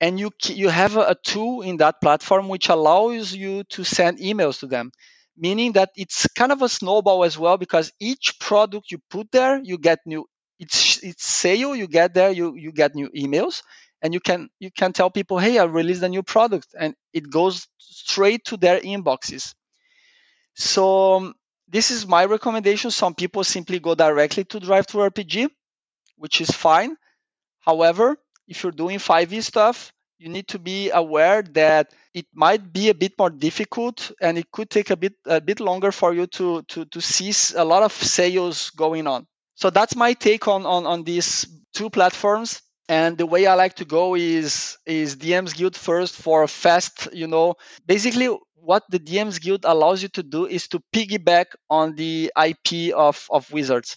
And 0.00 0.18
you 0.20 0.30
you 0.46 0.68
have 0.68 0.96
a 0.96 1.16
tool 1.24 1.62
in 1.62 1.76
that 1.78 2.00
platform 2.00 2.48
which 2.48 2.68
allows 2.68 3.32
you 3.34 3.64
to 3.74 3.84
send 3.84 4.18
emails 4.18 4.60
to 4.60 4.66
them 4.66 4.92
meaning 5.36 5.72
that 5.72 5.90
it's 5.96 6.26
kind 6.34 6.50
of 6.52 6.62
a 6.62 6.68
snowball 6.68 7.22
as 7.24 7.38
well 7.38 7.56
because 7.56 7.92
each 8.00 8.38
product 8.40 8.90
you 8.90 8.98
put 9.10 9.30
there 9.32 9.60
you 9.62 9.78
get 9.78 10.00
new 10.06 10.26
it's 10.58 11.02
it's 11.02 11.24
sale 11.24 11.74
you 11.76 11.86
get 11.86 12.14
there 12.14 12.30
you 12.30 12.54
you 12.56 12.72
get 12.72 12.94
new 12.94 13.08
emails 13.10 13.62
and 14.02 14.12
you 14.14 14.20
can 14.20 14.48
you 14.58 14.70
can 14.70 14.92
tell 14.92 15.10
people 15.10 15.38
hey 15.38 15.58
i 15.58 15.64
released 15.64 16.02
a 16.02 16.08
new 16.08 16.22
product 16.22 16.68
and 16.78 16.94
it 17.12 17.30
goes 17.30 17.66
straight 17.78 18.44
to 18.44 18.56
their 18.56 18.80
inboxes. 18.80 19.54
So 20.54 21.14
um, 21.14 21.34
this 21.68 21.90
is 21.90 22.06
my 22.06 22.24
recommendation. 22.24 22.90
Some 22.90 23.14
people 23.14 23.44
simply 23.44 23.78
go 23.78 23.94
directly 23.94 24.44
to 24.44 24.60
DriveThruRPG 24.60 25.48
which 26.16 26.40
is 26.40 26.50
fine. 26.50 26.96
However 27.60 28.16
if 28.48 28.62
you're 28.62 28.72
doing 28.72 28.98
5e 28.98 29.42
stuff 29.42 29.92
you 30.18 30.28
need 30.28 30.48
to 30.48 30.58
be 30.58 30.90
aware 30.90 31.42
that 31.42 31.92
it 32.12 32.26
might 32.34 32.72
be 32.72 32.88
a 32.88 32.94
bit 32.94 33.12
more 33.18 33.30
difficult 33.30 34.10
and 34.20 34.36
it 34.36 34.50
could 34.50 34.68
take 34.68 34.90
a 34.90 34.96
bit 34.96 35.14
a 35.26 35.40
bit 35.40 35.60
longer 35.60 35.92
for 35.92 36.12
you 36.12 36.26
to 36.26 36.62
to 36.62 36.84
to 36.86 37.00
see 37.00 37.32
a 37.56 37.64
lot 37.64 37.82
of 37.82 37.92
sales 37.92 38.70
going 38.70 39.06
on 39.06 39.26
so 39.58 39.70
that's 39.70 39.96
my 39.96 40.12
take 40.12 40.46
on, 40.46 40.64
on, 40.64 40.86
on 40.86 41.02
these 41.02 41.44
two 41.74 41.90
platforms. 41.90 42.62
And 42.88 43.18
the 43.18 43.26
way 43.26 43.46
I 43.46 43.54
like 43.54 43.74
to 43.76 43.84
go 43.84 44.14
is 44.14 44.78
is 44.86 45.16
DMs 45.16 45.52
Guild 45.54 45.74
first 45.74 46.14
for 46.14 46.46
fast, 46.46 47.08
you 47.12 47.26
know, 47.26 47.56
basically 47.84 48.28
what 48.54 48.84
the 48.88 49.00
DMs 49.00 49.40
Guild 49.40 49.64
allows 49.64 50.00
you 50.00 50.08
to 50.10 50.22
do 50.22 50.46
is 50.46 50.68
to 50.68 50.80
piggyback 50.94 51.46
on 51.68 51.96
the 51.96 52.32
IP 52.40 52.94
of, 52.94 53.26
of 53.30 53.50
Wizards. 53.50 53.96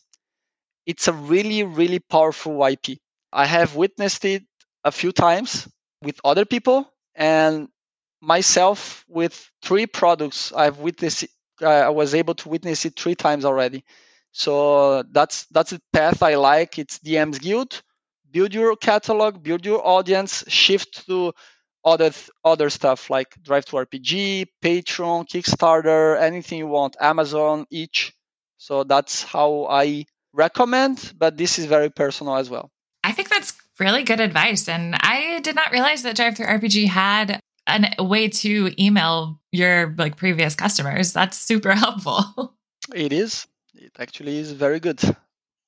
It's 0.87 1.07
a 1.07 1.13
really, 1.13 1.63
really 1.63 1.99
powerful 1.99 2.65
IP. 2.65 2.97
I 3.31 3.45
have 3.45 3.75
witnessed 3.75 4.25
it 4.25 4.43
a 4.83 4.91
few 4.91 5.11
times 5.11 5.67
with 6.01 6.19
other 6.25 6.45
people 6.45 6.91
and 7.15 7.69
myself 8.21 9.05
with 9.07 9.49
three 9.61 9.85
products. 9.85 10.51
I've 10.53 10.79
witnessed, 10.79 11.25
I 11.61 11.89
was 11.89 12.15
able 12.15 12.33
to 12.35 12.49
witness 12.49 12.85
it 12.85 12.99
three 12.99 13.15
times 13.15 13.45
already. 13.45 13.85
So 14.31 15.03
that's 15.11 15.45
that's 15.51 15.71
the 15.71 15.81
path 15.93 16.23
I 16.23 16.35
like. 16.35 16.79
It's 16.79 16.99
DM's 16.99 17.39
Guild. 17.39 17.81
Build 18.31 18.53
your 18.53 18.75
catalog, 18.77 19.43
build 19.43 19.65
your 19.65 19.85
audience, 19.85 20.45
shift 20.47 21.05
to 21.07 21.33
other 21.83 22.11
other 22.43 22.69
stuff 22.69 23.09
like 23.09 23.35
DriveThruRPG, 23.43 24.45
Patreon, 24.63 25.27
Kickstarter, 25.27 26.19
anything 26.19 26.59
you 26.59 26.67
want, 26.67 26.95
Amazon, 27.01 27.65
each. 27.69 28.13
So 28.57 28.83
that's 28.83 29.23
how 29.23 29.67
I 29.69 30.05
recommend, 30.33 31.13
but 31.17 31.35
this 31.35 31.59
is 31.59 31.65
very 31.65 31.89
personal 31.89 32.35
as 32.35 32.49
well. 32.49 32.71
I 33.03 33.11
think 33.11 33.29
that's 33.29 33.53
really 33.79 34.03
good 34.03 34.19
advice. 34.19 34.69
And 34.69 34.95
I 34.95 35.39
did 35.41 35.55
not 35.55 35.71
realize 35.71 36.03
that 36.03 36.15
DriveThruRPG 36.15 36.87
had 36.87 37.39
an, 37.67 37.87
a 37.97 38.03
way 38.03 38.29
to 38.29 38.71
email 38.81 39.41
your 39.51 39.93
like 39.97 40.15
previous 40.17 40.55
customers. 40.55 41.13
That's 41.13 41.37
super 41.37 41.71
helpful. 41.75 42.55
It 42.93 43.11
is 43.11 43.47
it 43.81 43.93
actually 43.99 44.37
is 44.37 44.51
very 44.51 44.79
good. 44.79 44.99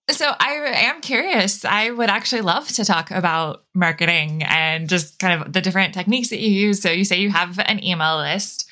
So 0.10 0.32
I 0.40 0.52
am 0.52 1.02
curious. 1.02 1.66
I 1.66 1.90
would 1.90 2.10
actually 2.10 2.42
love 2.42 2.68
to 2.70 2.86
talk 2.86 3.10
about 3.10 3.64
marketing 3.74 4.44
and 4.44 4.90
just 4.90 5.18
kind 5.18 5.42
of 5.42 5.54
the 5.54 5.62
different 5.62 5.94
techniques 5.94 6.30
that 6.30 6.40
you 6.40 6.50
use. 6.50 6.82
So 6.82 6.92
you 6.92 7.06
say 7.06 7.20
you 7.20 7.32
have 7.32 7.58
an 7.60 7.84
email 7.84 8.18
list. 8.18 8.70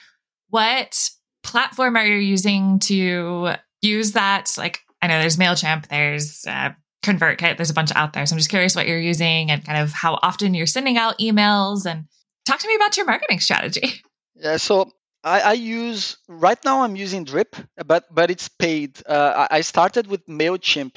What 0.49 1.09
platform 1.41 1.95
are 1.95 2.05
you 2.05 2.17
using 2.17 2.79
to 2.79 3.53
use 3.81 4.11
that? 4.11 4.53
Like 4.57 4.81
I 5.01 5.07
know 5.07 5.19
there's 5.19 5.37
Mailchimp, 5.37 5.87
there's 5.87 6.45
uh, 6.45 6.71
ConvertKit, 7.03 7.57
there's 7.57 7.69
a 7.69 7.73
bunch 7.73 7.91
out 7.95 8.13
there. 8.13 8.25
So 8.25 8.33
I'm 8.33 8.39
just 8.39 8.49
curious 8.49 8.75
what 8.75 8.87
you're 8.87 8.99
using 8.99 9.49
and 9.49 9.65
kind 9.65 9.81
of 9.81 9.93
how 9.93 10.19
often 10.21 10.53
you're 10.53 10.67
sending 10.67 10.97
out 10.97 11.17
emails 11.19 11.85
and 11.85 12.05
talk 12.45 12.59
to 12.59 12.67
me 12.67 12.75
about 12.75 12.97
your 12.97 13.05
marketing 13.05 13.39
strategy. 13.39 14.01
Yeah, 14.35 14.57
so 14.57 14.91
I, 15.23 15.41
I, 15.41 15.53
use 15.53 16.17
right 16.27 16.57
now. 16.65 16.81
I'm 16.83 16.95
using 16.95 17.25
Drip, 17.25 17.55
but 17.85 18.05
but 18.13 18.31
it's 18.31 18.47
paid. 18.49 18.99
Uh, 19.05 19.47
I 19.51 19.61
started 19.61 20.07
with 20.07 20.25
Mailchimp, 20.25 20.95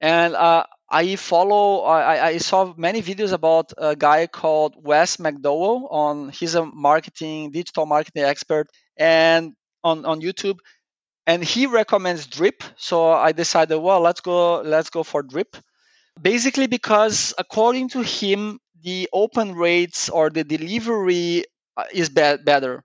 and 0.00 0.34
uh, 0.34 0.64
I 0.90 1.16
follow. 1.16 1.82
I, 1.84 2.26
I 2.26 2.38
saw 2.38 2.74
many 2.76 3.02
videos 3.02 3.32
about 3.32 3.72
a 3.78 3.96
guy 3.96 4.26
called 4.26 4.76
Wes 4.82 5.18
McDowell. 5.18 5.88
On 5.90 6.30
he's 6.30 6.54
a 6.56 6.66
marketing 6.66 7.52
digital 7.52 7.86
marketing 7.86 8.24
expert, 8.24 8.68
and 8.98 9.54
on 9.84 10.04
on 10.06 10.20
YouTube, 10.20 10.58
and 11.26 11.44
he 11.44 11.66
recommends 11.66 12.26
Drip. 12.26 12.64
So 12.76 13.10
I 13.12 13.32
decided, 13.32 13.78
well, 13.78 14.00
let's 14.00 14.20
go 14.20 14.60
let's 14.62 14.90
go 14.90 15.02
for 15.04 15.22
Drip. 15.22 15.56
Basically, 16.20 16.66
because 16.66 17.34
according 17.38 17.90
to 17.90 18.02
him, 18.02 18.60
the 18.82 19.08
open 19.12 19.54
rates 19.54 20.08
or 20.08 20.30
the 20.30 20.44
delivery 20.44 21.44
uh, 21.76 21.84
is 21.92 22.08
be- 22.08 22.38
better 22.44 22.84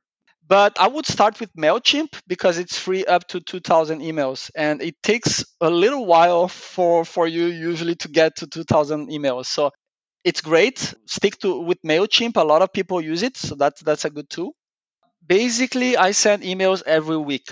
but 0.49 0.79
I 0.79 0.87
would 0.87 1.05
start 1.05 1.39
with 1.39 1.53
MailChimp 1.53 2.21
because 2.27 2.57
it's 2.57 2.77
free 2.77 3.05
up 3.05 3.27
to 3.27 3.39
2000 3.39 4.01
emails 4.01 4.49
and 4.55 4.81
it 4.81 4.95
takes 5.03 5.45
a 5.61 5.69
little 5.69 6.07
while 6.07 6.47
for, 6.47 7.05
for 7.05 7.27
you 7.27 7.45
usually 7.45 7.95
to 7.97 8.07
get 8.07 8.37
to 8.37 8.47
2000 8.47 9.09
emails. 9.09 9.45
So 9.45 9.69
it's 10.23 10.41
great. 10.41 10.95
Stick 11.05 11.37
to 11.41 11.61
with 11.61 11.77
MailChimp. 11.83 12.35
A 12.35 12.43
lot 12.43 12.63
of 12.63 12.73
people 12.73 12.99
use 12.99 13.21
it. 13.21 13.37
So 13.37 13.53
that's, 13.53 13.81
that's 13.81 14.05
a 14.05 14.09
good 14.09 14.27
tool. 14.27 14.53
Basically, 15.25 15.95
I 15.95 16.11
send 16.11 16.41
emails 16.41 16.81
every 16.83 17.17
week 17.17 17.51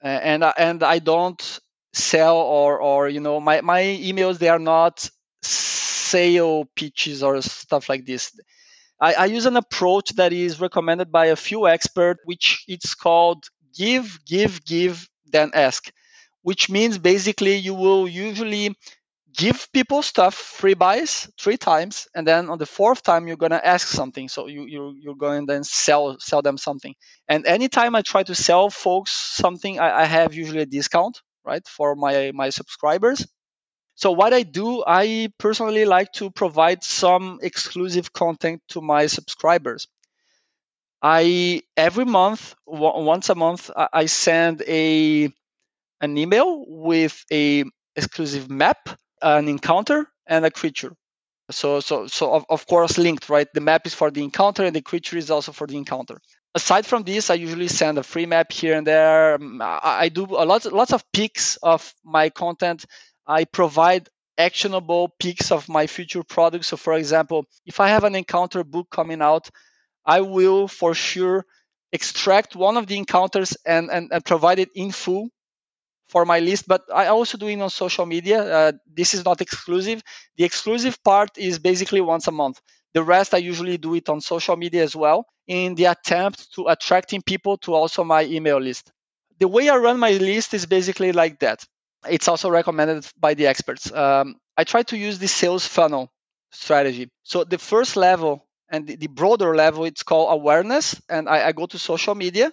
and, 0.00 0.42
and 0.56 0.82
I 0.82 1.00
don't 1.00 1.60
sell 1.92 2.38
or, 2.38 2.80
or, 2.80 3.08
you 3.10 3.20
know, 3.20 3.38
my, 3.38 3.60
my 3.60 3.82
emails, 3.82 4.38
they 4.38 4.48
are 4.48 4.58
not 4.58 5.10
sale 5.42 6.64
pitches 6.74 7.22
or 7.22 7.42
stuff 7.42 7.90
like 7.90 8.06
this 8.06 8.32
I, 9.00 9.14
I 9.14 9.24
use 9.26 9.46
an 9.46 9.56
approach 9.56 10.10
that 10.16 10.32
is 10.32 10.60
recommended 10.60 11.12
by 11.12 11.26
a 11.26 11.36
few 11.36 11.66
experts, 11.68 12.20
which 12.24 12.64
it's 12.68 12.94
called 12.94 13.44
give, 13.76 14.18
give, 14.26 14.64
give, 14.64 15.08
then 15.26 15.50
ask, 15.54 15.90
which 16.42 16.68
means 16.70 16.98
basically 16.98 17.56
you 17.56 17.74
will 17.74 18.08
usually 18.08 18.74
give 19.36 19.68
people 19.72 20.02
stuff 20.02 20.34
free 20.34 20.74
buys 20.74 21.30
three 21.40 21.56
times 21.56 22.08
and 22.14 22.26
then 22.26 22.48
on 22.50 22.58
the 22.58 22.66
fourth 22.66 23.02
time 23.02 23.28
you're 23.28 23.36
going 23.36 23.52
to 23.52 23.66
ask 23.66 23.88
something. 23.88 24.28
So 24.28 24.46
you, 24.48 24.64
you 24.66 24.94
you're 25.00 25.14
going 25.14 25.46
to 25.46 25.52
then 25.52 25.64
sell 25.64 26.16
sell 26.18 26.42
them 26.42 26.56
something. 26.58 26.94
And 27.28 27.46
anytime 27.46 27.94
i 27.94 28.02
try 28.02 28.22
to 28.24 28.34
sell 28.34 28.70
folks 28.70 29.12
something 29.12 29.78
I, 29.78 30.02
I 30.02 30.04
have 30.06 30.34
usually 30.34 30.62
a 30.62 30.66
discount 30.66 31.20
right 31.44 31.66
for 31.68 31.94
my 31.94 32.32
my 32.34 32.50
subscribers 32.50 33.26
so 33.98 34.12
what 34.12 34.32
I 34.32 34.44
do, 34.44 34.84
I 34.86 35.32
personally 35.38 35.84
like 35.84 36.12
to 36.12 36.30
provide 36.30 36.84
some 36.84 37.40
exclusive 37.42 38.12
content 38.12 38.62
to 38.68 38.80
my 38.80 39.06
subscribers. 39.08 39.88
I 41.02 41.62
every 41.76 42.04
month, 42.04 42.54
once 42.64 43.28
a 43.28 43.34
month, 43.34 43.72
I 43.76 44.06
send 44.06 44.62
a 44.68 45.32
an 46.00 46.18
email 46.18 46.64
with 46.68 47.24
a 47.32 47.64
exclusive 47.96 48.50
map, 48.50 48.88
an 49.22 49.48
encounter, 49.48 50.08
and 50.28 50.44
a 50.46 50.50
creature. 50.52 50.92
So, 51.50 51.80
so, 51.80 52.06
so 52.06 52.34
of, 52.34 52.44
of 52.50 52.66
course 52.66 52.98
linked, 52.98 53.28
right? 53.30 53.48
The 53.54 53.60
map 53.60 53.86
is 53.86 53.94
for 53.94 54.10
the 54.10 54.22
encounter 54.22 54.64
and 54.64 54.76
the 54.76 54.82
creature 54.82 55.16
is 55.16 55.30
also 55.30 55.52
for 55.52 55.66
the 55.66 55.76
encounter. 55.76 56.18
Aside 56.54 56.86
from 56.86 57.04
this, 57.04 57.30
I 57.30 57.34
usually 57.34 57.68
send 57.68 57.98
a 57.98 58.02
free 58.02 58.26
map 58.26 58.52
here 58.52 58.76
and 58.76 58.86
there. 58.86 59.38
Mm, 59.38 59.62
I, 59.62 60.04
I 60.04 60.08
do 60.10 60.24
a 60.24 60.44
lot, 60.44 60.64
lots 60.72 60.92
of 60.92 61.04
pics 61.12 61.56
of 61.62 61.94
my 62.04 62.30
content. 62.30 62.84
I 63.28 63.44
provide 63.44 64.08
actionable 64.38 65.10
pics 65.20 65.52
of 65.52 65.68
my 65.68 65.86
future 65.86 66.24
products. 66.24 66.68
So, 66.68 66.78
for 66.78 66.94
example, 66.94 67.46
if 67.66 67.80
I 67.80 67.88
have 67.88 68.04
an 68.04 68.16
encounter 68.16 68.64
book 68.64 68.88
coming 68.90 69.22
out, 69.22 69.50
I 70.06 70.22
will 70.22 70.68
for 70.68 70.94
sure 70.94 71.46
extract 71.92 72.56
one 72.56 72.76
of 72.78 72.86
the 72.88 72.98
encounters 72.98 73.56
and, 73.66 73.90
and, 73.90 74.10
and 74.12 74.24
provide 74.24 74.58
it 74.60 74.70
in 74.74 74.92
full 74.92 75.30
for 76.08 76.24
my 76.24 76.40
list, 76.40 76.66
but 76.66 76.82
I 76.94 77.08
also 77.08 77.36
do 77.36 77.48
it 77.48 77.60
on 77.60 77.70
social 77.70 78.06
media. 78.06 78.42
Uh, 78.42 78.72
this 78.86 79.14
is 79.14 79.24
not 79.24 79.40
exclusive. 79.40 80.02
The 80.36 80.44
exclusive 80.44 81.02
part 81.04 81.36
is 81.36 81.58
basically 81.58 82.00
once 82.00 82.26
a 82.28 82.32
month. 82.32 82.60
The 82.94 83.02
rest 83.02 83.34
I 83.34 83.38
usually 83.38 83.76
do 83.76 83.94
it 83.94 84.08
on 84.08 84.20
social 84.20 84.56
media 84.56 84.82
as 84.82 84.96
well 84.96 85.26
in 85.46 85.74
the 85.74 85.86
attempt 85.86 86.52
to 86.54 86.66
attracting 86.68 87.22
people 87.22 87.58
to 87.58 87.74
also 87.74 88.04
my 88.04 88.24
email 88.24 88.58
list. 88.58 88.90
The 89.38 89.48
way 89.48 89.68
I 89.68 89.76
run 89.76 89.98
my 89.98 90.12
list 90.12 90.54
is 90.54 90.66
basically 90.66 91.12
like 91.12 91.38
that. 91.40 91.64
It's 92.08 92.28
also 92.28 92.50
recommended 92.50 93.06
by 93.18 93.34
the 93.34 93.46
experts. 93.46 93.92
Um, 93.92 94.36
I 94.56 94.64
try 94.64 94.82
to 94.84 94.96
use 94.96 95.18
the 95.18 95.28
sales 95.28 95.66
funnel 95.66 96.10
strategy. 96.52 97.10
So 97.22 97.44
the 97.44 97.58
first 97.58 97.96
level 97.96 98.46
and 98.70 98.86
the, 98.86 98.96
the 98.96 99.06
broader 99.08 99.54
level, 99.56 99.84
it's 99.84 100.02
called 100.02 100.32
awareness. 100.32 101.00
And 101.08 101.28
I, 101.28 101.48
I 101.48 101.52
go 101.52 101.66
to 101.66 101.78
social 101.78 102.14
media 102.14 102.52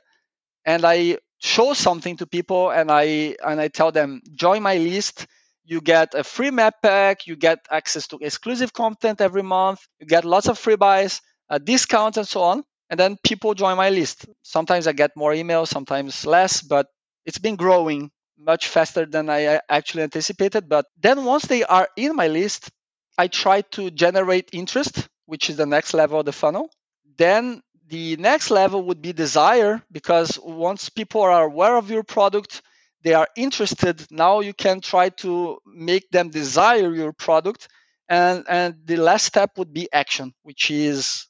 and 0.66 0.86
I 0.86 1.20
show 1.40 1.74
something 1.74 2.18
to 2.18 2.28
people 2.28 2.72
and 2.72 2.92
I 2.92 3.36
and 3.46 3.60
I 3.60 3.68
tell 3.68 3.92
them 3.92 4.22
join 4.34 4.64
my 4.64 4.78
list. 4.78 5.28
You 5.66 5.82
get 5.82 6.14
a 6.14 6.24
free 6.24 6.52
map 6.52 6.76
pack, 6.82 7.28
you 7.28 7.36
get 7.36 7.60
access 7.72 8.08
to 8.08 8.20
exclusive 8.22 8.74
content 8.74 9.22
every 9.22 9.44
month, 9.44 9.80
you 10.00 10.08
get 10.08 10.26
lots 10.26 10.48
of 10.48 10.60
free 10.60 10.76
buys, 10.76 11.22
a 11.50 11.60
discount 11.60 12.18
and 12.18 12.28
so 12.28 12.42
on. 12.44 12.64
And 12.90 13.00
then 13.00 13.18
people 13.24 13.54
join 13.56 13.78
my 13.78 13.90
list. 13.90 14.26
Sometimes 14.44 14.88
I 14.88 14.94
get 14.94 15.12
more 15.16 15.34
emails, 15.34 15.70
sometimes 15.70 16.26
less, 16.26 16.62
but 16.62 16.88
it's 17.26 17.40
been 17.40 17.56
growing 17.56 18.12
much 18.38 18.68
faster 18.68 19.06
than 19.06 19.30
I 19.30 19.60
actually 19.70 20.04
anticipated. 20.04 20.68
But 20.70 20.86
then 20.98 21.26
once 21.26 21.46
they 21.46 21.64
are 21.64 21.88
in 21.96 22.16
my 22.16 22.28
list, 22.28 22.70
I 23.18 23.28
try 23.28 23.62
to 23.72 23.92
generate 23.92 24.50
interest, 24.54 25.08
which 25.26 25.50
is 25.50 25.58
the 25.58 25.66
next 25.66 25.94
level 25.94 26.20
of 26.20 26.26
the 26.26 26.34
funnel. 26.34 26.70
Then 27.18 27.62
the 27.88 28.18
next 28.18 28.52
level 28.52 28.84
would 28.84 29.02
be 29.02 29.14
desire 29.14 29.82
because 29.92 30.40
once 30.44 30.90
people 30.90 31.22
are 31.22 31.44
aware 31.46 31.78
of 31.78 31.90
your 31.90 32.04
product 32.04 32.62
they 33.04 33.14
are 33.14 33.28
interested 33.38 34.06
now 34.12 34.40
you 34.40 34.54
can 34.54 34.82
try 34.82 35.10
to 35.10 35.60
make 35.66 36.10
them 36.10 36.30
desire 36.30 36.94
your 36.94 37.14
product 37.14 37.68
and 38.10 38.44
and 38.50 38.76
the 38.86 38.98
last 38.98 39.26
step 39.26 39.52
would 39.58 39.72
be 39.74 39.88
action 39.94 40.34
which 40.44 40.72
is 40.72 41.28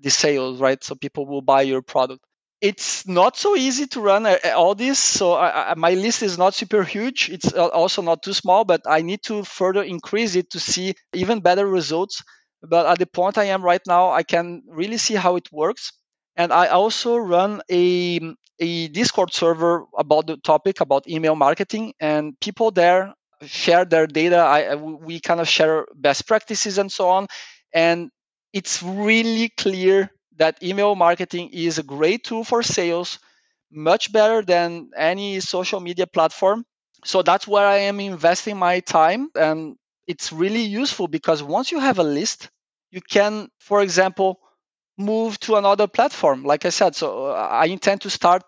the 0.00 0.10
sales 0.10 0.60
right 0.60 0.82
so 0.82 0.94
people 0.94 1.26
will 1.26 1.42
buy 1.42 1.62
your 1.62 1.82
product 1.82 2.24
it's 2.60 3.06
not 3.06 3.36
so 3.36 3.56
easy 3.56 3.86
to 3.86 4.00
run 4.00 4.26
uh, 4.26 4.36
all 4.54 4.74
this 4.74 4.98
so 4.98 5.32
I, 5.32 5.70
I, 5.70 5.74
my 5.74 5.94
list 5.94 6.22
is 6.22 6.38
not 6.38 6.54
super 6.54 6.82
huge 6.84 7.30
it's 7.30 7.52
also 7.52 8.02
not 8.02 8.22
too 8.22 8.32
small 8.34 8.64
but 8.64 8.82
i 8.86 9.02
need 9.02 9.22
to 9.24 9.44
further 9.44 9.82
increase 9.82 10.34
it 10.36 10.50
to 10.50 10.60
see 10.60 10.94
even 11.14 11.40
better 11.40 11.66
results 11.66 12.22
but 12.62 12.86
at 12.86 12.98
the 12.98 13.06
point 13.06 13.38
I 13.38 13.44
am 13.44 13.62
right 13.62 13.80
now, 13.86 14.10
I 14.10 14.22
can 14.22 14.62
really 14.68 14.98
see 14.98 15.14
how 15.14 15.36
it 15.36 15.48
works. 15.52 15.92
And 16.36 16.52
I 16.52 16.66
also 16.68 17.16
run 17.16 17.62
a, 17.70 18.20
a 18.58 18.88
Discord 18.88 19.32
server 19.32 19.86
about 19.96 20.26
the 20.26 20.36
topic 20.36 20.80
about 20.80 21.08
email 21.08 21.34
marketing, 21.34 21.94
and 22.00 22.38
people 22.40 22.70
there 22.70 23.14
share 23.42 23.84
their 23.84 24.06
data. 24.06 24.36
I, 24.36 24.74
we 24.74 25.20
kind 25.20 25.40
of 25.40 25.48
share 25.48 25.86
best 25.94 26.26
practices 26.26 26.78
and 26.78 26.92
so 26.92 27.08
on. 27.08 27.26
And 27.72 28.10
it's 28.52 28.82
really 28.82 29.48
clear 29.56 30.10
that 30.40 30.62
email 30.64 30.96
marketing 30.96 31.50
is 31.52 31.78
a 31.78 31.84
great 31.84 32.24
tool 32.24 32.44
for 32.44 32.62
sales, 32.64 33.20
much 33.72 34.12
better 34.12 34.42
than 34.42 34.90
any 34.96 35.40
social 35.40 35.80
media 35.80 36.06
platform. 36.06 36.64
So 37.04 37.22
that's 37.22 37.46
where 37.48 37.66
I 37.66 37.78
am 37.90 38.00
investing 38.00 38.58
my 38.58 38.80
time. 38.80 39.30
And 39.36 39.76
it's 40.06 40.32
really 40.32 40.62
useful 40.62 41.08
because 41.08 41.42
once 41.42 41.72
you 41.72 41.78
have 41.80 41.98
a 41.98 42.04
list, 42.04 42.50
you 42.90 43.00
can, 43.00 43.48
for 43.60 43.82
example, 43.82 44.40
move 44.98 45.38
to 45.40 45.56
another 45.56 45.86
platform. 45.86 46.44
Like 46.44 46.64
I 46.66 46.70
said, 46.70 46.94
so 46.96 47.26
uh, 47.28 47.48
I 47.50 47.66
intend 47.66 48.02
to 48.02 48.10
start 48.10 48.42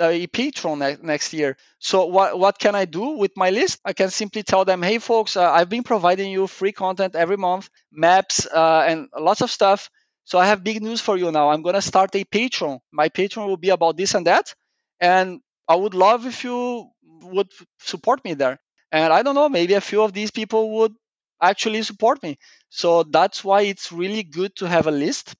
a 0.00 0.26
Patreon 0.26 0.78
ne- 0.78 0.96
next 1.06 1.32
year. 1.32 1.56
So 1.78 2.06
what 2.06 2.38
what 2.38 2.58
can 2.58 2.74
I 2.74 2.84
do 2.84 3.10
with 3.16 3.30
my 3.36 3.50
list? 3.50 3.80
I 3.84 3.92
can 3.92 4.10
simply 4.10 4.42
tell 4.42 4.64
them, 4.64 4.82
hey 4.82 4.98
folks, 4.98 5.36
uh, 5.36 5.50
I've 5.50 5.68
been 5.68 5.84
providing 5.84 6.30
you 6.32 6.46
free 6.46 6.72
content 6.72 7.14
every 7.14 7.36
month, 7.36 7.70
maps 7.92 8.46
uh, 8.46 8.84
and 8.88 9.08
lots 9.18 9.40
of 9.40 9.50
stuff. 9.50 9.88
So 10.24 10.38
I 10.38 10.46
have 10.46 10.64
big 10.64 10.82
news 10.82 11.00
for 11.00 11.16
you 11.16 11.30
now. 11.30 11.50
I'm 11.50 11.62
gonna 11.62 11.82
start 11.82 12.14
a 12.14 12.24
Patreon. 12.24 12.80
My 12.92 13.08
Patreon 13.08 13.46
will 13.46 13.56
be 13.56 13.70
about 13.70 13.96
this 13.96 14.14
and 14.14 14.26
that, 14.26 14.54
and 15.00 15.40
I 15.68 15.76
would 15.76 15.94
love 15.94 16.26
if 16.26 16.44
you 16.44 16.90
would 17.22 17.50
support 17.80 18.24
me 18.24 18.34
there. 18.34 18.58
And 18.92 19.12
I 19.12 19.22
don't 19.22 19.34
know, 19.34 19.48
maybe 19.48 19.74
a 19.74 19.80
few 19.80 20.02
of 20.02 20.12
these 20.12 20.30
people 20.30 20.70
would 20.78 20.94
actually 21.42 21.82
support 21.82 22.22
me. 22.22 22.38
So 22.70 23.02
that's 23.02 23.42
why 23.44 23.62
it's 23.62 23.92
really 23.92 24.22
good 24.22 24.54
to 24.56 24.68
have 24.68 24.86
a 24.86 24.90
list. 24.90 25.34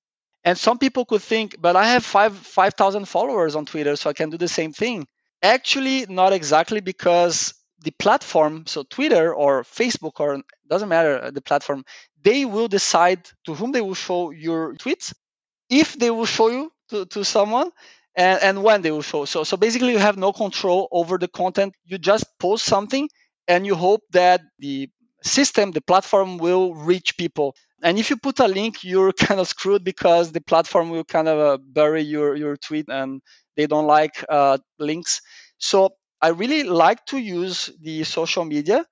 And 0.45 0.59
some 0.59 0.79
people 0.79 1.05
could 1.05 1.23
think, 1.23 1.57
but 1.61 1.77
I 1.77 1.87
have 1.89 2.05
five 2.05 2.37
five 2.37 2.75
thousand 2.75 3.07
followers 3.07 3.57
on 3.57 3.65
Twitter, 3.67 3.97
so 3.97 4.11
I 4.11 4.13
can 4.13 4.31
do 4.31 4.37
the 4.39 4.49
same 4.49 4.73
thing. 4.73 5.07
Actually, 5.43 6.07
not 6.09 6.33
exactly 6.33 6.81
because 6.81 7.55
the 7.81 7.91
platform, 7.93 8.65
so 8.67 8.83
Twitter 8.83 9.35
or 9.35 9.63
Facebook 9.63 10.21
or 10.21 10.43
doesn't 10.69 10.89
matter 10.89 11.31
the 11.31 11.41
platform, 11.43 11.85
they 12.25 12.47
will 12.47 12.69
decide 12.69 13.29
to 13.47 13.55
whom 13.55 13.73
they 13.73 13.83
will 13.83 13.95
show 13.95 14.31
your 14.31 14.75
tweets, 14.77 15.15
if 15.71 15.99
they 15.99 16.11
will 16.11 16.27
show 16.27 16.49
you 16.49 16.71
to, 16.91 17.07
to 17.07 17.25
someone, 17.25 17.71
and, 18.17 18.41
and 18.43 18.63
when 18.63 18.83
they 18.83 18.91
will 18.91 19.03
show. 19.03 19.25
So 19.25 19.45
so 19.45 19.57
basically 19.57 19.93
you 19.93 19.99
have 19.99 20.17
no 20.17 20.33
control 20.33 20.89
over 20.93 21.19
the 21.19 21.29
content. 21.29 21.75
You 21.85 21.99
just 21.99 22.25
post 22.39 22.65
something 22.65 23.09
and 23.49 23.67
you 23.67 23.75
hope 23.75 24.03
that 24.13 24.43
the 24.59 24.89
system, 25.23 25.73
the 25.73 25.81
platform 25.81 26.39
will 26.39 26.75
reach 26.75 27.17
people. 27.19 27.55
And 27.83 27.99
if 27.99 28.11
you 28.11 28.17
put 28.17 28.39
a 28.41 28.49
link, 28.49 28.85
you're 28.85 29.13
kind 29.27 29.41
of 29.41 29.49
screwed 29.49 29.85
because 29.85 30.33
the 30.33 30.41
platform 30.41 30.91
will 30.91 31.05
kind 31.05 31.29
of 31.29 31.39
uh, 31.39 31.59
bury 31.63 32.03
your, 32.03 32.37
your 32.37 32.57
tweet 32.57 32.87
and 32.89 33.21
they 33.57 33.67
don't 33.67 33.87
like 33.87 34.25
uh, 34.29 34.59
links. 34.79 35.21
So 35.59 35.91
I 36.23 36.29
really 36.29 36.63
like 36.65 37.05
to 37.07 37.19
use 37.19 37.71
the 37.81 38.05
social 38.05 38.45
media 38.45 38.85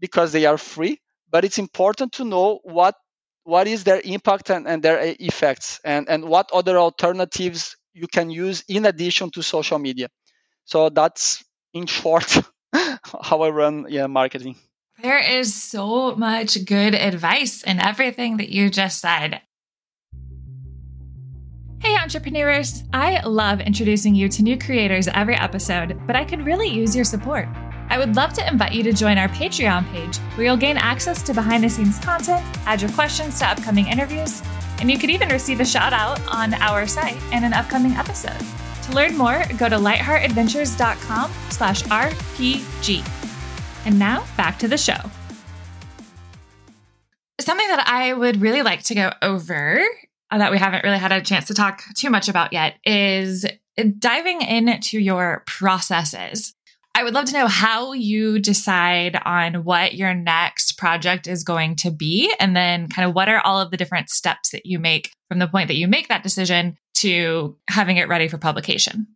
because 0.00 0.32
they 0.32 0.46
are 0.46 0.58
free, 0.58 1.00
but 1.30 1.44
it's 1.44 1.58
important 1.58 2.12
to 2.12 2.24
know 2.24 2.60
what 2.64 2.94
what 3.44 3.66
is 3.66 3.84
their 3.84 4.00
impact 4.04 4.50
and, 4.50 4.68
and 4.68 4.82
their 4.82 4.98
eh, 4.98 5.14
effects 5.20 5.80
and, 5.82 6.06
and 6.08 6.24
what 6.24 6.50
other 6.52 6.76
alternatives 6.76 7.76
you 7.94 8.06
can 8.06 8.28
use 8.30 8.62
in 8.68 8.84
addition 8.84 9.30
to 9.30 9.42
social 9.42 9.78
media. 9.78 10.08
So 10.66 10.90
that's 10.90 11.42
in 11.72 11.86
short 11.86 12.30
how 13.22 13.40
I 13.40 13.48
run 13.48 13.86
yeah, 13.88 14.06
marketing. 14.06 14.56
There 15.00 15.18
is 15.18 15.54
so 15.54 16.14
much 16.16 16.62
good 16.66 16.94
advice 16.94 17.62
in 17.62 17.80
everything 17.80 18.36
that 18.36 18.50
you 18.50 18.68
just 18.68 19.00
said. 19.00 19.40
Hey, 21.80 21.96
entrepreneurs! 21.96 22.82
I 22.92 23.24
love 23.24 23.60
introducing 23.60 24.14
you 24.14 24.28
to 24.28 24.42
new 24.42 24.58
creators 24.58 25.08
every 25.08 25.36
episode, 25.36 25.98
but 26.06 26.16
I 26.16 26.24
could 26.24 26.44
really 26.44 26.68
use 26.68 26.94
your 26.94 27.04
support. 27.04 27.48
I 27.90 27.98
would 27.98 28.16
love 28.16 28.32
to 28.34 28.46
invite 28.46 28.72
you 28.72 28.82
to 28.82 28.92
join 28.92 29.16
our 29.16 29.28
Patreon 29.28 29.90
page, 29.92 30.18
where 30.34 30.46
you'll 30.46 30.56
gain 30.56 30.76
access 30.76 31.22
to 31.22 31.32
behind 31.32 31.64
the 31.64 31.70
scenes 31.70 31.98
content, 31.98 32.44
add 32.66 32.82
your 32.82 32.90
questions 32.92 33.38
to 33.38 33.46
upcoming 33.46 33.86
interviews, 33.86 34.42
and 34.80 34.90
you 34.90 34.98
could 34.98 35.10
even 35.10 35.30
receive 35.30 35.60
a 35.60 35.64
shout 35.64 35.92
out 35.92 36.20
on 36.28 36.54
our 36.54 36.86
site 36.86 37.16
in 37.32 37.44
an 37.44 37.54
upcoming 37.54 37.92
episode. 37.92 38.38
To 38.84 38.92
learn 38.92 39.16
more, 39.16 39.42
go 39.58 39.68
to 39.68 39.76
lightheartadventures.com 39.76 41.32
slash 41.50 41.82
RPG. 41.84 43.06
And 43.86 43.98
now 43.98 44.26
back 44.36 44.58
to 44.58 44.68
the 44.68 44.78
show. 44.78 44.98
Something 47.40 47.68
that 47.68 47.88
I 47.88 48.12
would 48.12 48.42
really 48.42 48.62
like 48.62 48.82
to 48.84 48.94
go 48.94 49.12
over 49.22 49.80
uh, 50.30 50.38
that 50.38 50.50
we 50.50 50.58
haven't 50.58 50.84
really 50.84 50.98
had 50.98 51.12
a 51.12 51.22
chance 51.22 51.46
to 51.46 51.54
talk 51.54 51.82
too 51.94 52.10
much 52.10 52.28
about 52.28 52.52
yet 52.52 52.74
is 52.84 53.46
diving 53.98 54.42
into 54.42 54.98
your 54.98 55.42
processes. 55.46 56.54
I 56.94 57.04
would 57.04 57.14
love 57.14 57.26
to 57.26 57.32
know 57.32 57.46
how 57.46 57.92
you 57.92 58.40
decide 58.40 59.20
on 59.24 59.64
what 59.64 59.94
your 59.94 60.14
next 60.14 60.78
project 60.78 61.26
is 61.28 61.44
going 61.44 61.76
to 61.76 61.90
be, 61.90 62.32
and 62.40 62.56
then 62.56 62.88
kind 62.88 63.08
of 63.08 63.14
what 63.14 63.28
are 63.28 63.40
all 63.40 63.60
of 63.60 63.70
the 63.70 63.76
different 63.76 64.10
steps 64.10 64.50
that 64.50 64.66
you 64.66 64.78
make 64.78 65.12
from 65.28 65.38
the 65.38 65.46
point 65.46 65.68
that 65.68 65.76
you 65.76 65.86
make 65.86 66.08
that 66.08 66.22
decision 66.22 66.76
to 66.94 67.56
having 67.68 67.98
it 67.98 68.08
ready 68.08 68.26
for 68.26 68.38
publication. 68.38 69.06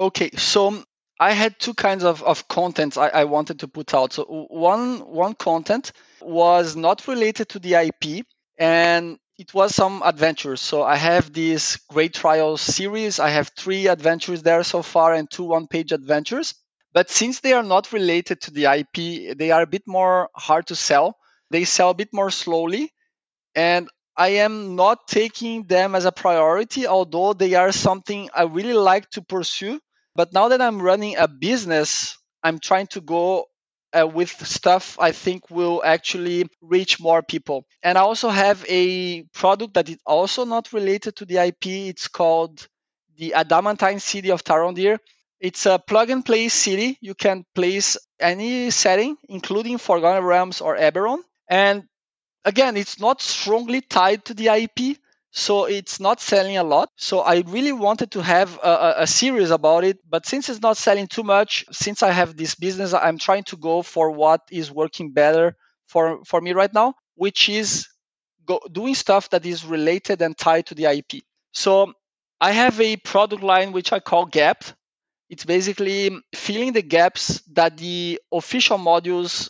Okay, 0.00 0.30
so 0.32 0.68
um, 0.68 0.84
I 1.20 1.32
had 1.32 1.58
two 1.58 1.74
kinds 1.74 2.04
of, 2.04 2.22
of 2.22 2.48
content 2.48 2.96
I, 2.96 3.08
I 3.08 3.24
wanted 3.24 3.60
to 3.60 3.68
put 3.68 3.94
out. 3.94 4.12
So 4.12 4.24
one 4.50 5.00
one 5.00 5.34
content 5.34 5.92
was 6.20 6.76
not 6.76 7.06
related 7.08 7.48
to 7.50 7.58
the 7.58 7.74
IP 7.74 8.26
and 8.58 9.18
it 9.38 9.54
was 9.54 9.74
some 9.74 10.02
adventures. 10.04 10.60
So 10.60 10.82
I 10.82 10.96
have 10.96 11.32
this 11.32 11.76
great 11.88 12.14
trials 12.14 12.60
series. 12.60 13.20
I 13.20 13.30
have 13.30 13.52
three 13.56 13.86
adventures 13.86 14.42
there 14.42 14.62
so 14.64 14.82
far 14.82 15.14
and 15.14 15.30
two 15.30 15.44
one-page 15.44 15.92
adventures. 15.92 16.54
But 16.98 17.10
since 17.10 17.38
they 17.38 17.52
are 17.52 17.62
not 17.62 17.92
related 17.92 18.40
to 18.40 18.50
the 18.50 18.64
IP, 18.64 19.38
they 19.38 19.52
are 19.52 19.62
a 19.62 19.68
bit 19.68 19.84
more 19.86 20.30
hard 20.34 20.66
to 20.66 20.74
sell. 20.74 21.16
They 21.48 21.62
sell 21.62 21.90
a 21.90 21.94
bit 21.94 22.08
more 22.12 22.32
slowly. 22.32 22.92
And 23.54 23.88
I 24.16 24.30
am 24.42 24.74
not 24.74 25.06
taking 25.06 25.62
them 25.68 25.94
as 25.94 26.06
a 26.06 26.10
priority, 26.10 26.88
although 26.88 27.34
they 27.34 27.54
are 27.54 27.70
something 27.70 28.30
I 28.34 28.42
really 28.42 28.74
like 28.74 29.08
to 29.10 29.22
pursue. 29.22 29.78
But 30.16 30.32
now 30.32 30.48
that 30.48 30.60
I'm 30.60 30.82
running 30.82 31.16
a 31.16 31.28
business, 31.28 32.18
I'm 32.42 32.58
trying 32.58 32.88
to 32.88 33.00
go 33.00 33.46
uh, 33.96 34.04
with 34.04 34.44
stuff 34.44 34.98
I 34.98 35.12
think 35.12 35.48
will 35.50 35.80
actually 35.84 36.48
reach 36.60 36.98
more 36.98 37.22
people. 37.22 37.64
And 37.80 37.96
I 37.96 38.00
also 38.00 38.28
have 38.28 38.66
a 38.68 39.22
product 39.34 39.74
that 39.74 39.88
is 39.88 39.98
also 40.04 40.44
not 40.44 40.72
related 40.72 41.14
to 41.18 41.24
the 41.24 41.36
IP. 41.46 41.66
It's 41.92 42.08
called 42.08 42.66
the 43.16 43.34
Adamantine 43.36 44.00
City 44.00 44.32
of 44.32 44.42
Tarondir. 44.42 44.98
It's 45.40 45.66
a 45.66 45.78
plug 45.78 46.10
and 46.10 46.24
play 46.24 46.48
city. 46.48 46.98
You 47.00 47.14
can 47.14 47.44
place 47.54 47.96
any 48.20 48.70
setting, 48.70 49.16
including 49.28 49.78
Forgotten 49.78 50.24
Realms 50.24 50.60
or 50.60 50.76
Eberron. 50.76 51.18
And 51.48 51.84
again, 52.44 52.76
it's 52.76 52.98
not 52.98 53.22
strongly 53.22 53.80
tied 53.80 54.24
to 54.26 54.34
the 54.34 54.48
IP, 54.48 54.98
so 55.30 55.66
it's 55.66 56.00
not 56.00 56.20
selling 56.20 56.56
a 56.56 56.64
lot. 56.64 56.90
So 56.96 57.20
I 57.20 57.42
really 57.46 57.72
wanted 57.72 58.10
to 58.12 58.22
have 58.22 58.58
a, 58.62 58.94
a, 58.98 59.06
series 59.06 59.50
about 59.50 59.84
it, 59.84 59.98
but 60.08 60.26
since 60.26 60.48
it's 60.48 60.62
not 60.62 60.76
selling 60.76 61.06
too 61.06 61.22
much, 61.22 61.64
since 61.70 62.02
I 62.02 62.10
have 62.10 62.36
this 62.36 62.54
business, 62.54 62.92
I'm 62.94 63.18
trying 63.18 63.44
to 63.44 63.56
go 63.56 63.82
for 63.82 64.10
what 64.10 64.40
is 64.50 64.72
working 64.72 65.12
better 65.12 65.56
for 65.86 66.24
for 66.24 66.40
me 66.40 66.52
right 66.52 66.72
now, 66.72 66.94
which 67.14 67.48
is 67.48 67.86
go, 68.46 68.60
doing 68.72 68.94
stuff 68.94 69.30
that 69.30 69.46
is 69.46 69.64
related 69.64 70.22
and 70.22 70.36
tied 70.36 70.66
to 70.66 70.74
the 70.74 70.86
IP. 70.86 71.22
So 71.52 71.92
I 72.40 72.52
have 72.52 72.80
a 72.80 72.96
product 72.96 73.42
line 73.42 73.72
which 73.72 73.92
I 73.92 74.00
call 74.00 74.26
Gap. 74.26 74.64
It's 75.28 75.44
basically 75.44 76.10
filling 76.34 76.72
the 76.72 76.82
gaps 76.82 77.40
that 77.52 77.76
the 77.76 78.20
official 78.32 78.78
modules 78.78 79.48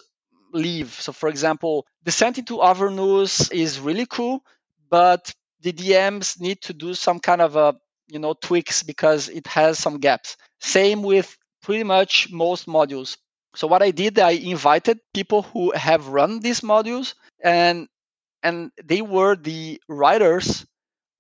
leave. 0.53 0.93
So, 0.93 1.13
for 1.13 1.29
example, 1.29 1.87
Descent 2.05 2.39
into 2.39 2.63
Avernus 2.63 3.51
is 3.51 3.81
really 3.81 4.07
cool, 4.07 4.43
but 4.91 5.33
the 5.61 5.73
DMs 5.73 6.41
need 6.41 6.63
to 6.63 6.73
do 6.73 6.95
some 6.95 7.21
kind 7.21 7.41
of 7.41 7.57
a 7.57 7.75
you 8.09 8.19
know 8.19 8.35
tweaks 8.35 8.83
because 8.83 9.29
it 9.29 9.47
has 9.47 9.79
some 9.79 9.99
gaps. 9.99 10.37
Same 10.61 11.03
with 11.03 11.37
pretty 11.63 11.85
much 11.85 12.31
most 12.33 12.67
modules. 12.67 13.17
So 13.55 13.67
what 13.67 13.83
I 13.83 13.91
did, 13.91 14.19
I 14.19 14.31
invited 14.31 15.01
people 15.15 15.43
who 15.43 15.73
have 15.73 16.09
run 16.09 16.41
these 16.41 16.61
modules 16.61 17.15
and 17.43 17.89
and 18.43 18.71
they 18.85 19.03
were 19.03 19.37
the 19.37 19.81
writers 19.89 20.67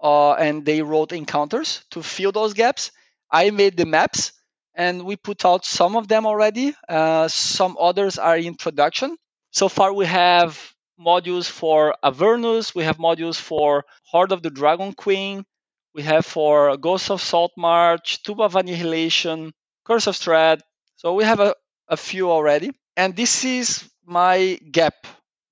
uh, 0.02 0.32
and 0.34 0.64
they 0.64 0.82
wrote 0.82 1.12
encounters 1.12 1.84
to 1.90 2.02
fill 2.02 2.32
those 2.32 2.54
gaps. 2.54 2.90
I 3.30 3.50
made 3.50 3.76
the 3.76 3.86
maps 3.86 4.32
and 4.78 5.04
we 5.04 5.16
put 5.16 5.44
out 5.44 5.64
some 5.64 5.96
of 5.96 6.06
them 6.06 6.24
already. 6.24 6.72
Uh, 6.88 7.26
some 7.26 7.76
others 7.78 8.16
are 8.16 8.38
in 8.38 8.54
production. 8.54 9.16
So 9.50 9.68
far, 9.68 9.92
we 9.92 10.06
have 10.06 10.72
modules 10.98 11.50
for 11.50 11.94
Avernus, 12.02 12.74
we 12.74 12.84
have 12.84 12.96
modules 12.98 13.36
for 13.36 13.84
Hoard 14.04 14.32
of 14.32 14.42
the 14.42 14.50
Dragon 14.50 14.92
Queen, 14.92 15.44
we 15.94 16.02
have 16.02 16.24
for 16.24 16.76
Ghost 16.76 17.10
of 17.10 17.20
Saltmarsh, 17.20 18.18
Tomb 18.18 18.40
of 18.40 18.56
Annihilation, 18.56 19.52
Curse 19.84 20.06
of 20.06 20.14
Strahd. 20.14 20.60
So 20.96 21.14
we 21.14 21.24
have 21.24 21.40
a, 21.40 21.54
a 21.88 21.96
few 21.96 22.30
already. 22.30 22.70
And 22.96 23.16
this 23.16 23.44
is 23.44 23.88
my 24.04 24.58
gap 24.70 25.06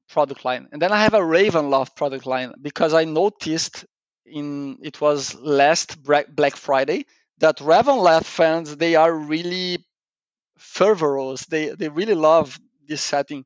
product 0.09 0.45
line. 0.45 0.69
And 0.73 0.81
then 0.81 0.93
I 0.93 1.03
have 1.03 1.15
a 1.15 1.21
Ravenloft 1.21 1.97
product 1.97 2.27
line 2.27 2.53
because 2.61 2.95
I 2.95 3.05
noticed 3.05 3.85
in 4.25 4.79
it 4.83 5.01
was 5.01 5.35
last 5.37 6.03
Black 6.03 6.57
Friday 6.57 7.07
that 7.39 7.59
Ravenloft 7.59 8.25
fans 8.25 8.77
they 8.77 8.95
are 8.95 9.13
really 9.13 9.85
fervorous. 10.59 11.47
They 11.47 11.71
they 11.71 11.89
really 11.89 12.15
love 12.15 12.59
this 12.87 13.03
setting. 13.03 13.45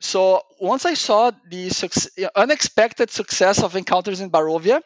So 0.00 0.42
once 0.58 0.86
I 0.86 0.94
saw 0.94 1.30
the 1.48 2.30
unexpected 2.34 3.10
success 3.10 3.62
of 3.62 3.76
Encounters 3.76 4.20
in 4.20 4.30
Barovia, 4.30 4.80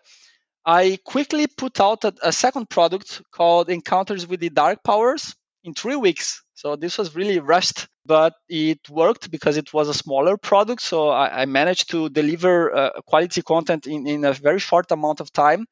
I 0.67 0.99
quickly 1.05 1.47
put 1.47 1.79
out 1.79 2.05
a, 2.05 2.15
a, 2.23 2.33
second 2.33 2.69
product 2.69 3.23
called 3.31 3.69
Encounters 3.69 4.27
with 4.27 4.41
the 4.41 4.51
Dark 4.51 4.83
Powers 4.83 5.35
in 5.63 5.75
three 5.75 5.97
weeks. 5.97 6.43
So 6.55 6.75
this 6.75 6.97
was 6.99 7.15
really 7.15 7.39
rushed, 7.39 7.87
but 8.07 8.35
it 8.49 8.89
worked 8.89 9.31
because 9.31 9.57
it 9.57 9.73
was 9.75 9.89
a 9.89 9.95
smaller 9.95 10.37
product. 10.37 10.81
So 10.83 11.11
I, 11.11 11.43
I 11.43 11.45
managed 11.45 11.91
to 11.91 12.09
deliver 12.09 12.75
uh, 12.75 12.91
quality 13.07 13.43
content 13.43 13.87
in, 13.87 14.07
in 14.07 14.25
a 14.25 14.33
very 14.33 14.59
short 14.59 14.91
amount 14.91 15.21
of 15.21 15.33
time. 15.33 15.67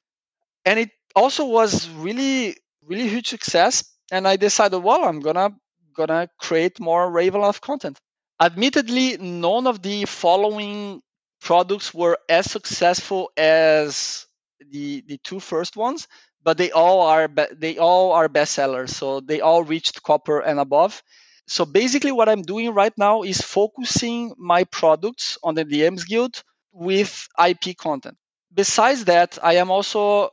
And 0.64 0.78
it 0.78 0.90
also 1.16 1.46
was 1.46 1.88
really, 1.90 2.56
really 2.86 3.08
huge 3.08 3.28
success. 3.28 3.84
And 4.10 4.26
I 4.28 4.36
decided, 4.36 4.78
well, 4.78 5.04
I'm 5.04 5.20
gonna 5.20 5.50
gonna 5.94 6.28
create 6.38 6.80
more 6.80 7.10
Ravenloft 7.10 7.60
content. 7.60 7.98
Admittedly, 8.40 9.16
none 9.18 9.66
of 9.66 9.82
the 9.82 10.04
following 10.06 11.00
products 11.40 11.92
were 11.94 12.18
as 12.28 12.50
successful 12.50 13.30
as 13.36 14.26
the 14.70 15.02
the 15.06 15.18
two 15.24 15.40
first 15.40 15.76
ones, 15.76 16.08
but 16.42 16.58
they 16.58 16.70
all 16.72 17.02
are 17.02 17.28
they 17.56 17.78
all 17.78 18.12
are 18.12 18.28
bestsellers. 18.28 18.90
So 18.90 19.20
they 19.20 19.40
all 19.40 19.64
reached 19.64 20.02
copper 20.02 20.40
and 20.40 20.58
above. 20.60 21.02
So 21.48 21.64
basically, 21.64 22.12
what 22.12 22.28
I'm 22.28 22.42
doing 22.42 22.72
right 22.74 22.92
now 22.96 23.22
is 23.22 23.40
focusing 23.40 24.32
my 24.38 24.64
products 24.64 25.38
on 25.42 25.54
the 25.54 25.64
DMs 25.64 26.06
Guild 26.06 26.42
with 26.72 27.28
IP 27.38 27.74
content. 27.74 28.16
Besides 28.54 29.04
that, 29.06 29.38
I 29.42 29.54
am 29.56 29.70
also 29.70 30.30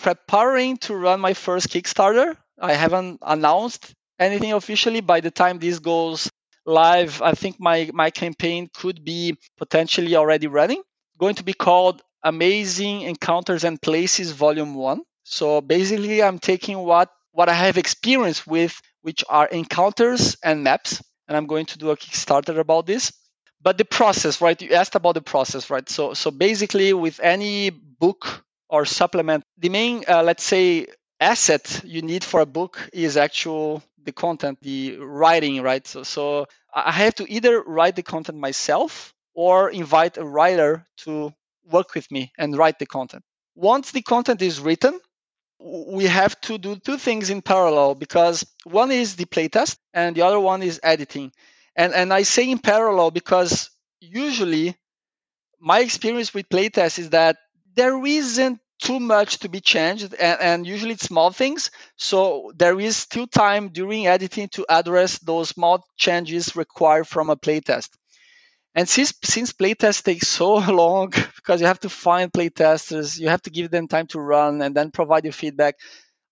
preparing 0.00 0.76
to 0.78 0.94
run 0.94 1.20
my 1.20 1.34
first 1.34 1.68
Kickstarter. 1.68 2.36
I 2.60 2.74
haven't 2.74 3.20
announced 3.22 3.92
anything 4.18 4.52
officially. 4.52 5.00
By 5.00 5.20
the 5.20 5.30
time 5.30 5.58
this 5.58 5.78
goes 5.78 6.30
live. 6.66 7.22
I 7.22 7.32
think 7.32 7.56
my, 7.58 7.90
my 7.94 8.10
campaign 8.10 8.68
could 8.74 9.04
be 9.04 9.38
potentially 9.56 10.16
already 10.16 10.48
running. 10.48 10.82
Going 11.18 11.36
to 11.36 11.44
be 11.44 11.52
called 11.52 12.02
Amazing 12.22 13.02
Encounters 13.02 13.64
and 13.64 13.80
Places 13.80 14.32
Volume 14.32 14.74
1. 14.74 15.00
So 15.24 15.60
basically, 15.60 16.22
I'm 16.22 16.38
taking 16.38 16.78
what, 16.78 17.10
what 17.32 17.48
I 17.48 17.54
have 17.54 17.78
experience 17.78 18.46
with, 18.46 18.80
which 19.02 19.24
are 19.28 19.46
encounters 19.46 20.36
and 20.42 20.64
maps, 20.64 21.02
and 21.28 21.36
I'm 21.36 21.46
going 21.46 21.66
to 21.66 21.78
do 21.78 21.90
a 21.90 21.96
Kickstarter 21.96 22.58
about 22.58 22.86
this. 22.86 23.12
But 23.62 23.78
the 23.78 23.84
process, 23.84 24.40
right? 24.40 24.60
You 24.60 24.74
asked 24.74 24.94
about 24.94 25.14
the 25.14 25.22
process, 25.22 25.70
right? 25.70 25.88
So, 25.88 26.14
so 26.14 26.30
basically, 26.30 26.92
with 26.92 27.20
any 27.20 27.70
book 27.70 28.44
or 28.68 28.84
supplement, 28.84 29.44
the 29.58 29.68
main, 29.68 30.04
uh, 30.08 30.22
let's 30.22 30.44
say, 30.44 30.86
asset 31.20 31.80
you 31.84 32.02
need 32.02 32.22
for 32.22 32.40
a 32.40 32.46
book 32.46 32.90
is 32.92 33.16
actual 33.16 33.82
the 34.04 34.12
content, 34.12 34.58
the 34.60 34.96
writing, 34.98 35.62
right? 35.62 35.86
So, 35.86 36.02
so 36.02 36.46
I 36.74 36.92
have 36.92 37.14
to 37.16 37.32
either 37.32 37.62
write 37.62 37.96
the 37.96 38.02
content 38.02 38.38
myself 38.38 39.12
or 39.34 39.70
invite 39.70 40.18
a 40.18 40.24
writer 40.24 40.86
to 40.98 41.32
work 41.70 41.94
with 41.94 42.10
me 42.10 42.32
and 42.38 42.56
write 42.56 42.78
the 42.78 42.86
content. 42.86 43.24
Once 43.54 43.90
the 43.92 44.02
content 44.02 44.42
is 44.42 44.60
written, 44.60 44.98
we 45.58 46.04
have 46.04 46.38
to 46.42 46.58
do 46.58 46.76
two 46.76 46.98
things 46.98 47.30
in 47.30 47.42
parallel 47.42 47.94
because 47.94 48.44
one 48.64 48.90
is 48.90 49.16
the 49.16 49.24
playtest 49.24 49.78
and 49.94 50.14
the 50.14 50.22
other 50.22 50.38
one 50.40 50.62
is 50.62 50.80
editing. 50.82 51.32
And 51.74 51.94
and 51.94 52.12
I 52.12 52.22
say 52.22 52.50
in 52.50 52.58
parallel 52.58 53.10
because 53.10 53.70
usually 54.00 54.76
my 55.60 55.80
experience 55.80 56.34
with 56.34 56.48
playtest 56.48 56.98
is 56.98 57.10
that 57.10 57.36
there 57.76 58.04
isn't 58.04 58.60
too 58.82 59.00
much 59.00 59.38
to 59.40 59.48
be 59.48 59.60
changed 59.60 60.14
and, 60.14 60.40
and, 60.40 60.66
usually 60.66 60.92
it's 60.94 61.04
small 61.06 61.30
things. 61.30 61.70
So 61.96 62.52
there 62.56 62.78
is 62.80 62.96
still 62.96 63.26
time 63.26 63.70
during 63.70 64.06
editing 64.06 64.48
to 64.50 64.66
address 64.68 65.18
those 65.20 65.50
small 65.50 65.84
changes 65.96 66.56
required 66.56 67.08
from 67.08 67.30
a 67.30 67.36
playtest. 67.36 67.90
And 68.74 68.88
since 68.88 69.12
since 69.24 69.52
playtest 69.52 70.04
takes 70.04 70.28
so 70.40 70.54
long 70.56 71.10
because 71.36 71.60
you 71.60 71.66
have 71.66 71.80
to 71.80 71.88
find 71.88 72.32
playtesters 72.32 73.18
you 73.18 73.28
have 73.28 73.42
to 73.42 73.50
give 73.50 73.70
them 73.70 73.88
time 73.88 74.06
to 74.08 74.20
run 74.20 74.62
and 74.62 74.74
then 74.76 74.90
provide 74.92 75.24
your 75.24 75.32
feedback 75.32 75.76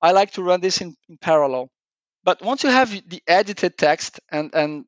i 0.03 0.13
like 0.13 0.33
to 0.33 0.43
run 0.43 0.61
this 0.61 0.81
in, 0.83 0.97
in 1.09 1.19
parallel. 1.19 1.71
But 2.25 2.43
once 2.43 2.65
you 2.65 2.71
have 2.71 2.91
the 2.91 3.23
edited 3.29 3.79
text 3.79 4.21
and 4.31 4.55
and 4.55 4.87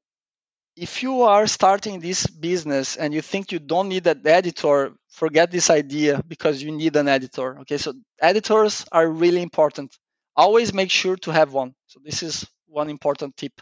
if 0.77 1.03
you 1.03 1.23
are 1.23 1.47
starting 1.47 2.01
this 2.01 2.27
business 2.27 2.97
and 2.97 3.15
you 3.15 3.23
think 3.23 3.51
you 3.51 3.59
don't 3.59 3.89
need 3.89 4.07
an 4.07 4.21
editor, 4.27 4.93
forget 5.09 5.51
this 5.51 5.71
idea 5.71 6.23
because 6.29 6.63
you 6.63 6.71
need 6.71 6.95
an 6.97 7.09
editor. 7.09 7.59
Okay, 7.61 7.79
so 7.79 7.95
editors 8.21 8.85
are 8.93 9.09
really 9.09 9.41
important. 9.41 9.97
Always 10.37 10.75
make 10.75 10.91
sure 10.91 11.17
to 11.17 11.33
have 11.33 11.55
one. 11.55 11.75
So 11.87 12.01
this 12.05 12.23
is 12.23 12.47
one 12.67 12.91
important 12.91 13.37
tip. 13.39 13.53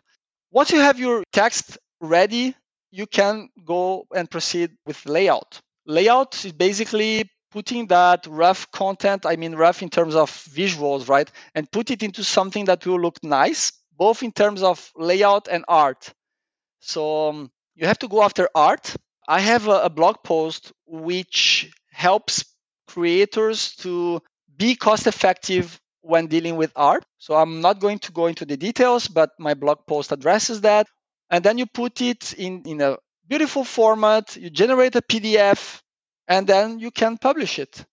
Once 0.50 0.72
you 0.72 0.80
have 0.80 0.98
your 0.98 1.22
text 1.32 1.78
ready, 2.00 2.54
you 2.90 3.06
can 3.06 3.48
go 3.64 4.06
and 4.14 4.28
proceed 4.28 4.72
with 4.84 5.04
layout. 5.06 5.60
Layout 5.86 6.44
is 6.44 6.52
basically 6.52 7.30
putting 7.52 7.86
that 7.86 8.26
rough 8.28 8.68
content, 8.72 9.24
I 9.24 9.36
mean 9.36 9.54
rough 9.54 9.82
in 9.82 9.88
terms 9.88 10.16
of 10.16 10.30
visuals, 10.30 11.08
right? 11.08 11.30
And 11.54 11.70
put 11.70 11.92
it 11.92 12.02
into 12.02 12.24
something 12.24 12.64
that 12.64 12.84
will 12.84 13.00
look 13.00 13.22
nice, 13.22 13.70
both 13.96 14.24
in 14.24 14.32
terms 14.32 14.64
of 14.64 14.90
layout 14.96 15.46
and 15.46 15.64
art. 15.68 16.12
So 16.84 17.28
um, 17.28 17.50
you 17.74 17.86
have 17.86 17.98
to 18.00 18.08
go 18.08 18.22
after 18.22 18.48
art. 18.54 18.94
I 19.26 19.40
have 19.40 19.68
a, 19.68 19.84
a 19.84 19.90
blog 19.90 20.16
post 20.22 20.72
which 20.86 21.72
helps 21.90 22.44
creators 22.86 23.74
to 23.76 24.20
be 24.56 24.76
cost 24.76 25.06
effective 25.06 25.80
when 26.02 26.26
dealing 26.26 26.56
with 26.56 26.72
art. 26.76 27.04
So 27.18 27.34
I'm 27.34 27.60
not 27.60 27.80
going 27.80 27.98
to 28.00 28.12
go 28.12 28.26
into 28.26 28.44
the 28.44 28.56
details, 28.56 29.08
but 29.08 29.30
my 29.38 29.54
blog 29.54 29.78
post 29.86 30.12
addresses 30.12 30.60
that. 30.60 30.86
And 31.30 31.42
then 31.42 31.56
you 31.56 31.66
put 31.66 32.02
it 32.02 32.34
in, 32.34 32.62
in 32.66 32.80
a 32.82 32.98
beautiful 33.26 33.64
format, 33.64 34.36
you 34.36 34.50
generate 34.50 34.94
a 34.96 35.02
PDF, 35.02 35.80
and 36.28 36.46
then 36.46 36.78
you 36.78 36.90
can 36.90 37.16
publish 37.16 37.58
it. 37.58 37.84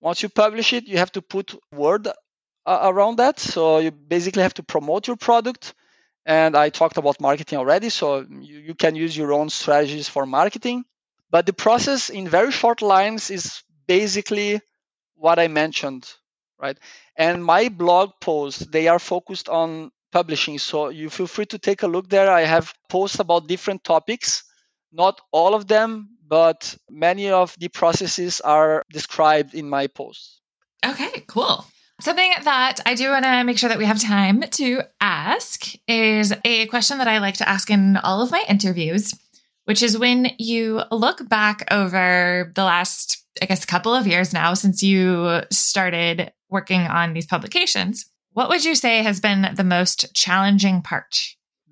Once 0.00 0.22
you 0.22 0.28
publish 0.28 0.72
it, 0.72 0.86
you 0.86 0.96
have 0.96 1.12
to 1.12 1.22
put 1.22 1.54
word 1.72 2.08
uh, 2.08 2.80
around 2.82 3.16
that. 3.16 3.38
So 3.38 3.78
you 3.78 3.90
basically 3.90 4.42
have 4.42 4.54
to 4.54 4.62
promote 4.62 5.06
your 5.06 5.16
product. 5.16 5.74
And 6.28 6.54
I 6.54 6.68
talked 6.68 6.98
about 6.98 7.22
marketing 7.22 7.58
already. 7.58 7.88
So 7.88 8.26
you, 8.28 8.58
you 8.58 8.74
can 8.74 8.94
use 8.94 9.16
your 9.16 9.32
own 9.32 9.48
strategies 9.48 10.08
for 10.10 10.26
marketing. 10.26 10.84
But 11.30 11.46
the 11.46 11.54
process 11.54 12.10
in 12.10 12.28
very 12.28 12.52
short 12.52 12.82
lines 12.82 13.30
is 13.30 13.62
basically 13.86 14.60
what 15.16 15.38
I 15.38 15.48
mentioned, 15.48 16.06
right? 16.60 16.78
And 17.16 17.42
my 17.42 17.70
blog 17.70 18.10
posts, 18.20 18.60
they 18.60 18.88
are 18.88 18.98
focused 18.98 19.48
on 19.48 19.90
publishing. 20.12 20.58
So 20.58 20.90
you 20.90 21.08
feel 21.08 21.26
free 21.26 21.46
to 21.46 21.58
take 21.58 21.82
a 21.82 21.88
look 21.88 22.10
there. 22.10 22.30
I 22.30 22.42
have 22.42 22.74
posts 22.90 23.20
about 23.20 23.48
different 23.48 23.82
topics, 23.82 24.44
not 24.92 25.22
all 25.32 25.54
of 25.54 25.66
them, 25.66 26.10
but 26.26 26.76
many 26.90 27.30
of 27.30 27.56
the 27.58 27.68
processes 27.68 28.42
are 28.42 28.84
described 28.92 29.54
in 29.54 29.66
my 29.66 29.86
posts. 29.86 30.42
Okay, 30.84 31.24
cool. 31.26 31.64
Something 32.00 32.32
that 32.44 32.78
I 32.86 32.94
do 32.94 33.10
want 33.10 33.24
to 33.24 33.42
make 33.42 33.58
sure 33.58 33.68
that 33.68 33.78
we 33.78 33.84
have 33.84 34.00
time 34.00 34.40
to 34.40 34.82
ask 35.00 35.72
is 35.88 36.32
a 36.44 36.66
question 36.66 36.98
that 36.98 37.08
I 37.08 37.18
like 37.18 37.38
to 37.38 37.48
ask 37.48 37.70
in 37.70 37.96
all 37.96 38.22
of 38.22 38.30
my 38.30 38.44
interviews, 38.48 39.14
which 39.64 39.82
is 39.82 39.98
when 39.98 40.30
you 40.38 40.82
look 40.92 41.28
back 41.28 41.66
over 41.72 42.52
the 42.54 42.62
last, 42.62 43.24
I 43.42 43.46
guess, 43.46 43.64
couple 43.64 43.94
of 43.94 44.06
years 44.06 44.32
now 44.32 44.54
since 44.54 44.80
you 44.80 45.40
started 45.50 46.32
working 46.48 46.82
on 46.82 47.14
these 47.14 47.26
publications, 47.26 48.06
what 48.32 48.48
would 48.48 48.64
you 48.64 48.76
say 48.76 49.02
has 49.02 49.18
been 49.18 49.52
the 49.56 49.64
most 49.64 50.14
challenging 50.14 50.82
part? 50.82 51.18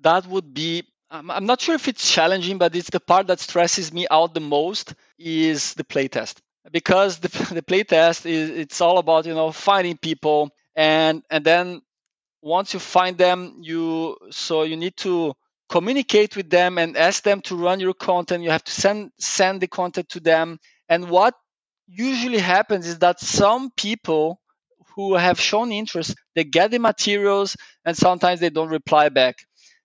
That 0.01 0.27
would 0.27 0.53
be 0.53 0.83
I'm 1.09 1.45
not 1.45 1.61
sure 1.61 1.75
if 1.75 1.87
it's 1.87 2.11
challenging, 2.11 2.57
but 2.57 2.75
it's 2.75 2.89
the 2.89 2.99
part 2.99 3.27
that 3.27 3.39
stresses 3.39 3.93
me 3.93 4.07
out 4.11 4.33
the 4.33 4.41
most 4.41 4.93
is 5.17 5.73
the 5.75 5.85
playtest 5.85 6.41
because 6.71 7.19
the, 7.19 7.27
the 7.53 7.61
playtest 7.61 8.25
is 8.25 8.49
it's 8.49 8.81
all 8.81 8.97
about 8.97 9.25
you 9.25 9.33
know 9.33 9.51
finding 9.51 9.97
people. 9.97 10.51
And 10.75 11.23
and 11.29 11.43
then 11.45 11.81
once 12.41 12.73
you 12.73 12.79
find 12.79 13.17
them 13.17 13.57
you 13.61 14.17
so 14.31 14.63
you 14.63 14.77
need 14.77 14.97
to 14.97 15.33
communicate 15.69 16.35
with 16.37 16.49
them 16.49 16.77
and 16.77 16.95
ask 16.97 17.23
them 17.23 17.41
to 17.41 17.55
run 17.55 17.79
your 17.79 17.93
content. 17.93 18.43
You 18.43 18.51
have 18.51 18.63
to 18.65 18.71
send 18.71 19.11
send 19.19 19.61
the 19.61 19.67
content 19.67 20.09
to 20.09 20.19
them. 20.19 20.59
And 20.89 21.09
what 21.09 21.33
usually 21.87 22.39
happens 22.39 22.87
is 22.87 22.99
that 22.99 23.19
some 23.19 23.71
people 23.77 24.41
who 24.95 25.15
have 25.15 25.39
shown 25.39 25.71
interest 25.71 26.15
they 26.35 26.43
get 26.43 26.71
the 26.71 26.79
materials 26.79 27.55
and 27.85 27.95
sometimes 27.95 28.39
they 28.39 28.49
don't 28.49 28.69
reply 28.69 29.09
back. 29.09 29.35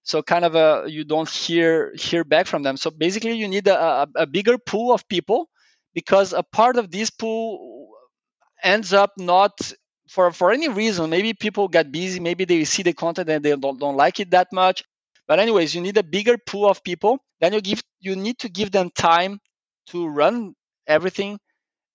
So 0.05 0.23
kind 0.23 0.45
of 0.45 0.55
a 0.57 0.85
you 0.89 1.05
don't 1.05 1.29
hear 1.29 1.93
hear 1.97 2.25
back 2.25 2.47
from 2.47 2.63
them. 2.63 2.77
So 2.77 2.91
basically 2.91 3.33
you 3.35 3.49
need 3.49 3.69
a, 3.69 4.09
a 4.17 4.27
bigger 4.27 4.59
pool 4.59 4.93
of 4.93 5.09
people 5.09 5.49
because 5.95 6.33
a 6.33 6.43
part 6.43 6.77
of 6.77 6.91
this 6.91 7.11
pool 7.11 7.89
ends 8.63 8.93
up 8.93 9.13
not 9.19 9.53
for 10.09 10.33
for 10.33 10.51
any 10.53 10.69
reason 10.69 11.11
maybe 11.11 11.33
people 11.35 11.69
get 11.69 11.91
busy 11.93 12.21
maybe 12.21 12.45
they 12.45 12.65
see 12.65 12.83
the 12.83 12.93
content 12.93 13.29
and 13.29 13.45
they 13.45 13.57
don't, 13.57 13.79
don't 13.81 13.97
like 13.97 14.21
it 14.21 14.31
that 14.31 14.49
much 14.53 14.85
but 15.27 15.39
anyways 15.39 15.75
you 15.75 15.81
need 15.81 15.97
a 15.97 16.03
bigger 16.03 16.37
pool 16.39 16.69
of 16.69 16.83
people 16.85 17.19
then 17.41 17.53
you 17.53 17.61
give 17.61 17.83
you 18.01 18.15
need 18.17 18.39
to 18.39 18.49
give 18.49 18.71
them 18.71 18.91
time 18.91 19.39
to 19.87 20.07
run 20.09 20.55
everything 20.87 21.39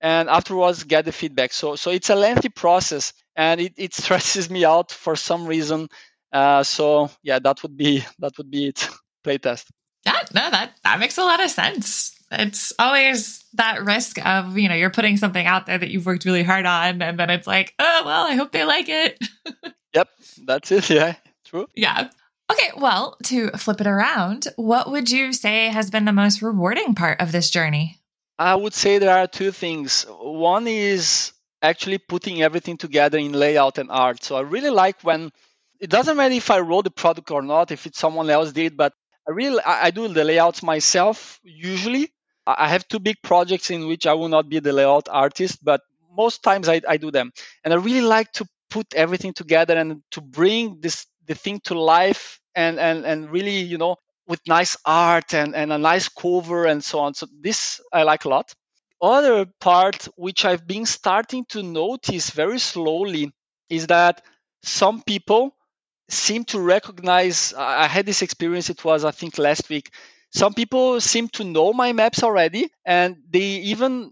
and 0.02 0.30
afterwards 0.30 0.84
get 0.84 1.06
the 1.06 1.12
feedback 1.12 1.54
so 1.54 1.76
so 1.76 1.92
it's 1.92 2.10
a 2.10 2.16
lengthy 2.16 2.50
process 2.50 3.14
and 3.36 3.62
it, 3.62 3.74
it 3.78 3.94
stresses 4.02 4.50
me 4.50 4.66
out 4.66 4.92
for 4.92 5.16
some 5.16 5.46
reason 5.46 5.88
uh, 6.32 6.64
so 6.64 7.10
yeah, 7.24 7.40
that 7.40 7.62
would 7.64 7.78
be 7.78 8.04
that 8.20 8.38
would 8.38 8.52
be 8.52 8.68
it. 8.68 8.90
Playtest. 9.26 9.66
Yeah, 10.06 10.22
no, 10.34 10.50
that 10.52 10.74
that 10.84 11.00
makes 11.00 11.18
a 11.18 11.24
lot 11.24 11.44
of 11.44 11.50
sense. 11.50 12.17
It's 12.32 12.74
always 12.78 13.46
that 13.54 13.86
risk 13.86 14.24
of 14.26 14.58
you 14.58 14.68
know 14.68 14.76
you're 14.76 14.90
putting 14.90 15.18
something 15.18 15.46
out 15.46 15.66
there 15.66 15.78
that 15.78 15.90
you've 15.90 16.06
worked 16.06 16.26
really 16.26 16.44
hard 16.44 16.66
on, 16.66 17.02
and 17.02 17.20
then 17.20 17.30
it's 17.30 17.48
like, 17.48 17.74
oh 17.80 18.02
well, 18.06 18.26
I 18.26 18.36
hope 18.36 18.52
they 18.52 18.66
like 18.66 18.90
it. 18.90 19.24
yep, 19.94 20.10
that's 20.46 20.72
it. 20.72 20.90
Yeah, 20.90 21.16
true. 21.46 21.68
Yeah. 21.76 22.10
Okay, 22.50 22.72
well, 22.78 23.18
to 23.24 23.50
flip 23.52 23.82
it 23.82 23.88
around, 23.88 24.48
what 24.56 24.90
would 24.90 25.12
you 25.12 25.34
say 25.34 25.68
has 25.68 25.90
been 25.90 26.06
the 26.06 26.14
most 26.14 26.42
rewarding 26.42 26.96
part 26.96 27.20
of 27.20 27.34
this 27.34 27.50
journey? 27.50 28.00
I 28.40 28.56
would 28.56 28.74
say 28.74 29.00
there 29.00 29.18
are 29.18 29.28
two 29.28 29.52
things. 29.52 30.06
One 30.08 30.68
is 30.68 31.34
actually 31.62 31.98
putting 31.98 32.42
everything 32.42 32.78
together 32.78 33.18
in 33.18 33.34
layout 33.34 33.78
and 33.78 33.92
art. 33.92 34.24
So 34.24 34.36
I 34.36 34.42
really 34.42 34.70
like 34.70 35.02
when 35.02 35.32
it 35.80 35.90
doesn't 35.90 36.16
matter 36.16 36.34
if 36.34 36.50
I 36.50 36.60
wrote 36.60 36.86
the 36.86 36.92
product 36.92 37.32
or 37.32 37.42
not, 37.42 37.72
if 37.72 37.86
it's 37.86 38.00
someone 38.00 38.30
else 38.30 38.52
did, 38.52 38.78
but 38.78 38.94
I 39.28 39.32
really 39.32 39.62
I, 39.64 39.86
I 39.86 39.92
do 39.92 40.08
the 40.08 40.24
layouts 40.24 40.64
myself 40.64 41.40
usually. 41.44 42.12
I 42.58 42.70
have 42.70 42.88
two 42.88 43.00
big 43.00 43.18
projects 43.24 43.70
in 43.70 43.88
which 43.88 44.08
I 44.08 44.14
will 44.14 44.30
not 44.30 44.50
be 44.50 44.60
the 44.60 44.74
layout 44.74 45.10
artist, 45.10 45.64
but 45.64 45.82
most 46.16 46.44
times 46.44 46.70
I, 46.70 46.82
I 46.88 46.98
do 46.98 47.12
them. 47.12 47.32
And 47.64 47.74
I 47.74 47.78
really 47.78 48.02
like 48.02 48.32
to 48.34 48.46
put 48.70 48.94
everything 48.96 49.34
together 49.34 49.78
and 49.78 50.02
to 50.12 50.22
bring 50.22 50.80
this 50.82 51.06
the 51.26 51.36
thing 51.36 51.60
to 51.66 51.80
life 51.80 52.40
and 52.56 52.80
and 52.80 53.06
and 53.06 53.30
really, 53.30 53.58
you 53.60 53.78
know, 53.78 53.98
with 54.28 54.40
nice 54.48 54.78
art 54.86 55.34
and, 55.34 55.56
and 55.56 55.72
a 55.74 55.78
nice 55.78 56.10
cover 56.10 56.66
and 56.66 56.84
so 56.84 57.00
on. 57.00 57.14
So 57.14 57.28
this 57.42 57.82
I 57.94 58.04
like 58.04 58.26
a 58.26 58.30
lot. 58.30 58.54
Other 59.02 59.46
part 59.60 60.08
which 60.16 60.46
I've 60.46 60.66
been 60.66 60.86
starting 60.86 61.46
to 61.50 61.62
notice 61.62 62.32
very 62.32 62.60
slowly 62.60 63.32
is 63.70 63.88
that 63.88 64.24
some 64.64 65.02
people 65.04 65.56
seem 66.10 66.44
to 66.46 66.60
recognize 66.60 67.54
i 67.58 67.86
had 67.86 68.06
this 68.06 68.22
experience 68.22 68.70
it 68.70 68.84
was 68.86 69.04
i 69.04 69.12
think 69.12 69.38
last 69.38 69.70
week 69.70 69.92
some 70.32 70.54
people 70.54 71.00
seem 71.02 71.28
to 71.30 71.44
know 71.44 71.74
my 71.74 71.94
maps 71.94 72.24
already 72.24 72.70
and 72.86 73.18
they 73.30 73.62
even 73.72 74.12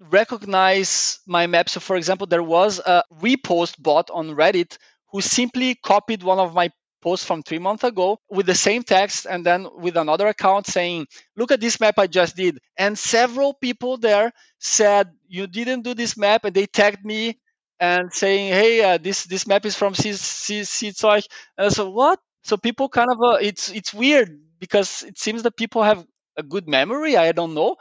recognize 0.00 1.18
my 1.26 1.46
maps 1.46 1.72
so 1.72 1.80
for 1.80 1.96
example 1.96 2.26
there 2.26 2.42
was 2.42 2.78
a 2.80 3.02
repost 3.20 3.80
bot 3.82 4.08
on 4.10 4.30
reddit 4.30 4.76
who 5.10 5.20
simply 5.20 5.74
copied 5.74 6.22
one 6.22 6.38
of 6.38 6.54
my 6.54 6.70
posts 7.02 7.26
from 7.26 7.42
three 7.42 7.58
months 7.58 7.82
ago 7.84 8.18
with 8.30 8.46
the 8.46 8.54
same 8.54 8.82
text 8.82 9.26
and 9.28 9.44
then 9.44 9.66
with 9.78 9.96
another 9.96 10.28
account 10.28 10.66
saying 10.66 11.06
look 11.36 11.50
at 11.50 11.60
this 11.60 11.80
map 11.80 11.98
i 11.98 12.06
just 12.06 12.36
did 12.36 12.58
and 12.76 12.96
several 12.98 13.54
people 13.54 13.96
there 13.96 14.32
said 14.60 15.08
you 15.28 15.46
didn't 15.48 15.82
do 15.82 15.94
this 15.94 16.16
map 16.16 16.44
and 16.44 16.54
they 16.54 16.66
tagged 16.66 17.04
me 17.04 17.38
and 17.80 18.12
saying, 18.12 18.52
"Hey, 18.52 18.82
uh, 18.82 18.98
this 18.98 19.24
this 19.24 19.46
map 19.46 19.64
is 19.64 19.76
from 19.76 19.94
Seedsoy." 19.94 21.22
And 21.56 21.72
so 21.72 21.90
what? 21.90 22.18
So 22.42 22.56
people 22.56 22.88
kind 22.88 23.08
of 23.10 23.18
uh, 23.22 23.38
it's 23.40 23.70
it's 23.70 23.94
weird 23.94 24.40
because 24.58 25.02
it 25.02 25.18
seems 25.18 25.42
that 25.42 25.56
people 25.56 25.82
have 25.82 26.04
a 26.36 26.42
good 26.42 26.68
memory. 26.68 27.16
I 27.16 27.32
don't 27.32 27.54
know, 27.54 27.76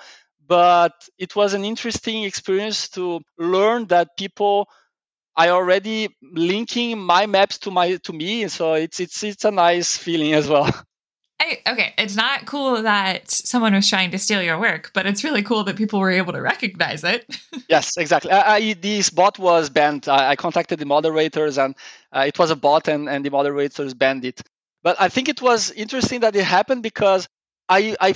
but 0.48 0.94
it 1.18 1.36
was 1.36 1.54
an 1.54 1.66
interesting 1.66 2.24
experience 2.24 2.90
to 2.90 3.22
learn 3.38 3.88
that 3.88 4.18
people 4.18 4.70
are 5.36 5.50
already 5.50 6.10
linking 6.22 6.98
my 7.00 7.26
maps 7.26 7.60
to 7.60 7.72
my 7.72 7.96
to 7.98 8.14
me. 8.14 8.48
So 8.48 8.74
it's 8.74 9.00
it's 9.00 9.24
it's 9.24 9.46
a 9.46 9.52
nice 9.52 9.98
feeling 9.98 10.34
as 10.34 10.48
well. 10.48 10.70
I, 11.40 11.60
okay, 11.68 11.94
it's 12.00 12.16
not 12.16 12.48
cool 12.48 12.82
that 12.82 13.30
someone 13.30 13.76
was 13.76 13.88
trying 13.88 14.10
to 14.10 14.18
steal 14.18 14.42
your 14.42 14.60
work, 14.60 14.90
but 14.96 15.06
it's 15.06 15.24
really 15.24 15.44
cool 15.44 15.64
that 15.66 15.76
people 15.76 16.00
were 16.00 16.10
able 16.10 16.34
to 16.34 16.42
recognize 16.42 17.04
it. 17.04 17.28
yes, 17.70 17.96
exactly. 17.96 18.32
I, 18.32 18.56
I, 18.56 18.74
this 18.74 19.12
bot 19.12 19.38
was 19.38 19.70
banned. 19.70 20.08
I, 20.10 20.36
contacted 20.36 20.80
the 20.80 20.88
moderators, 20.88 21.60
and 21.60 21.76
uh, 22.12 22.26
it 22.28 22.40
was 22.40 22.50
a 22.50 22.56
bot, 22.56 22.88
and, 22.88 23.08
and 23.08 23.24
the 23.24 23.30
moderators 23.30 23.94
banned 23.94 24.26
it. 24.26 24.42
But 24.88 25.02
I 25.02 25.10
think 25.10 25.28
it 25.28 25.42
was 25.42 25.70
interesting 25.72 26.22
that 26.22 26.34
it 26.38 26.46
happened 26.46 26.82
because 26.82 27.28
I, 27.68 27.98
I, 28.00 28.16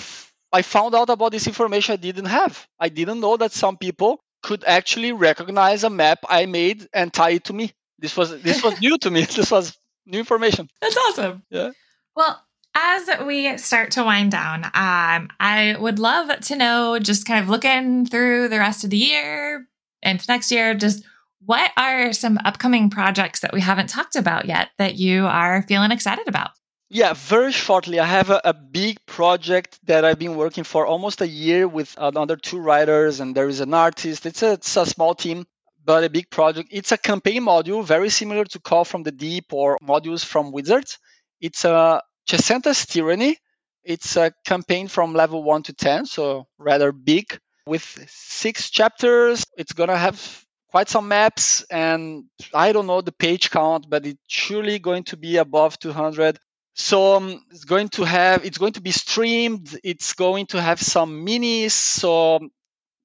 I 0.53 0.61
found 0.61 0.95
out 0.95 1.09
about 1.09 1.34
this 1.34 1.45
information 1.45 1.91
I 1.91 1.97
didn't 1.97 2.28
have. 2.28 2.65
I 2.80 2.88
didn't 2.88 3.19
know 3.19 3.36
that 3.36 3.51
some 3.51 3.76
people 3.76 4.24
could 4.41 4.63
actually 4.63 5.11
recognize 5.11 5.84
a 5.84 5.89
map 5.89 6.19
I 6.30 6.45
made 6.45 6.88
and 6.93 7.11
tie 7.11 7.32
it 7.32 7.43
to 7.43 7.53
me. 7.53 7.74
This 7.99 8.15
was 8.15 8.41
this 8.41 8.63
was 8.63 8.80
new 8.80 8.97
to 8.99 9.11
me. 9.11 9.26
This 9.36 9.51
was 9.51 9.78
new 10.05 10.19
information. 10.19 10.69
That's 10.80 10.95
awesome. 10.95 11.43
Yeah. 11.49 11.72
Well, 12.15 12.41
as 12.74 13.09
we 13.26 13.57
start 13.57 13.91
to 13.91 14.05
wind 14.05 14.32
down, 14.32 14.63
um, 14.63 15.28
I 15.41 15.76
would 15.78 15.99
love 15.99 16.39
to 16.39 16.55
know, 16.55 16.99
just 16.99 17.26
kind 17.26 17.43
of 17.43 17.49
looking 17.49 18.05
through 18.05 18.47
the 18.47 18.59
rest 18.59 18.86
of 18.86 18.91
the 18.91 18.97
year 19.11 19.67
and 20.01 20.26
next 20.30 20.53
year, 20.53 20.74
just 20.74 21.03
what 21.45 21.72
are 21.76 22.13
some 22.13 22.39
upcoming 22.45 22.89
projects 22.89 23.41
that 23.41 23.51
we 23.51 23.59
haven't 23.59 23.89
talked 23.89 24.15
about 24.15 24.45
yet 24.45 24.69
that 24.78 24.95
you 24.95 25.26
are 25.26 25.63
feeling 25.63 25.91
excited 25.91 26.30
about? 26.30 26.51
Yeah, 26.93 27.13
very 27.13 27.53
shortly, 27.53 28.01
I 28.01 28.05
have 28.05 28.29
a, 28.31 28.41
a, 28.43 28.53
big 28.53 28.97
project 29.05 29.79
that 29.85 30.03
I've 30.03 30.19
been 30.19 30.35
working 30.35 30.65
for 30.65 30.85
almost 30.85 31.21
a 31.21 31.27
year 31.27 31.65
with 31.65 31.97
uh, 31.97 32.11
another 32.13 32.35
two 32.35 32.59
writers, 32.59 33.21
and 33.21 33.33
there 33.33 33.47
is 33.47 33.61
an 33.61 33.73
artist. 33.73 34.25
It's 34.25 34.43
a, 34.43 34.51
it's 34.51 34.75
a 34.75 34.85
small 34.85 35.15
team, 35.15 35.45
but 35.85 36.03
a 36.03 36.09
big 36.09 36.29
project. 36.29 36.67
It's 36.69 36.91
a 36.91 36.97
campaign 36.97 37.43
module, 37.43 37.81
very 37.81 38.09
similar 38.09 38.43
to 38.43 38.59
Call 38.59 38.83
from 38.83 39.03
the 39.03 39.11
Deep 39.13 39.53
or 39.53 39.77
modules 39.81 40.25
from 40.25 40.51
Wizards. 40.51 40.99
It's 41.39 41.63
uh, 41.63 41.69
a 41.71 42.01
Chessenta's 42.25 42.85
Tyranny. 42.85 43.37
It's 43.85 44.17
a 44.17 44.33
campaign 44.45 44.89
from 44.89 45.13
level 45.13 45.43
1 45.43 45.63
to 45.63 45.73
10, 45.73 46.07
so 46.07 46.45
rather 46.57 46.91
big, 46.91 47.39
with 47.65 48.05
six 48.09 48.69
chapters. 48.69 49.45
It's 49.55 49.71
going 49.71 49.87
to 49.87 49.97
have 49.97 50.45
quite 50.67 50.89
some 50.89 51.07
maps, 51.07 51.61
and 51.71 52.25
I 52.53 52.73
don't 52.73 52.87
know 52.87 52.99
the 52.99 53.13
page 53.13 53.49
count, 53.49 53.89
but 53.89 54.05
it's 54.05 54.19
surely 54.27 54.77
going 54.77 55.05
to 55.05 55.15
be 55.15 55.37
above 55.37 55.79
200. 55.79 56.37
So 56.74 57.15
um, 57.17 57.43
it's 57.51 57.65
going 57.65 57.89
to 57.89 58.03
have, 58.03 58.45
it's 58.45 58.57
going 58.57 58.74
to 58.74 58.82
be 58.82 58.91
streamed. 58.91 59.78
It's 59.84 60.13
going 60.13 60.47
to 60.47 60.61
have 60.61 60.82
some 60.82 61.26
minis. 61.26 61.72
So 61.72 62.38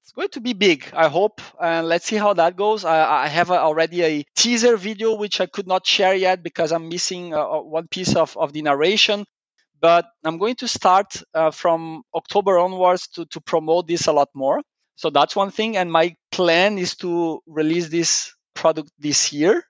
it's 0.03 0.13
going 0.13 0.29
to 0.31 0.41
be 0.41 0.53
big, 0.53 0.87
I 0.93 1.09
hope. 1.09 1.41
And 1.61 1.89
let's 1.89 2.07
see 2.07 2.17
how 2.17 2.33
that 2.35 2.57
goes. 2.57 2.85
I, 2.85 3.25
I 3.25 3.29
have 3.29 3.51
a, 3.51 3.59
already 3.59 4.03
a 4.03 4.25
teaser 4.37 4.77
video, 4.77 5.17
which 5.17 5.41
I 5.41 5.47
could 5.47 5.67
not 5.67 5.87
share 5.87 6.15
yet 6.15 6.43
because 6.43 6.73
I'm 6.73 6.89
missing 6.89 7.35
uh, 7.35 7.41
uh, 7.41 7.63
one 7.63 7.89
piece 7.89 8.15
of, 8.15 8.37
of 8.37 8.53
the 8.53 8.63
narration. 8.63 9.25
But 9.81 10.07
I'm 10.25 10.39
going 10.39 10.57
to 10.57 10.69
start 10.69 11.23
uh, 11.35 11.51
from 11.51 12.03
October 12.15 12.59
onwards 12.59 13.09
to, 13.09 13.27
to 13.27 13.41
promote 13.41 13.89
this 13.89 14.07
a 14.07 14.13
lot 14.13 14.29
more. 14.35 14.63
So 14.95 15.11
that's 15.11 15.37
one 15.37 15.51
thing. 15.51 15.77
And 15.77 15.93
my 15.93 16.15
plan 16.31 16.79
is 16.79 16.97
to 16.97 17.41
release 17.47 17.89
this 17.89 18.33
product 18.55 18.91
this 18.99 19.33
year. 19.33 19.65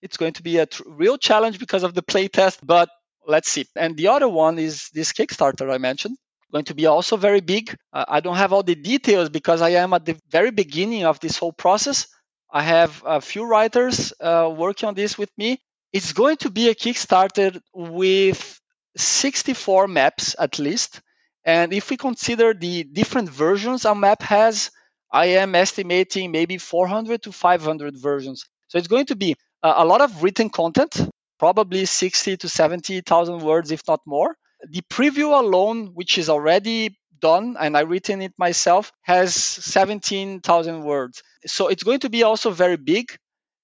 It's 0.00 0.16
going 0.16 0.34
to 0.34 0.42
be 0.42 0.58
a 0.58 0.66
tr- 0.66 0.82
real 0.86 1.18
challenge 1.18 1.58
because 1.58 1.82
of 1.82 1.94
the 1.94 2.02
playtest, 2.02 2.58
but 2.62 2.88
let's 3.28 3.48
see. 3.48 3.66
And 3.76 3.96
the 3.96 4.08
other 4.08 4.28
one 4.28 4.58
is 4.58 4.88
this 4.92 5.12
Kickstarter 5.12 5.72
I 5.72 5.78
mentioned 5.78 6.16
going 6.52 6.64
to 6.64 6.74
be 6.74 6.86
also 6.86 7.16
very 7.16 7.40
big. 7.40 7.74
Uh, 7.92 8.04
I 8.08 8.20
don't 8.20 8.36
have 8.36 8.52
all 8.52 8.62
the 8.62 8.74
details 8.74 9.28
because 9.28 9.60
I 9.60 9.70
am 9.70 9.92
at 9.92 10.04
the 10.04 10.18
very 10.30 10.50
beginning 10.50 11.04
of 11.04 11.20
this 11.20 11.36
whole 11.36 11.52
process. 11.52 12.06
I 12.50 12.62
have 12.62 13.02
a 13.06 13.20
few 13.20 13.44
writers 13.44 14.12
uh, 14.20 14.52
working 14.56 14.88
on 14.88 14.94
this 14.94 15.18
with 15.18 15.30
me. 15.36 15.58
It's 15.92 16.12
going 16.12 16.36
to 16.38 16.50
be 16.50 16.68
a 16.68 16.74
Kickstarter 16.74 17.60
with 17.74 18.60
64 18.96 19.88
maps 19.88 20.34
at 20.38 20.58
least. 20.58 21.00
And 21.44 21.72
if 21.72 21.90
we 21.90 21.96
consider 21.96 22.54
the 22.54 22.84
different 22.84 23.28
versions 23.28 23.84
a 23.84 23.94
map 23.94 24.22
has, 24.22 24.70
I 25.10 25.26
am 25.26 25.54
estimating 25.54 26.30
maybe 26.30 26.58
400 26.58 27.22
to 27.22 27.32
500 27.32 27.96
versions. 27.96 28.44
So 28.68 28.78
it's 28.78 28.88
going 28.88 29.06
to 29.06 29.16
be 29.16 29.34
a, 29.62 29.74
a 29.78 29.84
lot 29.84 30.00
of 30.00 30.22
written 30.22 30.50
content, 30.50 31.08
probably 31.38 31.84
60 31.84 32.36
to 32.36 32.48
70,000 32.48 33.40
words, 33.40 33.70
if 33.70 33.82
not 33.86 34.00
more. 34.06 34.36
The 34.70 34.82
preview 34.90 35.38
alone, 35.38 35.92
which 35.94 36.18
is 36.18 36.28
already 36.28 36.98
done 37.20 37.56
and 37.58 37.76
I 37.76 37.80
written 37.80 38.22
it 38.22 38.32
myself, 38.38 38.92
has 39.02 39.34
17,000 39.34 40.82
words. 40.82 41.22
So 41.46 41.68
it's 41.68 41.82
going 41.82 42.00
to 42.00 42.10
be 42.10 42.22
also 42.22 42.50
very 42.50 42.76
big. 42.76 43.16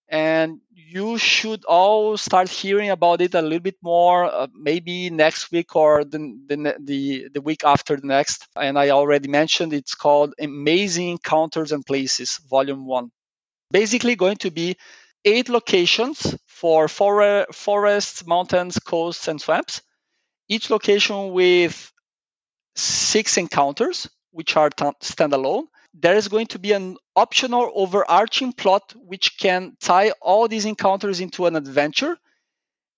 And 0.08 0.60
you 0.70 1.18
should 1.18 1.64
all 1.64 2.16
start 2.16 2.48
hearing 2.48 2.90
about 2.90 3.20
it 3.20 3.34
a 3.34 3.42
little 3.42 3.58
bit 3.58 3.76
more, 3.82 4.26
uh, 4.26 4.46
maybe 4.54 5.10
next 5.10 5.50
week 5.50 5.74
or 5.74 6.04
the, 6.04 6.18
the, 6.46 6.76
the, 6.78 7.28
the 7.32 7.40
week 7.40 7.64
after 7.64 7.96
the 7.96 8.06
next. 8.06 8.46
And 8.54 8.78
I 8.78 8.90
already 8.90 9.28
mentioned 9.28 9.72
it's 9.72 9.94
called 9.94 10.34
Amazing 10.38 11.08
Encounters 11.08 11.72
and 11.72 11.84
Places, 11.84 12.38
Volume 12.48 12.86
1. 12.86 13.10
Basically, 13.72 14.14
going 14.14 14.36
to 14.36 14.50
be 14.50 14.76
eight 15.24 15.48
locations 15.48 16.36
for 16.46 16.88
for- 16.88 17.46
forests, 17.52 18.26
mountains, 18.26 18.78
coasts, 18.78 19.28
and 19.28 19.40
swamps 19.40 19.82
each 20.48 20.70
location 20.70 21.32
with 21.32 21.92
six 22.76 23.36
encounters, 23.36 24.08
which 24.32 24.56
are 24.56 24.70
t- 24.70 24.84
standalone. 25.02 25.64
There 25.94 26.16
is 26.16 26.28
going 26.28 26.48
to 26.48 26.58
be 26.58 26.72
an 26.72 26.96
optional 27.16 27.70
overarching 27.74 28.52
plot 28.52 28.94
which 28.96 29.38
can 29.38 29.76
tie 29.80 30.10
all 30.20 30.48
these 30.48 30.64
encounters 30.64 31.20
into 31.20 31.46
an 31.46 31.56
adventure. 31.56 32.16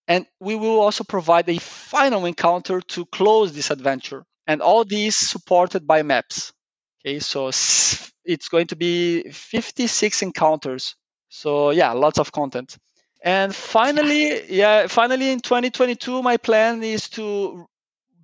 And 0.08 0.26
we 0.40 0.56
will 0.56 0.80
also 0.80 1.04
provide 1.04 1.48
a 1.48 1.58
final 1.58 2.26
encounter 2.26 2.80
to 2.80 3.06
close 3.06 3.52
this 3.52 3.70
adventure. 3.70 4.24
And 4.46 4.62
all 4.62 4.84
these 4.84 5.16
supported 5.16 5.86
by 5.86 6.02
maps. 6.02 6.52
Okay, 7.04 7.18
so 7.20 7.48
it's 7.48 8.48
going 8.48 8.68
to 8.68 8.76
be 8.76 9.30
56 9.30 10.22
encounters. 10.22 10.96
So 11.36 11.70
yeah, 11.70 11.92
lots 11.92 12.18
of 12.18 12.32
content. 12.32 12.78
And 13.22 13.54
finally, 13.54 14.50
yeah, 14.50 14.86
finally 14.86 15.30
in 15.30 15.40
2022, 15.40 16.22
my 16.22 16.38
plan 16.38 16.82
is 16.82 17.10
to 17.10 17.66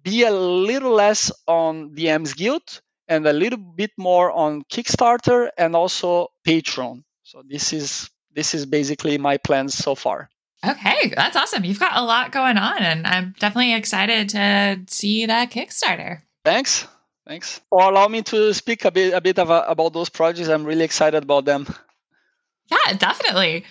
be 0.03 0.25
a 0.25 0.31
little 0.31 0.93
less 0.93 1.31
on 1.47 1.95
DMs 1.95 2.35
Guild 2.35 2.81
and 3.09 3.27
a 3.27 3.33
little 3.35 3.59
bit 3.59 3.91
more 3.99 4.33
on 4.33 4.63
Kickstarter 4.63 5.51
and 5.59 5.77
also 5.77 6.29
Patreon. 6.47 7.03
So 7.23 7.43
this 7.47 7.75
is 7.75 8.09
this 8.35 8.55
is 8.55 8.65
basically 8.65 9.19
my 9.19 9.37
plans 9.37 9.75
so 9.75 9.95
far. 9.95 10.31
Okay, 10.65 11.13
that's 11.15 11.37
awesome. 11.37 11.65
You've 11.65 11.81
got 11.81 11.97
a 11.97 12.03
lot 12.03 12.33
going 12.33 12.57
on, 12.57 12.79
and 12.79 13.07
I'm 13.07 13.35
definitely 13.39 13.75
excited 13.75 14.31
to 14.31 14.81
see 14.89 15.27
that 15.27 15.51
Kickstarter. 15.51 16.23
Thanks, 16.47 16.87
thanks 17.27 17.61
for 17.69 17.83
allowing 17.83 18.13
me 18.13 18.23
to 18.23 18.55
speak 18.55 18.87
a 18.87 18.91
bit 18.91 19.13
a 19.13 19.21
bit 19.21 19.39
of, 19.39 19.51
about 19.51 19.93
those 19.93 20.09
projects. 20.09 20.49
I'm 20.49 20.65
really 20.65 20.85
excited 20.85 21.25
about 21.25 21.45
them. 21.45 21.67
Yeah, 22.73 22.95
definitely. 22.95 23.65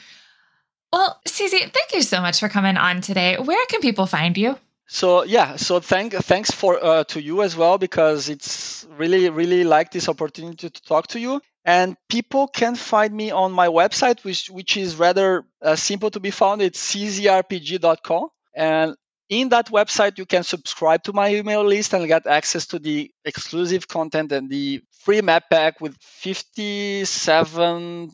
Well, 0.93 1.19
Cici, 1.27 1.73
thank 1.73 1.93
you 1.93 2.01
so 2.01 2.21
much 2.21 2.39
for 2.39 2.49
coming 2.49 2.77
on 2.77 3.01
today. 3.01 3.37
Where 3.37 3.65
can 3.67 3.81
people 3.81 4.05
find 4.05 4.37
you? 4.37 4.57
So 4.87 5.23
yeah, 5.23 5.55
so 5.55 5.79
thank 5.79 6.13
thanks 6.13 6.51
for 6.51 6.83
uh, 6.83 7.05
to 7.05 7.21
you 7.21 7.43
as 7.43 7.55
well 7.55 7.77
because 7.77 8.27
it's 8.27 8.85
really 8.97 9.29
really 9.29 9.63
like 9.63 9.91
this 9.91 10.09
opportunity 10.09 10.69
to 10.69 10.81
talk 10.83 11.07
to 11.07 11.19
you. 11.19 11.41
And 11.63 11.95
people 12.09 12.47
can 12.47 12.75
find 12.75 13.13
me 13.13 13.31
on 13.31 13.53
my 13.53 13.67
website, 13.67 14.23
which 14.25 14.49
which 14.49 14.75
is 14.75 14.97
rather 14.97 15.45
uh, 15.61 15.77
simple 15.77 16.11
to 16.11 16.19
be 16.19 16.31
found. 16.31 16.61
It's 16.61 16.93
czrpg.com, 16.93 18.27
and 18.53 18.95
in 19.29 19.49
that 19.49 19.67
website 19.67 20.17
you 20.17 20.25
can 20.25 20.43
subscribe 20.43 21.03
to 21.03 21.13
my 21.13 21.33
email 21.33 21.63
list 21.63 21.93
and 21.93 22.05
get 22.07 22.27
access 22.27 22.67
to 22.67 22.79
the 22.79 23.09
exclusive 23.23 23.87
content 23.87 24.33
and 24.33 24.49
the 24.49 24.81
free 24.91 25.21
map 25.21 25.49
pack 25.49 25.79
with 25.79 25.95
57 26.01 28.11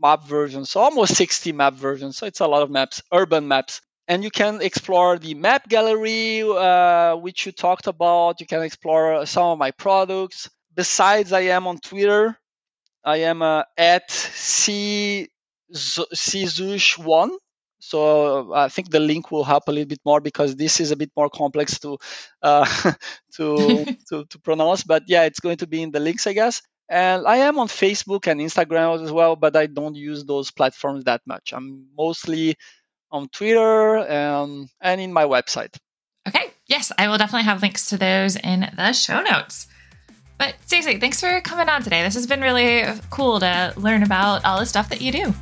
map 0.00 0.24
versions, 0.24 0.70
so 0.70 0.80
almost 0.80 1.16
60 1.16 1.52
map 1.52 1.74
versions. 1.74 2.16
So 2.16 2.26
it's 2.26 2.40
a 2.40 2.46
lot 2.46 2.62
of 2.62 2.70
maps, 2.70 3.02
urban 3.12 3.48
maps. 3.48 3.80
And 4.06 4.24
you 4.24 4.30
can 4.30 4.62
explore 4.62 5.18
the 5.18 5.34
map 5.34 5.68
gallery, 5.68 6.42
uh, 6.42 7.16
which 7.16 7.44
you 7.44 7.52
talked 7.52 7.86
about. 7.86 8.40
You 8.40 8.46
can 8.46 8.62
explore 8.62 9.26
some 9.26 9.44
of 9.44 9.58
my 9.58 9.70
products. 9.72 10.48
Besides, 10.74 11.32
I 11.32 11.40
am 11.40 11.66
on 11.66 11.78
Twitter. 11.78 12.38
I 13.04 13.18
am 13.18 13.42
uh, 13.42 13.62
at 13.76 14.10
C 14.10 15.28
czush1. 15.74 17.30
So 17.80 18.52
I 18.54 18.68
think 18.68 18.90
the 18.90 18.98
link 19.00 19.30
will 19.30 19.44
help 19.44 19.68
a 19.68 19.72
little 19.72 19.86
bit 19.88 20.00
more 20.04 20.20
because 20.20 20.56
this 20.56 20.80
is 20.80 20.90
a 20.90 20.96
bit 20.96 21.10
more 21.16 21.30
complex 21.30 21.78
to 21.80 21.98
uh, 22.42 22.66
to, 23.36 23.86
to 24.10 24.24
to 24.26 24.38
pronounce. 24.40 24.82
But 24.84 25.04
yeah, 25.06 25.24
it's 25.24 25.40
going 25.40 25.58
to 25.58 25.66
be 25.66 25.82
in 25.82 25.90
the 25.92 26.00
links, 26.00 26.26
I 26.26 26.32
guess. 26.32 26.60
And 26.88 27.26
I 27.26 27.36
am 27.38 27.58
on 27.58 27.68
Facebook 27.68 28.26
and 28.26 28.40
Instagram 28.40 29.02
as 29.02 29.12
well, 29.12 29.36
but 29.36 29.54
I 29.56 29.66
don't 29.66 29.94
use 29.94 30.24
those 30.24 30.50
platforms 30.50 31.04
that 31.04 31.20
much. 31.26 31.52
I'm 31.52 31.86
mostly 31.96 32.56
on 33.10 33.28
Twitter 33.28 33.98
and, 33.98 34.68
and 34.80 35.00
in 35.00 35.12
my 35.12 35.24
website. 35.24 35.76
Okay. 36.26 36.50
Yes, 36.66 36.92
I 36.98 37.08
will 37.08 37.18
definitely 37.18 37.44
have 37.44 37.62
links 37.62 37.88
to 37.90 37.96
those 37.96 38.36
in 38.36 38.70
the 38.76 38.92
show 38.92 39.22
notes. 39.22 39.66
But 40.38 40.54
seriously, 40.66 40.98
thanks 40.98 41.20
for 41.20 41.40
coming 41.40 41.68
on 41.68 41.82
today. 41.82 42.02
This 42.02 42.14
has 42.14 42.26
been 42.26 42.40
really 42.40 42.84
cool 43.10 43.40
to 43.40 43.74
learn 43.76 44.02
about 44.02 44.44
all 44.44 44.60
the 44.60 44.66
stuff 44.66 44.88
that 44.90 45.00
you 45.00 45.12
do. 45.12 45.34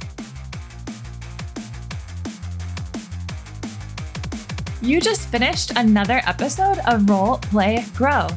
You 4.81 5.01
just 5.01 5.29
finished 5.29 5.73
another 5.77 6.23
episode 6.27 6.79
of 6.87 7.09
Role 7.11 7.39
Play, 7.39 7.85
Grow. 7.95 8.29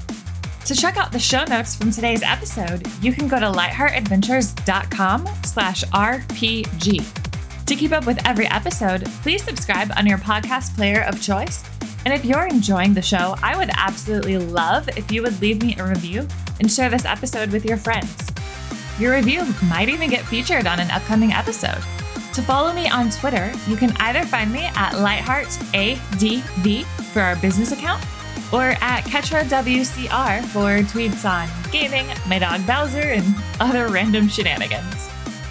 To 0.65 0.75
check 0.75 0.97
out 0.97 1.11
the 1.11 1.19
show 1.19 1.43
notes 1.45 1.75
from 1.75 1.89
today's 1.91 2.21
episode, 2.21 2.85
you 3.01 3.11
can 3.11 3.27
go 3.27 3.39
to 3.39 3.45
lightheartadventures.com 3.47 5.27
slash 5.43 5.83
RPG. 5.85 7.65
To 7.65 7.75
keep 7.75 7.91
up 7.91 8.05
with 8.05 8.25
every 8.27 8.45
episode, 8.47 9.05
please 9.23 9.43
subscribe 9.43 9.91
on 9.97 10.05
your 10.05 10.19
podcast 10.19 10.75
player 10.75 11.03
of 11.03 11.21
choice. 11.21 11.63
And 12.05 12.13
if 12.13 12.23
you're 12.23 12.47
enjoying 12.47 12.93
the 12.93 13.01
show, 13.01 13.35
I 13.41 13.57
would 13.57 13.71
absolutely 13.75 14.37
love 14.37 14.87
if 14.89 15.11
you 15.11 15.23
would 15.23 15.41
leave 15.41 15.63
me 15.63 15.75
a 15.77 15.87
review 15.87 16.27
and 16.59 16.71
share 16.71 16.89
this 16.89 17.05
episode 17.05 17.51
with 17.51 17.65
your 17.65 17.77
friends. 17.77 18.29
Your 18.99 19.13
review 19.15 19.45
might 19.69 19.89
even 19.89 20.09
get 20.09 20.25
featured 20.25 20.67
on 20.67 20.79
an 20.79 20.91
upcoming 20.91 21.31
episode. 21.31 21.81
To 22.33 22.41
follow 22.43 22.73
me 22.73 22.87
on 22.87 23.09
Twitter, 23.09 23.51
you 23.67 23.75
can 23.75 23.95
either 23.97 24.23
find 24.23 24.51
me 24.51 24.65
at 24.65 24.93
lightheartadv 24.93 26.83
for 26.85 27.21
our 27.21 27.35
business 27.37 27.71
account 27.71 28.03
or 28.51 28.75
at 28.81 29.03
Ketra 29.03 29.43
WCR 29.43 30.45
for 30.45 30.79
tweets 30.91 31.29
on 31.29 31.47
gaming, 31.71 32.07
my 32.27 32.39
dog 32.39 32.65
Bowser, 32.65 32.99
and 32.99 33.35
other 33.59 33.87
random 33.87 34.27
shenanigans. 34.27 35.09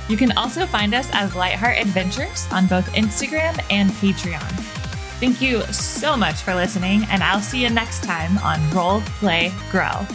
You 0.08 0.16
can 0.16 0.32
also 0.32 0.66
find 0.66 0.94
us 0.94 1.08
as 1.12 1.34
Lightheart 1.34 1.78
Adventures 1.78 2.48
on 2.50 2.66
both 2.66 2.86
Instagram 2.94 3.62
and 3.70 3.90
Patreon. 3.90 4.50
Thank 5.20 5.40
you 5.42 5.62
so 5.64 6.16
much 6.16 6.36
for 6.36 6.54
listening, 6.54 7.04
and 7.10 7.22
I'll 7.22 7.40
see 7.40 7.62
you 7.62 7.70
next 7.70 8.04
time 8.04 8.38
on 8.38 8.70
Roll, 8.70 9.00
Play, 9.20 9.52
Grow. 9.70 10.06